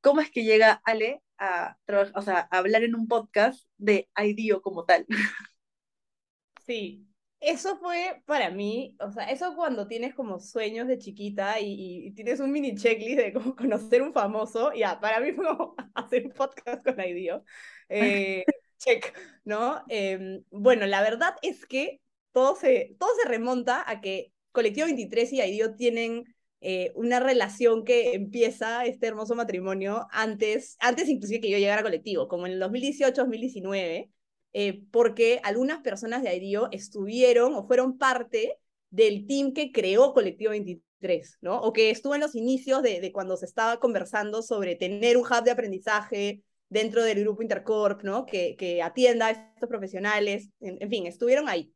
¿cómo 0.00 0.20
es 0.20 0.30
que 0.30 0.44
llega 0.44 0.80
Ale 0.84 1.22
a, 1.38 1.78
o 2.14 2.22
sea, 2.22 2.48
a 2.50 2.58
hablar 2.58 2.84
en 2.84 2.94
un 2.94 3.08
podcast 3.08 3.66
de 3.78 4.08
IDEO 4.16 4.62
como 4.62 4.84
tal? 4.84 5.06
Sí, 6.66 7.06
eso 7.44 7.76
fue 7.78 8.22
para 8.26 8.50
mí, 8.50 8.96
o 9.00 9.10
sea, 9.10 9.24
eso 9.30 9.54
cuando 9.54 9.86
tienes 9.86 10.14
como 10.14 10.38
sueños 10.40 10.86
de 10.88 10.98
chiquita 10.98 11.60
y, 11.60 12.10
tienes 12.12 12.40
un 12.40 12.50
mini 12.50 12.74
checklist 12.74 13.18
de 13.18 13.32
cómo 13.32 13.54
conocer 13.56 14.02
un 14.02 14.12
famoso, 14.12 14.72
ya, 14.72 15.00
para 15.00 15.20
mí 15.20 15.32
fue 15.32 15.46
como 15.46 15.74
hacer 15.94 16.26
un 16.26 16.32
podcast 16.32 16.84
con 16.84 17.00
IDEO. 17.00 17.44
Eh, 17.88 18.44
check, 18.78 19.14
¿no? 19.44 19.82
Em, 19.88 20.42
bueno, 20.50 20.86
la 20.86 21.02
verdad 21.02 21.34
es 21.42 21.66
que 21.66 22.00
todo 22.32 22.56
se, 22.56 22.96
todo 22.98 23.10
se 23.22 23.28
remonta 23.28 23.84
a 23.86 24.00
que 24.00 24.32
Colectivo 24.52 24.86
23 24.86 25.32
y 25.32 25.42
IDEO 25.42 25.74
tienen 25.74 26.24
eh, 26.60 26.92
una 26.94 27.20
relación 27.20 27.84
que 27.84 28.14
empieza 28.14 28.86
este 28.86 29.06
hermoso 29.06 29.34
matrimonio 29.34 30.06
antes, 30.10 30.76
antes 30.80 31.08
inclusive 31.08 31.40
que 31.40 31.50
yo 31.50 31.58
llegara 31.58 31.80
a 31.80 31.84
Colectivo, 31.84 32.28
como 32.28 32.46
en 32.46 32.52
el 32.52 32.62
2018-2019 32.62 34.10
eh, 34.54 34.84
porque 34.92 35.40
algunas 35.42 35.80
personas 35.80 36.22
de 36.22 36.34
IDEO 36.34 36.68
estuvieron 36.70 37.54
o 37.54 37.66
fueron 37.66 37.98
parte 37.98 38.56
del 38.88 39.26
team 39.26 39.52
que 39.52 39.72
creó 39.72 40.14
Colectivo 40.14 40.50
23, 40.50 41.38
¿no? 41.40 41.60
O 41.60 41.72
que 41.72 41.90
estuvo 41.90 42.14
en 42.14 42.20
los 42.20 42.36
inicios 42.36 42.80
de, 42.82 43.00
de 43.00 43.12
cuando 43.12 43.36
se 43.36 43.46
estaba 43.46 43.80
conversando 43.80 44.42
sobre 44.42 44.76
tener 44.76 45.16
un 45.16 45.24
hub 45.24 45.42
de 45.42 45.50
aprendizaje 45.50 46.44
dentro 46.68 47.02
del 47.02 47.20
grupo 47.20 47.42
Intercorp, 47.42 48.02
¿no? 48.04 48.26
Que, 48.26 48.54
que 48.56 48.80
atienda 48.80 49.26
a 49.26 49.30
estos 49.32 49.68
profesionales, 49.68 50.48
en, 50.60 50.88
fin, 50.88 51.06
estuvieron 51.06 51.48
ahí, 51.48 51.72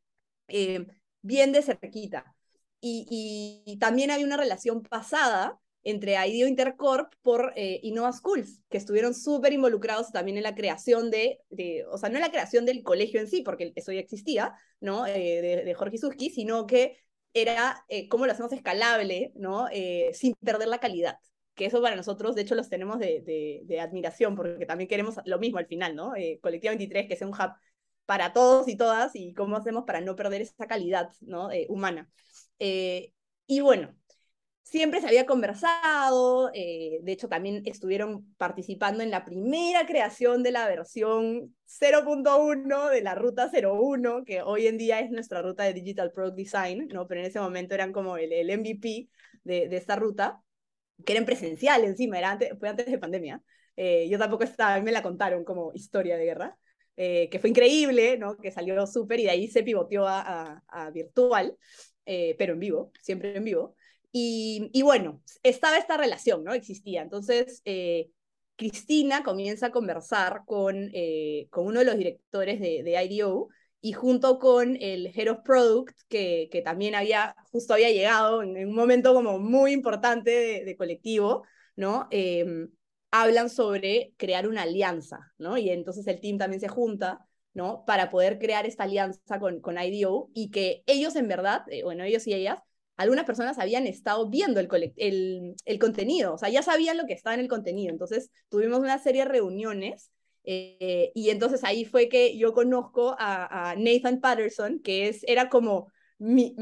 eh, 0.47 0.87
bien 1.21 1.51
de 1.53 1.63
cerquita. 1.63 2.33
Y, 2.81 3.07
y, 3.11 3.73
y, 3.73 3.79
también 3.79 4.13
hay 4.13 4.23
una 4.23 4.37
relación 4.37 4.83
pasada 4.85 5.59
entre 5.91 6.17
IDEO 6.27 6.49
Intercorp 6.49 7.13
por 7.23 7.53
eh, 7.57 7.81
Innova 7.83 8.13
Schools, 8.13 8.61
que 8.69 8.79
estuvieron 8.79 9.15
súper 9.15 9.53
involucrados 9.53 10.13
también 10.13 10.37
en 10.37 10.43
la 10.43 10.55
creación 10.55 11.11
de, 11.11 11.41
de, 11.51 11.85
o 11.91 11.99
sea, 11.99 12.09
no 12.09 12.17
en 12.17 12.23
la 12.23 12.31
creación 12.31 12.65
del 12.65 12.83
colegio 12.83 13.21
en 13.21 13.29
sí, 13.29 13.43
porque 13.43 13.73
eso 13.77 13.93
ya 13.93 14.01
existía, 14.01 14.55
¿no? 14.81 15.07
Eh, 15.07 15.41
de, 15.43 15.65
de, 15.65 15.75
Jorge 15.75 15.99
Suski, 15.99 16.31
sino 16.31 16.67
que 16.67 16.99
era 17.35 17.85
eh, 17.89 18.09
cómo 18.09 18.27
lo 18.27 18.33
hacemos 18.33 18.53
escalable, 18.53 19.33
¿no? 19.35 19.69
Eh, 19.71 20.11
sin 20.15 20.35
perder 20.35 20.69
la 20.69 20.79
calidad. 20.79 21.19
Que 21.55 21.67
eso 21.67 21.83
para 21.83 21.97
nosotros, 21.97 22.35
de 22.35 22.43
hecho, 22.43 22.55
los 22.55 22.69
tenemos 22.69 22.99
de, 22.99 23.21
de, 23.23 23.63
de 23.65 23.81
admiración, 23.81 24.37
porque 24.37 24.67
también 24.67 24.89
queremos 24.89 25.17
lo 25.25 25.39
mismo 25.39 25.59
al 25.59 25.67
final, 25.67 25.97
¿no? 25.97 26.15
Eh, 26.15 26.39
Colectivo 26.43 26.71
23, 26.71 27.09
que 27.09 27.17
sea 27.17 27.27
un 27.27 27.35
hub 27.35 27.53
para 28.07 28.33
todos 28.33 28.69
y 28.69 28.77
todas, 28.77 29.15
y 29.15 29.35
cómo 29.35 29.57
hacemos 29.57 29.85
para 29.85 30.01
no 30.01 30.17
perder 30.17 30.43
esa 30.43 30.67
calidad, 30.67 31.11
¿no? 31.21 31.51
Eh, 31.51 31.67
humana. 31.69 32.11
Y 32.59 33.61
bueno, 33.61 33.95
siempre 34.69 35.01
se 35.01 35.07
había 35.07 35.25
conversado, 35.25 36.51
eh, 36.53 36.99
de 37.03 37.13
hecho 37.13 37.27
también 37.27 37.63
estuvieron 37.65 38.35
participando 38.37 39.03
en 39.03 39.11
la 39.11 39.25
primera 39.25 39.87
creación 39.87 40.43
de 40.43 40.53
la 40.53 40.69
versión 40.69 41.55
0.1 41.65 42.91
de 42.91 43.01
la 43.01 43.15
ruta 43.15 43.51
01, 43.51 44.25
que 44.27 44.43
hoy 44.43 44.67
en 44.67 44.77
día 44.77 45.01
es 45.01 45.11
nuestra 45.11 45.41
ruta 45.41 45.65
de 45.65 45.73
Digital 45.73 46.13
Product 46.13 46.37
Design, 46.37 46.89
¿no? 46.89 47.07
pero 47.07 47.21
en 47.23 47.29
ese 47.29 47.41
momento 47.41 47.75
eran 47.75 47.93
como 47.95 48.19
el, 48.19 48.31
MVP 48.59 49.09
de, 49.43 49.75
esta 49.75 49.97
ruta, 49.97 50.43
que 51.03 51.15
era 51.15 51.21
en 51.21 51.27
presencial 51.27 51.85
encima, 51.85 52.19
era 52.19 52.33
antes, 52.33 52.51
fue 52.59 52.69
antes 52.69 52.87
de 52.87 52.99
pandemia. 52.99 53.43
Eh, 53.75 54.07
yo 54.11 54.19
tampoco 54.19 54.45
estaba, 54.45 54.79
me 54.83 54.93
la 54.93 55.03
contaron 55.03 55.45
como 55.45 55.73
historia 55.73 56.19
de 56.19 56.25
guerra. 56.25 56.59
Eh, 57.01 57.29
que 57.31 57.39
fue 57.39 57.49
increíble, 57.49 58.19
¿no? 58.19 58.37
que 58.37 58.51
salió 58.51 58.85
súper 58.87 59.21
y 59.21 59.25
de 59.25 59.31
ahí 59.31 59.49
se 59.49 59.63
pivoteó 59.63 60.05
a, 60.09 60.61
virtual, 60.93 61.57
pero 62.05 62.55
en 62.55 62.59
vivo, 62.59 62.91
siempre 63.01 63.37
en 63.37 63.45
vivo. 63.45 63.77
Y, 64.13 64.83
bueno, 64.83 65.23
estaba 65.43 65.77
esta 65.77 65.97
relación, 65.97 66.43
¿no? 66.45 66.53
Existía. 66.55 67.03
Entonces, 67.03 67.63
eh, 67.65 68.11
Cristina 68.57 69.23
comienza 69.23 69.67
a 69.67 69.71
conversar 69.71 70.43
con, 70.47 70.91
eh, 70.93 71.47
con 71.51 71.67
uno 71.67 71.81
de 71.81 71.85
los 71.85 71.97
directores 71.97 72.61
de, 72.61 72.83
de, 72.83 73.05
IDO 73.05 73.49
y 73.81 73.93
junto 73.93 74.39
con 74.39 74.77
el 74.81 75.07
Head 75.15 75.31
of 75.31 75.39
Product, 75.45 75.97
que, 76.09 76.49
que 76.51 76.63
también 76.63 76.95
había, 76.95 77.37
justo 77.53 77.75
había 77.75 77.91
llegado 77.91 78.43
en, 78.43 78.57
en 78.57 78.69
un 78.69 78.75
momento 78.75 79.15
como 79.15 79.39
muy 79.39 79.73
importante 79.73 80.65
de, 80.65 80.77
colectivo, 80.77 81.45
¿no? 81.77 82.09
Eh, 82.11 82.69
hablan 83.11 83.51
sobre 83.51 84.13
crear 84.17 84.49
una 84.49 84.63
alianza, 84.63 85.33
¿no? 85.39 85.57
Y 85.59 85.71
entonces 85.71 86.07
el 86.07 86.21
team 86.21 86.39
también 86.39 86.61
se 86.61 86.69
junta, 86.69 87.27
¿no? 87.55 87.85
Para 87.87 88.11
poder 88.11 88.39
crear 88.39 88.67
esta 88.67 88.85
alianza 88.85 89.39
con, 89.41 89.61
con 89.61 89.79
IDO 89.79 90.31
y 90.35 90.51
que 90.51 90.83
ellos 90.87 91.17
en 91.17 91.29
verdad, 91.29 91.63
eh, 91.71 91.83
bueno, 91.85 92.05
ellos 92.05 92.27
y 92.27 92.35
ellas, 92.35 92.61
algunas 92.99 93.25
personas 93.25 93.59
habían 93.59 93.87
estado 93.87 94.29
viendo 94.29 94.61
el, 94.61 94.69
el, 94.97 95.55
el, 95.65 95.79
contenido, 95.79 96.35
o 96.35 96.39
sea, 96.39 96.51
ya 96.51 96.63
sabían 96.63 96.99
lo 96.99 97.07
que 97.07 97.15
estaba 97.15 97.35
en 97.35 97.41
el 97.41 97.49
contenido. 97.49 97.91
Entonces 97.91 98.31
tuvimos 98.51 98.81
una 98.81 98.99
serie 98.99 99.23
de 99.23 99.29
reuniones 99.29 100.11
eh, 100.45 101.13
y 101.15 101.31
entonces 101.31 101.65
ahí 101.65 101.85
fue 101.85 102.09
que 102.09 102.37
yo 102.37 102.53
conozco 102.53 103.15
a, 103.19 103.71
a 103.71 103.77
Nathan 103.77 104.21
Patterson, 104.21 104.81
que 104.81 105.09
es, 105.09 105.25
era 105.29 105.49
como 105.49 105.93
mi, 106.19 106.57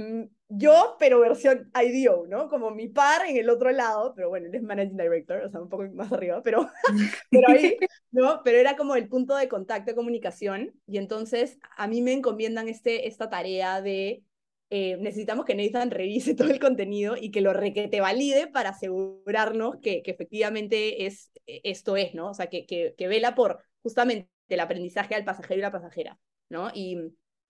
yo, 0.49 0.97
pero 0.99 1.21
versión 1.21 1.73
IDO, 1.75 2.27
¿no? 2.29 2.49
Como 2.49 2.71
mi 2.71 2.89
par 2.89 3.27
en 3.27 3.37
el 3.37 3.49
otro 3.49 3.71
lado, 3.73 4.13
pero 4.15 4.29
bueno, 4.29 4.47
él 4.47 4.55
es 4.55 4.63
Managing 4.63 4.97
Director, 4.97 5.43
o 5.43 5.51
sea, 5.51 5.61
un 5.61 5.69
poco 5.69 5.85
más 5.95 6.13
arriba, 6.13 6.43
pero, 6.43 6.69
pero 7.31 7.49
ahí, 7.49 7.77
¿no? 8.11 8.43
Pero 8.45 8.59
era 8.59 8.77
como 8.77 8.95
el 8.95 9.09
punto 9.09 9.35
de 9.35 9.49
contacto 9.49 9.91
de 9.91 9.97
comunicación 9.97 10.75
y 10.87 10.99
entonces 10.99 11.59
a 11.77 11.89
mí 11.89 12.03
me 12.03 12.13
encomiendan 12.13 12.69
este, 12.69 13.09
esta 13.09 13.29
tarea 13.29 13.81
de 13.81 14.23
eh, 14.71 14.97
necesitamos 14.99 15.45
que 15.45 15.55
Nathan 15.55 15.91
revise 15.91 16.35
todo 16.35 16.51
el 16.51 16.61
contenido 16.61 17.17
y 17.17 17.31
que 17.31 17.41
lo 17.41 17.53
requete 17.53 18.01
valide 18.01 18.47
para 18.49 18.71
asegurarnos 18.71 19.77
que, 19.81 20.03
efectivamente 20.05 21.07
es, 21.07 21.31
e, 21.47 21.61
esto 21.65 21.97
es, 21.97 22.15
¿no? 22.15 22.31
O 22.31 22.35
sea, 22.35 22.49
que, 22.49 22.67
que, 22.67 22.95
que 22.97 23.09
vela 23.09 23.35
por 23.35 23.63
justamente 23.83 24.29
el 24.49 24.61
aprendizaje 24.61 25.15
al 25.15 25.25
pasajero 25.25 25.59
y 25.59 25.63
la 25.63 25.73
pasajera, 25.73 26.19
¿no? 26.49 26.71
Y 26.75 26.99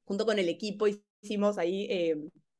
junto 0.04 0.26
con 0.26 0.38
el 0.38 0.48
equipo 0.48 0.86
hicimos 1.22 1.58
ahí 1.58 1.86
eh, 1.90 2.16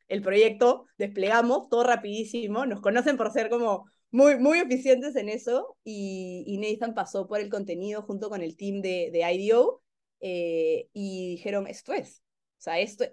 el 0.08 0.22
proyecto, 0.22 0.86
desplegamos 0.98 1.68
todo 1.68 1.84
rapidísimo, 1.84 2.64
nos 2.66 2.80
conocen 2.80 3.16
por 3.16 3.32
ser 3.32 3.50
como 3.50 3.86
muy, 4.10 4.38
muy 4.38 4.60
eficientes 4.60 5.16
en 5.16 5.28
eso 5.28 5.76
y, 5.84 6.44
y 6.46 6.58
Nathan 6.58 6.94
pasó 6.94 7.26
por 7.26 7.40
el 7.40 7.50
contenido 7.50 8.02
junto 8.02 8.28
con 8.30 8.40
el 8.42 8.56
team 8.56 8.80
de, 8.80 9.10
de 9.12 9.32
IDO 9.34 9.82
eh, 10.20 10.88
y 10.92 11.28
dijeron, 11.30 11.66
esto 11.66 11.92
es, 11.92 12.22
o 12.58 12.62
sea, 12.62 12.78
esto, 12.78 13.04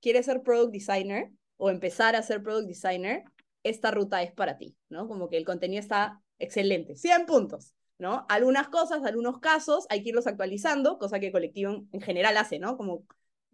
quieres 0.00 0.26
ser 0.26 0.42
product 0.42 0.72
designer 0.72 1.30
o 1.56 1.70
empezar 1.70 2.16
a 2.16 2.22
ser 2.22 2.42
product 2.42 2.68
designer, 2.68 3.24
esta 3.62 3.90
ruta 3.90 4.22
es 4.22 4.32
para 4.32 4.56
ti, 4.56 4.76
¿no? 4.88 5.08
Como 5.08 5.28
que 5.28 5.36
el 5.36 5.44
contenido 5.44 5.80
está 5.80 6.20
excelente, 6.38 6.96
100 6.96 7.26
puntos, 7.26 7.74
¿no? 7.98 8.26
Algunas 8.28 8.68
cosas, 8.68 9.04
algunos 9.04 9.40
casos, 9.40 9.86
hay 9.90 10.02
que 10.02 10.10
irlos 10.10 10.26
actualizando, 10.26 10.98
cosa 10.98 11.20
que 11.20 11.32
Colectivo 11.32 11.84
en 11.92 12.00
general 12.00 12.36
hace, 12.36 12.58
¿no? 12.58 12.76
Como 12.76 13.04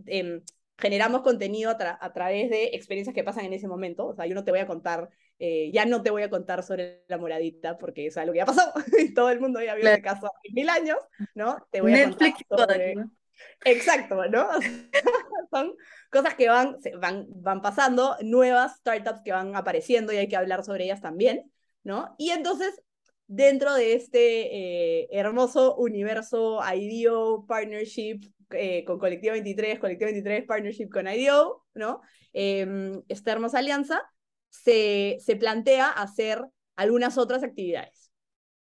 eh, 0.06 0.42
generamos 0.78 1.22
contenido 1.22 1.70
a, 1.70 1.98
a, 2.00 2.12
través 2.12 2.50
de 2.50 2.70
experiencias 2.72 3.14
que 3.14 3.24
pasan 3.24 3.46
en 3.46 3.52
ese 3.52 3.68
momento, 3.68 4.06
o 4.06 4.14
sea, 4.14 4.26
yo 4.26 4.34
no 4.34 4.44
te 4.44 4.50
voy 4.50 4.60
a 4.60 4.66
contar, 4.66 5.08
eh, 5.38 5.70
ya 5.72 5.86
no 5.86 6.02
te 6.02 6.10
voy 6.10 6.22
a 6.22 6.30
contar 6.30 6.62
sobre 6.62 7.04
la 7.08 7.18
moradita, 7.18 7.78
porque 7.78 8.06
es 8.06 8.16
algo 8.16 8.32
que 8.32 8.38
ya 8.38 8.46
pasó, 8.46 8.72
y 8.98 9.14
todo 9.14 9.30
el 9.30 9.40
mundo 9.40 9.62
ya 9.62 9.74
vio 9.74 9.88
el 9.90 10.02
caso 10.02 10.26
hace 10.26 10.52
mil 10.52 10.68
años, 10.68 10.98
¿no? 11.34 11.56
Te 11.70 11.80
voy 11.80 11.92
a 11.92 12.06
Netflix 12.06 12.44
contar 12.48 12.72
sobre... 12.72 12.94
Exacto, 13.64 14.26
¿no? 14.28 14.48
Son 15.50 15.74
cosas 16.10 16.34
que 16.34 16.48
van, 16.48 16.76
van, 17.00 17.26
van 17.28 17.62
pasando, 17.62 18.16
nuevas 18.22 18.76
startups 18.78 19.22
que 19.24 19.32
van 19.32 19.56
apareciendo 19.56 20.12
y 20.12 20.16
hay 20.16 20.28
que 20.28 20.36
hablar 20.36 20.64
sobre 20.64 20.84
ellas 20.84 21.00
también, 21.00 21.50
¿no? 21.82 22.14
Y 22.18 22.30
entonces, 22.30 22.82
dentro 23.26 23.74
de 23.74 23.94
este 23.94 25.00
eh, 25.02 25.08
hermoso 25.12 25.76
universo 25.76 26.60
IDEO 26.74 27.46
Partnership 27.46 28.20
eh, 28.50 28.84
con 28.84 28.98
Colectivo 28.98 29.32
23, 29.32 29.78
Colectivo 29.78 30.06
23 30.06 30.44
Partnership 30.46 30.88
con 30.88 31.08
IDEO, 31.08 31.64
¿no? 31.74 32.00
Eh, 32.32 33.00
esta 33.08 33.32
hermosa 33.32 33.58
alianza, 33.58 34.02
se, 34.50 35.16
se 35.20 35.36
plantea 35.36 35.88
hacer 35.88 36.44
algunas 36.76 37.18
otras 37.18 37.42
actividades. 37.42 38.10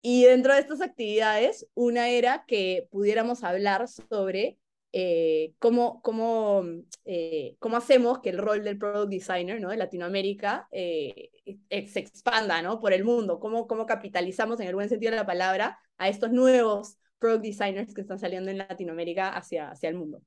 Y 0.01 0.23
dentro 0.25 0.53
de 0.53 0.59
estas 0.59 0.81
actividades, 0.81 1.67
una 1.75 2.09
era 2.09 2.45
que 2.47 2.87
pudiéramos 2.89 3.43
hablar 3.43 3.87
sobre 3.87 4.57
eh, 4.93 5.53
cómo, 5.59 6.01
cómo, 6.01 6.63
eh, 7.05 7.55
cómo 7.59 7.77
hacemos 7.77 8.19
que 8.19 8.29
el 8.29 8.37
rol 8.37 8.63
del 8.63 8.77
product 8.77 9.09
designer 9.09 9.61
¿no? 9.61 9.69
de 9.69 9.77
Latinoamérica 9.77 10.67
eh, 10.71 11.31
se 11.69 11.99
expanda 11.99 12.61
¿no? 12.61 12.79
por 12.79 12.93
el 12.93 13.03
mundo, 13.03 13.39
cómo, 13.39 13.67
cómo 13.67 13.85
capitalizamos 13.85 14.59
en 14.59 14.67
el 14.67 14.75
buen 14.75 14.89
sentido 14.89 15.11
de 15.11 15.17
la 15.17 15.25
palabra 15.25 15.79
a 15.97 16.09
estos 16.09 16.31
nuevos 16.31 16.97
product 17.19 17.43
designers 17.43 17.93
que 17.93 18.01
están 18.01 18.19
saliendo 18.19 18.51
en 18.51 18.57
Latinoamérica 18.57 19.29
hacia, 19.29 19.69
hacia 19.69 19.89
el 19.89 19.95
mundo. 19.95 20.21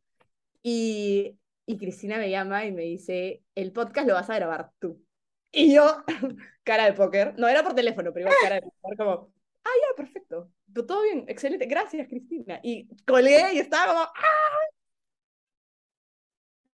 Y, 0.63 1.37
y 1.67 1.77
Cristina 1.77 2.19
me 2.19 2.31
llama 2.31 2.65
y 2.65 2.73
me 2.73 2.83
dice, 2.83 3.43
el 3.55 3.73
podcast 3.73 4.09
lo 4.09 4.15
vas 4.15 4.31
a 4.31 4.37
grabar 4.37 4.71
tú. 4.79 5.05
Y 5.53 5.75
yo, 5.75 6.03
cara 6.65 6.87
de 6.87 6.95
póker, 6.95 7.35
no 7.39 7.49
era 7.49 7.63
por 7.63 7.75
teléfono, 7.75 8.13
pero 8.13 8.27
igual 8.27 8.37
cara 8.43 8.55
de 8.57 8.63
póker, 8.63 8.97
como, 8.97 9.34
ya, 9.75 9.97
perfecto, 9.97 10.51
todo 10.87 11.03
bien, 11.03 11.25
excelente, 11.29 11.67
gracias 11.67 12.09
Cristina. 12.09 12.61
Y 12.63 12.89
colgué 13.05 13.55
y 13.55 13.59
estaba 13.59 13.93
como, 13.93 14.01
¡ah! 14.01 14.65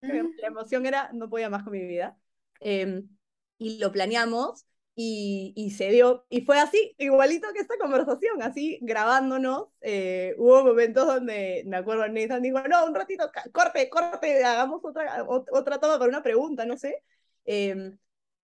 La 0.02 0.48
emoción 0.48 0.86
era, 0.86 1.10
no 1.12 1.28
podía 1.28 1.50
más 1.50 1.62
con 1.62 1.72
mi 1.72 1.84
vida. 1.86 2.16
Eh, 2.60 3.02
y 3.58 3.78
lo 3.78 3.92
planeamos 3.92 4.66
y, 4.94 5.52
y, 5.56 5.70
se 5.70 5.90
dio, 5.90 6.26
y 6.28 6.42
fue 6.42 6.58
así, 6.58 6.94
igualito 6.98 7.48
que 7.52 7.60
esta 7.60 7.78
conversación, 7.78 8.42
así 8.42 8.78
grabándonos. 8.82 9.68
Eh, 9.80 10.34
hubo 10.38 10.64
momentos 10.64 11.06
donde, 11.06 11.62
me 11.66 11.76
acuerdo, 11.76 12.08
Nathan 12.08 12.42
dijo, 12.42 12.60
no, 12.68 12.86
un 12.86 12.94
ratito, 12.94 13.30
corte, 13.52 13.88
corte, 13.90 14.44
hagamos 14.44 14.80
otra, 14.82 15.24
otra 15.28 15.78
toma 15.78 15.98
para 15.98 16.08
una 16.08 16.22
pregunta, 16.22 16.64
no 16.64 16.76
sé. 16.76 17.02
Eh, 17.44 17.92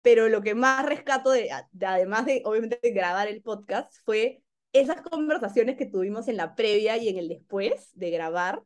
pero 0.02 0.30
lo 0.30 0.42
que 0.42 0.54
más 0.56 0.86
rescato, 0.86 1.32
de, 1.32 1.50
de, 1.72 1.86
además 1.86 2.26
de, 2.26 2.42
obviamente, 2.46 2.80
grabar 2.92 3.28
el 3.28 3.42
podcast, 3.42 3.94
fue 4.06 4.44
esas 4.80 5.02
conversaciones 5.02 5.78
que 5.78 5.86
tuvimos 5.86 6.28
en 6.28 6.38
la 6.38 6.56
previa 6.56 6.98
y 6.98 7.10
en 7.10 7.18
el 7.18 7.30
después 7.30 7.90
de 7.94 8.12
grabar, 8.12 8.62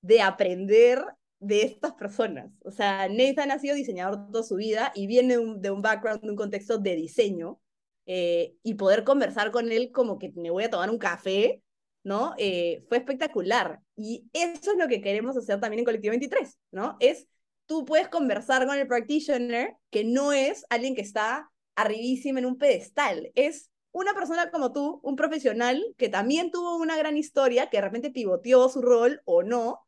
de 0.00 0.22
aprender 0.22 1.04
de 1.38 1.62
estas 1.62 1.92
personas. 1.94 2.50
O 2.64 2.70
sea, 2.70 3.08
Nathan 3.08 3.50
ha 3.50 3.58
sido 3.58 3.74
diseñador 3.74 4.30
toda 4.30 4.42
su 4.42 4.56
vida 4.56 4.92
y 4.94 5.06
viene 5.06 5.36
de 5.36 5.70
un, 5.70 5.82
background, 5.82 6.22
de 6.22 6.30
un 6.30 6.36
contexto 6.36 6.78
de 6.78 6.96
diseño, 6.96 7.60
eh, 8.06 8.54
y 8.62 8.74
poder 8.74 9.04
conversar 9.04 9.50
con 9.50 9.70
él 9.70 9.92
como 9.92 10.18
que 10.18 10.32
me 10.34 10.50
voy 10.50 10.64
a 10.64 10.70
tomar 10.70 10.90
un 10.90 10.98
café, 10.98 11.62
¿no? 12.02 12.34
Eh, 12.38 12.84
fue 12.88 12.98
espectacular. 12.98 13.80
Y 13.96 14.28
eso 14.32 14.72
es 14.72 14.78
lo 14.78 14.88
que 14.88 15.00
queremos 15.00 15.36
hacer 15.36 15.60
también 15.60 15.80
en 15.80 15.84
Colectivo 15.84 16.12
23, 16.12 16.58
¿no? 16.72 16.96
Es, 17.00 17.26
tú 17.66 17.84
puedes 17.84 18.08
conversar 18.08 18.66
con 18.66 18.78
el 18.78 18.88
practitioner 18.88 19.76
que 19.90 20.04
no 20.04 20.32
es 20.32 20.64
alguien 20.70 20.94
que 20.94 21.02
está 21.02 21.50
arribísima 21.76 22.40
en 22.40 22.46
un 22.46 22.58
pedestal, 22.58 23.30
es 23.34 23.69
una 23.92 24.14
persona 24.14 24.50
como 24.50 24.72
tú, 24.72 25.00
un 25.02 25.16
profesional 25.16 25.82
que 25.98 26.08
también 26.08 26.50
tuvo 26.50 26.76
una 26.76 26.96
gran 26.96 27.16
historia, 27.16 27.70
que 27.70 27.78
de 27.78 27.82
repente 27.82 28.10
pivoteó 28.10 28.68
su 28.68 28.82
rol 28.82 29.20
o 29.24 29.42
no, 29.42 29.80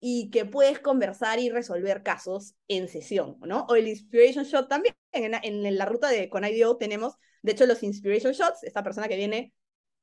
y 0.00 0.30
que 0.30 0.46
puedes 0.46 0.80
conversar 0.80 1.38
y 1.38 1.50
resolver 1.50 2.02
casos 2.02 2.54
en 2.68 2.88
sesión, 2.88 3.36
¿no? 3.40 3.66
O 3.68 3.76
el 3.76 3.86
Inspiration 3.86 4.44
Shot 4.44 4.68
también. 4.68 4.94
En, 5.12 5.76
la 5.76 5.86
ruta 5.86 6.08
de 6.08 6.30
con 6.30 6.44
IDEO 6.44 6.76
tenemos, 6.76 7.14
de 7.42 7.52
hecho, 7.52 7.66
los 7.66 7.82
Inspiration 7.82 8.32
Shots, 8.32 8.62
esta 8.62 8.82
persona 8.82 9.08
que 9.08 9.16
viene 9.16 9.52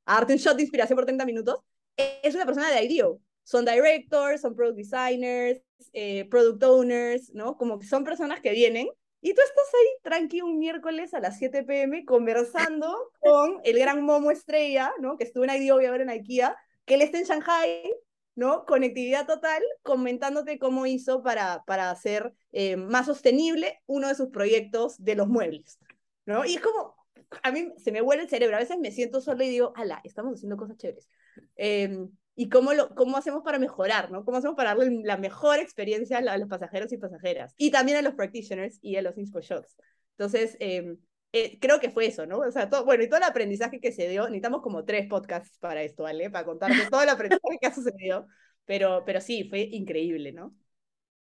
a 0.05 0.15
darte 0.15 0.33
un 0.33 0.39
shot 0.39 0.55
de 0.55 0.63
inspiración 0.63 0.95
por 0.95 1.05
30 1.05 1.25
minutos, 1.25 1.59
es 1.95 2.35
una 2.35 2.45
persona 2.45 2.69
de 2.69 2.83
IDEO. 2.83 3.19
Son 3.43 3.65
directors, 3.65 4.41
son 4.41 4.55
product 4.55 4.77
designers, 4.77 5.61
eh, 5.93 6.25
product 6.29 6.61
owners, 6.63 7.33
¿no? 7.33 7.57
Como 7.57 7.79
que 7.79 7.87
son 7.87 8.03
personas 8.03 8.41
que 8.41 8.51
vienen 8.51 8.89
y 9.21 9.33
tú 9.33 9.41
estás 9.41 9.65
ahí 9.73 9.87
tranqui 10.03 10.41
un 10.41 10.59
miércoles 10.59 11.13
a 11.13 11.19
las 11.19 11.37
7 11.37 11.63
pm 11.63 12.05
conversando 12.05 13.11
con 13.19 13.59
el 13.63 13.79
gran 13.79 14.03
Momo 14.03 14.31
Estrella, 14.31 14.91
¿no? 14.99 15.17
Que 15.17 15.23
estuvo 15.23 15.43
en 15.43 15.49
IDEO 15.49 15.81
y 15.81 15.85
ahora 15.85 16.03
en 16.03 16.09
IKEA, 16.09 16.55
que 16.85 16.95
él 16.95 17.01
está 17.01 17.17
en 17.17 17.25
Shanghai, 17.25 17.93
¿no? 18.35 18.65
Conectividad 18.65 19.25
total, 19.25 19.63
comentándote 19.81 20.59
cómo 20.59 20.85
hizo 20.85 21.23
para, 21.23 21.63
para 21.65 21.89
hacer 21.89 22.33
eh, 22.51 22.77
más 22.77 23.07
sostenible 23.07 23.81
uno 23.87 24.07
de 24.07 24.15
sus 24.15 24.29
proyectos 24.29 25.03
de 25.03 25.15
los 25.15 25.27
muebles, 25.27 25.79
¿no? 26.25 26.45
Y 26.45 26.55
es 26.55 26.61
como, 26.61 26.95
a 27.41 27.51
mí 27.51 27.73
se 27.77 27.91
me 27.91 28.01
vuelve 28.01 28.23
el 28.23 28.29
cerebro, 28.29 28.55
a 28.55 28.59
veces 28.59 28.77
me 28.77 28.91
siento 28.91 29.21
solo 29.21 29.43
y 29.43 29.49
digo, 29.49 29.73
ala, 29.75 29.99
estamos 30.03 30.35
haciendo 30.35 30.57
cosas 30.57 30.77
chéveres. 30.77 31.09
Eh, 31.55 32.07
y 32.39 32.49
cómo, 32.49 32.73
lo, 32.73 32.93
cómo 32.93 33.17
hacemos 33.17 33.41
para 33.43 33.57
mejorar, 33.57 34.11
¿no? 34.11 34.23
Cómo 34.23 34.37
hacemos 34.37 34.55
para 34.55 34.75
darle 34.75 35.01
la 35.03 35.17
mejor 35.17 35.57
experiencia 35.57 36.19
a 36.19 36.37
los 36.37 36.47
pasajeros 36.47 36.93
y 36.93 36.97
pasajeras, 36.99 37.55
y 37.57 37.71
también 37.71 37.97
a 37.97 38.03
los 38.03 38.13
practitioners 38.13 38.77
y 38.83 38.95
a 38.95 39.01
los 39.01 39.17
inspo 39.17 39.41
shots. 39.41 39.75
Entonces, 40.11 40.55
eh, 40.59 40.97
eh, 41.33 41.57
creo 41.59 41.79
que 41.79 41.89
fue 41.89 42.05
eso, 42.05 42.27
¿no? 42.27 42.37
O 42.37 42.51
sea, 42.51 42.69
todo, 42.69 42.85
bueno, 42.85 43.03
y 43.03 43.07
todo 43.09 43.17
el 43.17 43.23
aprendizaje 43.23 43.79
que 43.79 43.91
se 43.91 44.07
dio, 44.07 44.25
necesitamos 44.25 44.61
como 44.61 44.85
tres 44.85 45.07
podcasts 45.07 45.57
para 45.57 45.81
esto, 45.81 46.03
¿vale? 46.03 46.29
Para 46.29 46.45
contarte 46.45 46.77
todo 46.91 47.01
el 47.01 47.09
aprendizaje 47.09 47.57
que 47.59 47.67
ha 47.67 47.73
sucedido, 47.73 48.27
pero, 48.65 49.03
pero 49.03 49.19
sí, 49.19 49.49
fue 49.49 49.61
increíble, 49.61 50.31
¿no? 50.31 50.55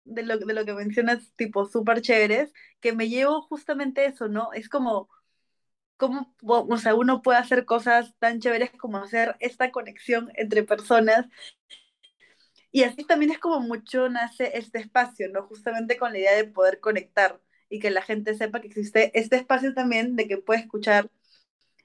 De 0.02 0.24
lo, 0.24 0.38
de 0.38 0.54
lo 0.54 0.64
que 0.64 0.74
mencionas, 0.74 1.32
tipo, 1.36 1.66
súper 1.66 2.02
chéveres, 2.02 2.52
que 2.80 2.92
me 2.92 3.08
llevo 3.08 3.42
justamente 3.42 4.06
eso, 4.06 4.26
¿no? 4.28 4.52
Es 4.54 4.68
como, 4.68 5.08
cómo, 5.96 6.34
o 6.42 6.78
sea, 6.78 6.94
uno 6.94 7.22
puede 7.22 7.38
hacer 7.38 7.64
cosas 7.64 8.14
tan 8.18 8.40
chéveres 8.40 8.70
como 8.72 8.98
hacer 8.98 9.36
esta 9.40 9.70
conexión 9.72 10.30
entre 10.36 10.62
personas. 10.64 11.26
Y 12.72 12.84
así 12.84 13.04
también 13.04 13.32
es 13.32 13.38
como 13.38 13.60
mucho 13.60 14.08
nace 14.08 14.56
este 14.58 14.78
espacio, 14.78 15.28
¿no? 15.30 15.44
Justamente 15.46 15.96
con 15.98 16.12
la 16.12 16.18
idea 16.18 16.36
de 16.36 16.44
poder 16.44 16.80
conectar 16.80 17.40
y 17.68 17.78
que 17.80 17.90
la 17.90 18.02
gente 18.02 18.34
sepa 18.34 18.60
que 18.60 18.68
existe 18.68 19.10
este 19.18 19.36
espacio 19.36 19.74
también 19.74 20.16
de 20.16 20.28
que 20.28 20.38
puede 20.38 20.60
escuchar 20.60 21.10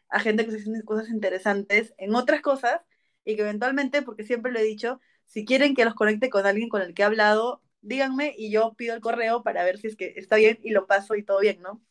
a 0.10 0.20
gente 0.20 0.46
que 0.46 0.52
se 0.52 0.58
haciendo 0.60 0.86
cosas 0.86 1.10
interesantes 1.10 1.94
en 1.98 2.16
otras 2.16 2.42
cosas 2.42 2.82
y 3.26 3.36
que 3.36 3.44
eventualmente, 3.44 4.02
porque 4.04 4.24
siempre 4.26 4.52
lo 4.52 4.60
he 4.60 4.64
dicho, 4.64 5.02
si 5.26 5.46
quieren 5.46 5.76
que 5.76 5.86
los 5.86 5.96
conecte 5.96 6.30
con 6.30 6.46
alguien 6.48 6.70
con 6.70 6.82
el 6.82 6.94
que 6.94 7.04
he 7.04 7.06
hablado, 7.06 7.64
díganme 7.82 8.34
y 8.38 8.52
yo 8.52 8.74
pido 8.76 8.96
el 8.96 9.02
correo 9.02 9.44
para 9.44 9.64
ver 9.64 9.78
si 9.80 9.88
es 9.88 9.96
que 9.98 10.14
está 10.18 10.38
bien 10.38 10.60
y 10.64 10.72
lo 10.72 10.88
paso 10.88 11.16
y 11.16 11.24
todo 11.24 11.40
bien, 11.42 11.62
¿no? 11.62 11.82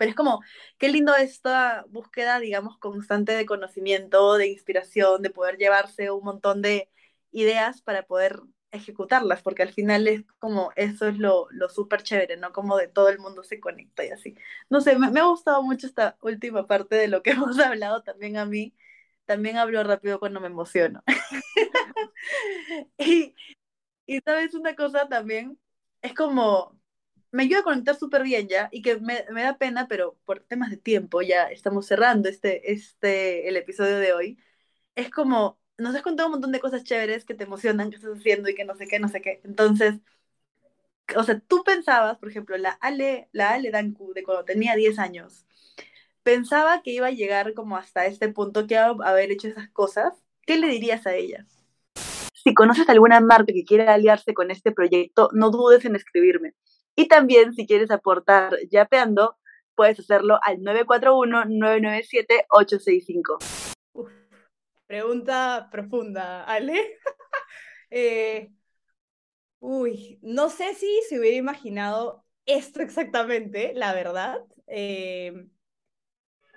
Pero 0.00 0.10
es 0.12 0.16
como, 0.16 0.40
qué 0.78 0.88
lindo 0.88 1.14
esta 1.14 1.84
búsqueda, 1.90 2.40
digamos, 2.40 2.78
constante 2.78 3.32
de 3.32 3.44
conocimiento, 3.44 4.38
de 4.38 4.48
inspiración, 4.48 5.20
de 5.20 5.28
poder 5.28 5.58
llevarse 5.58 6.10
un 6.10 6.24
montón 6.24 6.62
de 6.62 6.88
ideas 7.32 7.82
para 7.82 8.04
poder 8.06 8.40
ejecutarlas, 8.70 9.42
porque 9.42 9.62
al 9.62 9.74
final 9.74 10.08
es 10.08 10.24
como, 10.38 10.72
eso 10.76 11.06
es 11.06 11.18
lo, 11.18 11.48
lo 11.50 11.68
súper 11.68 12.02
chévere, 12.02 12.38
¿no? 12.38 12.50
Como 12.54 12.78
de 12.78 12.88
todo 12.88 13.10
el 13.10 13.18
mundo 13.18 13.42
se 13.42 13.60
conecta 13.60 14.02
y 14.02 14.08
así. 14.08 14.34
No 14.70 14.80
sé, 14.80 14.98
me, 14.98 15.20
ha 15.20 15.24
gustado 15.24 15.62
mucho 15.62 15.86
esta 15.86 16.16
última 16.22 16.66
parte 16.66 16.96
de 16.96 17.08
lo 17.08 17.22
que 17.22 17.30
hemos 17.32 17.58
hablado 17.58 18.02
también 18.02 18.38
a 18.38 18.46
mí. 18.46 18.74
También 19.26 19.58
hablo 19.58 19.84
rápido 19.84 20.18
cuando 20.18 20.40
me 20.40 20.46
emociono. 20.46 21.02
y, 22.98 23.34
y 24.06 24.20
sabes 24.20 24.54
una 24.54 24.74
cosa 24.76 25.08
también, 25.08 25.58
es 26.02 26.14
como, 26.14 26.79
me 27.32 27.44
ayuda 27.44 27.60
a 27.60 27.62
conectar 27.64 27.96
súper 27.96 28.22
bien 28.22 28.48
ya 28.48 28.68
y 28.72 28.82
que 28.82 28.98
me, 28.98 29.24
da 29.30 29.56
pena, 29.58 29.86
pero 29.88 30.18
por 30.24 30.40
temas 30.40 30.70
de 30.70 30.76
tiempo 30.76 31.22
ya 31.22 31.44
estamos 31.50 31.86
cerrando 31.86 32.28
este, 32.28 32.72
este, 32.72 33.48
el 33.48 33.56
episodio 33.56 33.98
de 33.98 34.12
hoy. 34.12 34.38
Es 34.96 35.10
como, 35.10 35.60
nos 35.78 35.94
has 35.94 36.02
contado 36.02 36.28
un 36.28 36.32
montón 36.32 36.52
de 36.52 36.60
cosas 36.60 36.84
chéveres 36.84 37.24
que 37.24 37.34
te 37.34 37.44
emocionan, 37.44 37.90
que 37.90 37.96
estás 37.96 38.18
haciendo 38.18 38.48
y 38.48 38.54
que 38.54 38.64
no 38.64 38.74
sé 38.76 38.86
qué, 38.86 38.98
no 38.98 39.08
sé 39.08 39.20
qué. 39.22 39.40
Entonces, 39.44 40.00
o 41.16 41.22
sea, 41.24 41.40
tú 41.40 41.62
pensabas, 41.64 42.18
por 42.18 42.28
ejemplo, 42.28 42.56
la 42.56 42.70
Ale, 42.80 43.28
la 43.32 43.50
Ale 43.52 43.70
Danku 43.70 44.12
de 44.14 44.22
cuando 44.22 44.44
tenía 44.44 44.76
10 44.76 44.98
años, 44.98 45.46
pensaba 46.22 46.82
que 46.82 46.92
iba 46.92 47.08
a 47.08 47.12
llegar 47.12 47.54
como 47.54 47.76
hasta 47.76 48.06
este 48.06 48.28
punto, 48.28 48.66
que 48.66 48.74
iba 48.74 48.86
a 48.86 49.10
haber 49.10 49.30
hecho 49.32 49.48
esas 49.48 49.68
cosas. 49.70 50.14
¿Qué 50.46 50.56
le 50.58 50.68
dirías 50.68 51.06
a 51.06 51.14
ella? 51.14 51.46
Si 52.34 52.54
conoces 52.54 52.88
alguna 52.88 53.20
marca 53.20 53.52
que 53.52 53.64
quiera 53.64 53.92
aliarse 53.94 54.34
con 54.34 54.50
este 54.50 54.72
proyecto, 54.72 55.28
no 55.32 55.50
dudes 55.50 55.84
en 55.84 55.96
escribirme. 55.96 56.54
Y 57.00 57.08
también, 57.08 57.54
si 57.54 57.66
quieres 57.66 57.90
aportar 57.90 58.54
yapeando, 58.70 59.38
puedes 59.74 59.98
hacerlo 59.98 60.38
al 60.42 60.58
941-997-865. 60.58 63.38
Pregunta 64.86 65.70
profunda, 65.72 66.44
Ale. 66.44 66.98
eh, 67.90 68.50
uy, 69.60 70.18
no 70.20 70.50
sé 70.50 70.74
si 70.74 71.00
se 71.08 71.18
hubiera 71.18 71.38
imaginado 71.38 72.22
esto 72.44 72.82
exactamente, 72.82 73.72
la 73.74 73.94
verdad. 73.94 74.44
Eh, 74.66 75.46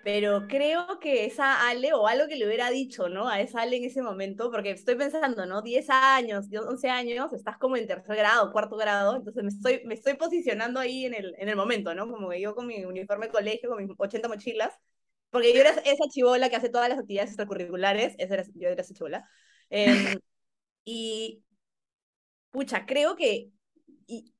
pero 0.04 0.48
creo 0.50 1.00
que 1.00 1.26
esa 1.26 1.70
Ale, 1.70 1.94
o 1.94 2.08
algo 2.08 2.28
que 2.28 2.36
le 2.36 2.46
hubiera 2.46 2.70
dicho, 2.70 3.08
¿no? 3.08 3.30
A 3.30 3.40
esa 3.40 3.62
Ale 3.62 3.78
en 3.78 3.86
ese 3.86 4.02
momento, 4.02 4.52
porque 4.52 4.72
estoy 4.72 4.96
pensando, 4.96 5.46
¿no? 5.46 5.62
10 5.62 5.90
años, 5.90 6.48
11 6.52 6.90
años, 6.90 7.32
estás 7.32 7.58
como 7.58 7.78
en 7.78 7.88
tercer 7.88 8.18
grado, 8.18 8.52
cuarto 8.52 8.76
grado, 8.76 9.16
entonces 9.16 9.44
me 9.44 9.50
estoy, 9.50 9.82
me 9.86 10.16
posicionando 10.16 10.82
ahí 10.82 11.06
en 11.06 11.14
el, 11.14 11.34
en 11.38 11.48
el 11.48 11.56
momento, 11.56 11.96
¿no? 11.96 12.10
Como 12.12 12.30
que 12.30 12.42
yo 12.42 12.54
con 12.54 12.68
mi 12.68 12.84
uniforme 12.84 13.28
de 13.28 13.32
colegio, 13.32 13.70
con 13.70 13.82
mis 13.86 13.96
80 13.98 14.28
mochilas, 14.28 14.74
porque 15.30 15.54
yo 15.54 15.62
era 15.62 15.72
esa 15.72 16.04
chivola 16.12 16.50
que 16.50 16.58
hace 16.58 16.70
todas 16.70 16.90
las 16.90 17.00
actividades 17.00 17.32
extracurriculares, 17.32 18.16
esa 18.18 18.34
era, 18.36 18.44
yo 18.56 18.70
era 18.70 18.82
esa 18.82 18.94
chivola. 18.94 19.30
Em, 19.70 20.20
y, 20.86 21.44
pucha, 22.52 22.86
creo 22.86 23.16
que 23.16 23.52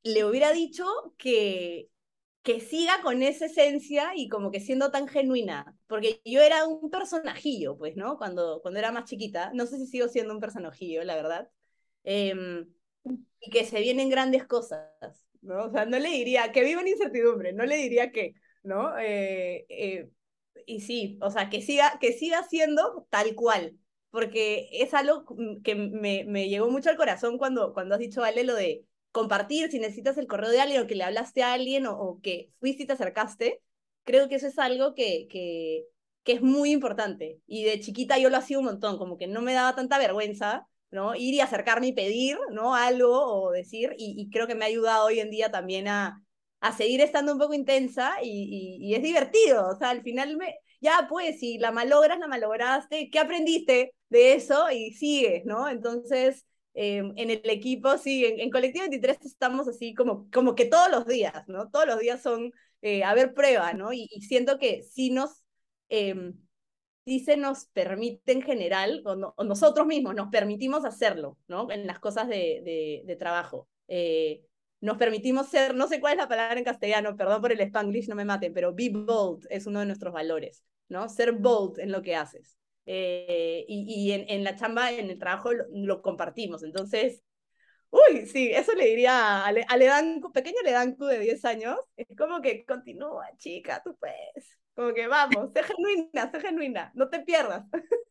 le 0.04 0.26
hubiera 0.26 0.52
dicho 0.52 0.86
que 1.18 1.90
que 2.44 2.60
siga 2.60 3.02
con 3.02 3.24
esa 3.24 3.46
esencia 3.46 4.12
y 4.16 4.28
como 4.30 4.52
que 4.52 4.60
siendo 4.60 4.92
tan 4.92 5.08
genuina, 5.08 5.78
porque 5.88 6.22
yo 6.26 6.42
era 6.42 6.66
un 6.68 6.90
personajillo, 6.90 7.78
pues, 7.78 7.96
¿no? 7.96 8.18
Cuando, 8.18 8.62
cuando 8.62 8.80
era 8.80 8.92
más 8.92 9.06
chiquita, 9.06 9.52
no 9.54 9.66
sé 9.66 9.78
si 9.78 9.88
sigo 9.88 10.10
siendo 10.10 10.34
un 10.34 10.42
personajillo, 10.42 11.04
la 11.06 11.16
verdad, 11.16 11.50
em, 12.04 12.70
y 13.40 13.50
que 13.52 13.66
se 13.66 13.80
vienen 13.82 14.10
grandes 14.10 14.46
cosas, 14.46 14.90
¿no? 15.42 15.66
O 15.66 15.72
sea, 15.72 15.86
no 15.86 16.00
le 16.00 16.10
diría 16.10 16.52
que 16.52 16.64
viva 16.64 16.82
en 16.82 16.90
incertidumbre, 16.90 17.54
no 17.54 17.66
le 17.66 17.78
diría 17.78 18.12
que, 18.12 18.36
¿no? 18.64 18.98
Eh, 19.00 19.66
eh, 19.70 20.10
y 20.66 20.82
sí, 20.82 21.18
o 21.22 21.32
sea, 21.32 21.50
que 21.50 21.62
siga, 21.62 21.98
que 22.00 22.14
siga 22.14 22.44
siendo 22.44 23.08
tal 23.10 23.36
cual, 23.36 23.78
porque 24.12 24.70
es 24.74 24.94
algo 24.94 25.26
que 25.64 25.76
me, 25.76 26.26
me 26.26 26.50
llegó 26.50 26.70
mucho 26.70 26.90
al 26.90 26.98
corazón 26.98 27.38
cuando, 27.38 27.74
cuando 27.74 27.96
has 27.96 28.00
dicho, 28.00 28.24
Ale, 28.24 28.44
lo 28.44 28.56
de 28.56 28.86
compartir, 29.14 29.72
si 29.72 29.80
necesitas 29.80 30.18
el 30.18 30.28
correo 30.28 30.50
de 30.50 30.60
alguien 30.60 30.82
o 30.82 30.88
que 30.88 30.96
le 30.96 31.04
hablaste 31.06 31.44
a 31.44 31.54
alguien 31.54 31.86
o, 31.88 32.20
que 32.22 32.52
fuiste 32.60 32.84
y 32.84 32.88
te 32.88 32.94
acercaste, 32.94 33.62
creo 34.04 34.28
que 34.28 34.36
eso 34.36 34.48
es 34.48 34.60
algo 34.60 34.96
que, 34.96 35.28
que, 35.30 35.86
que, 36.24 36.34
es 36.34 36.42
muy 36.42 36.72
importante. 36.72 37.40
Y 37.48 37.64
de 37.64 37.80
chiquita 37.80 38.18
yo 38.18 38.30
lo 38.30 38.38
hacía 38.38 38.60
un 38.60 38.66
montón, 38.66 38.98
como 38.98 39.18
que 39.18 39.28
no 39.28 39.42
me 39.42 39.54
daba 39.54 39.76
tanta 39.76 40.00
vergüenza, 40.00 40.68
¿no? 40.92 41.16
Ir 41.16 41.36
y 41.36 41.42
acercarme 41.42 41.88
y 41.88 41.94
pedir, 41.94 42.38
¿no? 42.52 42.76
Algo 42.76 43.12
o 43.12 43.52
decir, 43.52 43.96
y, 43.98 44.30
creo 44.32 44.48
que 44.48 44.56
me 44.56 44.66
ha 44.66 44.68
ayudado 44.70 45.06
hoy 45.06 45.20
en 45.20 45.30
día 45.30 45.52
también 45.52 45.88
a, 45.88 46.24
a 46.60 46.76
seguir 46.76 47.02
estando 47.02 47.34
un 47.34 47.40
poco 47.40 47.54
intensa 47.54 48.16
y, 48.24 48.78
y, 48.82 48.96
es 48.96 49.04
divertido, 49.04 49.68
o 49.70 49.78
sea, 49.78 49.92
al 49.92 50.02
final 50.04 50.38
ya 50.82 51.08
pues, 51.10 51.40
si 51.40 51.60
la 51.60 51.72
malogras, 51.72 52.20
la 52.20 52.28
malograste, 52.28 53.10
¿qué 53.12 53.20
aprendiste 53.20 53.94
de 54.10 54.34
eso? 54.34 54.70
Y 54.72 54.94
sigues, 54.94 55.46
¿no? 55.46 55.70
Entonces, 55.70 56.46
Em, 56.76 57.14
en 57.18 57.30
el 57.30 57.48
equipo, 57.50 57.98
sí, 57.98 58.26
en, 58.26 58.50
Colectivo 58.50 58.84
23 58.84 59.20
estamos 59.26 59.68
así 59.68 59.94
como, 59.94 60.30
como 60.32 60.56
que 60.56 60.66
todos 60.66 60.90
los 60.90 61.06
días, 61.06 61.48
¿no? 61.48 61.70
Todos 61.70 61.86
los 61.86 62.00
días 62.00 62.22
son 62.22 62.52
eh, 62.82 63.04
a 63.04 63.14
ver 63.14 63.34
prueba, 63.34 63.74
¿no? 63.74 63.94
Y, 63.94 64.08
siento 64.28 64.58
que 64.58 64.84
sí 64.84 65.12
nos, 65.12 65.44
eh, 65.90 66.34
sí 67.06 67.20
se 67.20 67.38
nos 67.38 67.66
permite 67.68 68.32
en 68.32 68.42
general, 68.42 69.04
o, 69.06 69.44
nosotros 69.44 69.86
mismos 69.86 70.16
nos 70.16 70.30
permitimos 70.30 70.84
hacerlo, 70.86 71.38
¿no? 71.48 71.70
En 71.72 71.86
las 71.88 72.00
cosas 72.00 72.28
de, 72.28 73.04
de, 73.06 73.16
trabajo. 73.18 73.68
Eh, 73.88 74.44
nos 74.82 74.98
permitimos 74.98 75.48
ser, 75.48 75.76
no 75.76 75.88
sé 75.88 76.00
cuál 76.00 76.14
es 76.14 76.18
la 76.18 76.28
palabra 76.28 76.58
en 76.58 76.66
castellano, 76.66 77.16
perdón 77.16 77.42
por 77.42 77.52
el 77.52 77.62
spanglish, 77.62 78.10
no 78.10 78.16
me 78.16 78.26
maten, 78.26 78.54
pero 78.54 78.74
be 78.74 78.90
bold 78.90 79.46
es 79.50 79.68
uno 79.68 79.80
de 79.80 79.86
nuestros 79.86 80.14
valores, 80.14 80.64
¿no? 80.90 81.08
Ser 81.10 81.34
bold 81.34 81.80
en 81.80 81.92
lo 81.92 82.02
que 82.02 82.16
haces. 82.16 82.58
Eh, 82.86 83.66
y, 83.68 84.12
en, 84.12 84.26
en, 84.30 84.44
la 84.44 84.56
chamba, 84.56 84.92
en 84.92 85.10
el 85.10 85.20
trabajo, 85.20 85.52
lo, 85.54 86.02
compartimos. 86.02 86.64
Entonces, 86.64 87.24
uy, 87.90 88.26
sí, 88.28 88.52
eso 88.52 88.74
le 88.76 88.88
diría 88.88 89.46
a, 89.46 89.52
Le, 89.52 89.66
Ledanku, 89.78 90.32
pequeño 90.32 90.62
Ledanku 90.64 91.06
de 91.06 91.20
10 91.20 91.46
años, 91.46 91.78
es 91.98 92.08
como 92.18 92.42
que 92.42 92.66
continúa, 92.66 93.28
chica, 93.38 93.82
tú 93.84 93.96
puedes. 93.98 94.60
Como 94.76 94.94
que 94.94 95.08
vamos, 95.08 95.52
sé 95.54 95.64
genuina, 95.64 96.32
sé 96.32 96.40
genuina, 96.42 96.92
no 96.96 97.10
te 97.10 97.20
pierdas. 97.22 97.66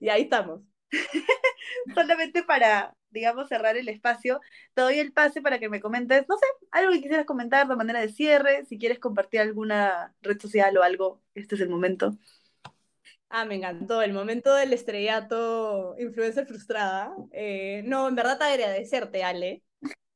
y 0.00 0.08
ahí 0.08 0.22
estamos. 0.22 0.62
Solamente 1.94 2.42
para, 2.42 2.96
digamos, 3.10 3.48
cerrar 3.48 3.76
el 3.76 3.88
espacio, 3.88 4.40
te 4.74 4.82
doy 4.82 4.98
el 4.98 5.12
pase 5.12 5.40
para 5.42 5.58
que 5.60 5.68
me 5.68 5.80
comentes, 5.80 6.24
no 6.28 6.36
sé, 6.36 6.46
algo 6.72 6.92
que 6.92 7.00
quisieras 7.02 7.26
comentar 7.26 7.68
de 7.68 7.76
manera 7.76 8.00
de 8.00 8.08
cierre, 8.08 8.64
si 8.66 8.78
quieres 8.78 8.98
compartir 8.98 9.40
alguna 9.40 10.14
red 10.22 10.40
social 10.40 10.76
o 10.78 10.82
algo, 10.82 11.22
este 11.34 11.54
es 11.54 11.60
el 11.60 11.68
momento. 11.70 12.18
Ah, 13.32 13.44
me 13.44 13.54
encantó. 13.54 14.02
El 14.02 14.12
momento 14.12 14.52
del 14.54 14.72
estrellato 14.72 15.94
influencer 16.00 16.46
frustrada. 16.46 17.14
Eh, 17.30 17.82
no, 17.86 18.08
en 18.08 18.16
verdad 18.16 18.42
agradecerte, 18.42 19.22
Ale. 19.22 19.62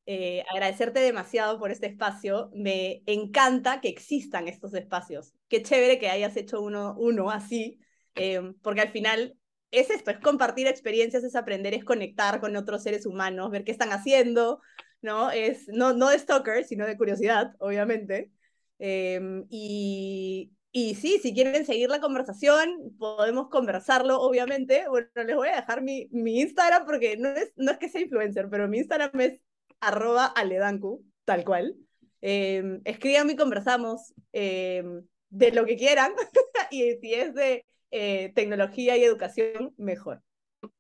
Eh, 0.05 0.45
agradecerte 0.51 0.99
demasiado 0.99 1.61
por 1.61 1.71
este 1.71 1.87
espacio. 1.87 2.51
Me 2.55 3.05
encanta 3.07 3.81
que 3.81 3.89
existan 3.89 4.49
estos 4.49 4.75
espacios. 4.75 5.33
Qué 5.49 5.62
chévere 5.62 6.01
que 6.01 6.11
hayas 6.11 6.37
hecho 6.37 6.61
uno, 6.61 6.97
uno 6.99 7.31
así, 7.31 7.79
eh, 8.17 8.53
porque 8.62 8.81
al 8.81 8.91
final 8.91 9.39
es 9.71 9.91
esto, 9.91 10.11
es 10.11 10.19
compartir 10.19 10.67
experiencias, 10.67 11.23
es 11.23 11.37
aprender, 11.37 11.73
es 11.73 11.85
conectar 11.85 12.41
con 12.41 12.57
otros 12.57 12.83
seres 12.83 13.07
humanos, 13.07 13.51
ver 13.51 13.62
qué 13.62 13.71
están 13.71 13.93
haciendo, 13.93 14.61
¿no? 15.03 15.31
Es 15.31 15.69
no, 15.69 15.93
no 15.95 16.09
de 16.09 16.19
stalker, 16.19 16.65
sino 16.65 16.85
de 16.85 16.97
curiosidad, 16.97 17.55
obviamente. 17.61 18.33
y, 18.81 20.51
y 20.77 20.97
sí, 20.97 21.20
si 21.22 21.33
quieren 21.33 21.64
seguir 21.64 21.89
la 21.89 22.01
conversación, 22.01 22.97
podemos 22.99 23.49
conversarlo, 23.49 24.20
obviamente. 24.20 24.89
Bueno, 24.89 25.09
les 25.25 25.37
voy 25.37 25.47
a 25.47 25.55
dejar 25.55 25.83
mi, 25.83 26.09
mi 26.11 26.41
Instagram 26.41 26.85
porque 26.85 27.16
no 27.16 27.29
es, 27.29 27.53
no 27.55 27.70
es 27.70 27.79
que 27.79 27.89
sea 27.89 28.01
influencer, 28.01 28.49
pero 28.51 28.66
mi 28.66 28.79
Instagram 28.79 29.20
es 29.20 29.41
arroba 29.79 30.27
aledanku, 30.27 31.05
tal 31.25 31.45
cual. 31.45 31.77
Eh, 32.22 32.81
escriban 32.85 33.31
y 33.31 33.37
conversamos 33.37 34.14
em, 34.33 35.07
de 35.31 35.53
lo 35.53 35.64
que 35.64 35.77
quieran 35.77 36.12
y 36.72 36.97
si 36.97 37.14
es 37.14 37.35
de 37.35 37.64
eh, 37.93 38.33
tecnología 38.35 38.97
y 38.97 39.05
educación, 39.05 39.72
mejor. 39.77 40.25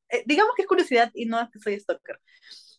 Eh, 0.08 0.24
digamos 0.26 0.54
que 0.56 0.62
es 0.62 0.68
curiosidad 0.68 1.12
y 1.14 1.26
no 1.26 1.40
es 1.40 1.50
que 1.50 1.60
soy 1.60 1.78
stalker. 1.78 2.18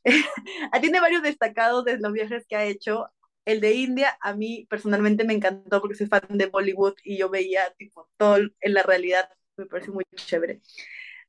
Tiene 0.82 1.00
varios 1.00 1.24
destacados 1.24 1.86
de 1.86 1.98
los 1.98 2.12
viajes 2.12 2.46
que 2.46 2.58
ha 2.58 2.66
hecho 2.66 3.08
el 3.46 3.62
de 3.62 3.74
India 3.74 4.18
a 4.22 4.34
mí 4.34 4.66
personalmente 4.70 5.24
me 5.24 5.34
encantó 5.34 5.80
porque 5.80 5.96
soy 5.96 6.08
fan 6.08 6.22
de 6.30 6.48
Bollywood 6.48 6.96
y 7.04 7.18
yo 7.18 7.30
veía 7.30 7.72
tipo 7.78 8.10
todo 8.18 8.38
en 8.38 8.74
la 8.74 8.84
realidad, 8.84 9.30
me 9.56 9.66
pareció 9.68 9.94
muy 9.94 10.04
chévere. 10.16 10.62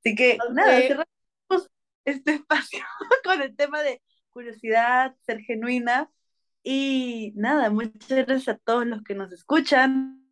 Así 0.01 0.15
que 0.15 0.39
nada, 0.53 0.81
cerramos 0.81 1.07
este 2.05 2.35
espacio 2.35 2.85
con 3.23 3.43
el 3.43 3.55
tema 3.55 3.83
de 3.83 4.03
curiosidad, 4.31 5.15
ser 5.27 5.41
genuina 5.41 6.11
y 6.63 7.33
nada, 7.37 7.71
muchas 7.71 8.27
gracias 8.27 8.49
a 8.49 8.59
todos 8.59 8.87
los 8.87 9.03
que 9.03 9.15
nos 9.15 9.33
escuchan. 9.33 10.23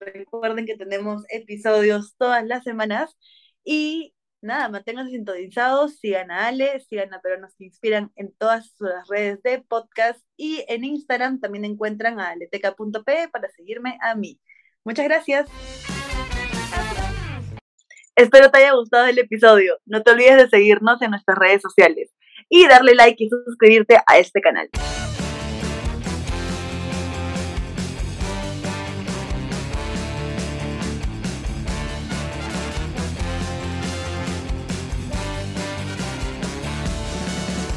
Recuerden 0.00 0.66
que 0.66 0.76
tenemos 0.76 1.24
episodios 1.28 2.14
todas 2.16 2.44
las 2.44 2.64
semanas 2.64 3.16
y 3.64 4.14
nada, 4.42 4.68
manténganse 4.68 5.12
sintonizados, 5.12 5.98
sigan 5.98 6.30
a 6.30 6.48
Ale, 6.48 6.80
sigan 6.80 7.14
a 7.14 7.20
Peruanos 7.20 7.54
que 7.56 7.64
Inspiran 7.64 8.12
en 8.16 8.32
todas 8.36 8.72
sus 8.76 8.88
redes 9.08 9.42
de 9.42 9.62
podcast 9.62 10.20
y 10.36 10.64
en 10.68 10.84
Instagram 10.84 11.40
también 11.40 11.64
encuentran 11.64 12.20
a 12.20 12.30
aleteca.p 12.30 13.28
para 13.28 13.48
seguirme 13.50 13.98
a 14.02 14.14
mí. 14.14 14.40
Muchas 14.84 15.06
gracias. 15.06 15.48
Espero 18.16 18.50
te 18.50 18.58
haya 18.58 18.72
gustado 18.72 19.06
el 19.06 19.18
episodio. 19.18 19.78
No 19.86 20.02
te 20.02 20.10
olvides 20.10 20.36
de 20.36 20.48
seguirnos 20.48 21.00
en 21.00 21.12
nuestras 21.12 21.38
redes 21.38 21.62
sociales 21.62 22.10
y 22.48 22.66
darle 22.66 22.94
like 22.94 23.24
y 23.24 23.28
suscribirte 23.28 23.96
a 24.06 24.18
este 24.18 24.40
canal. 24.40 24.68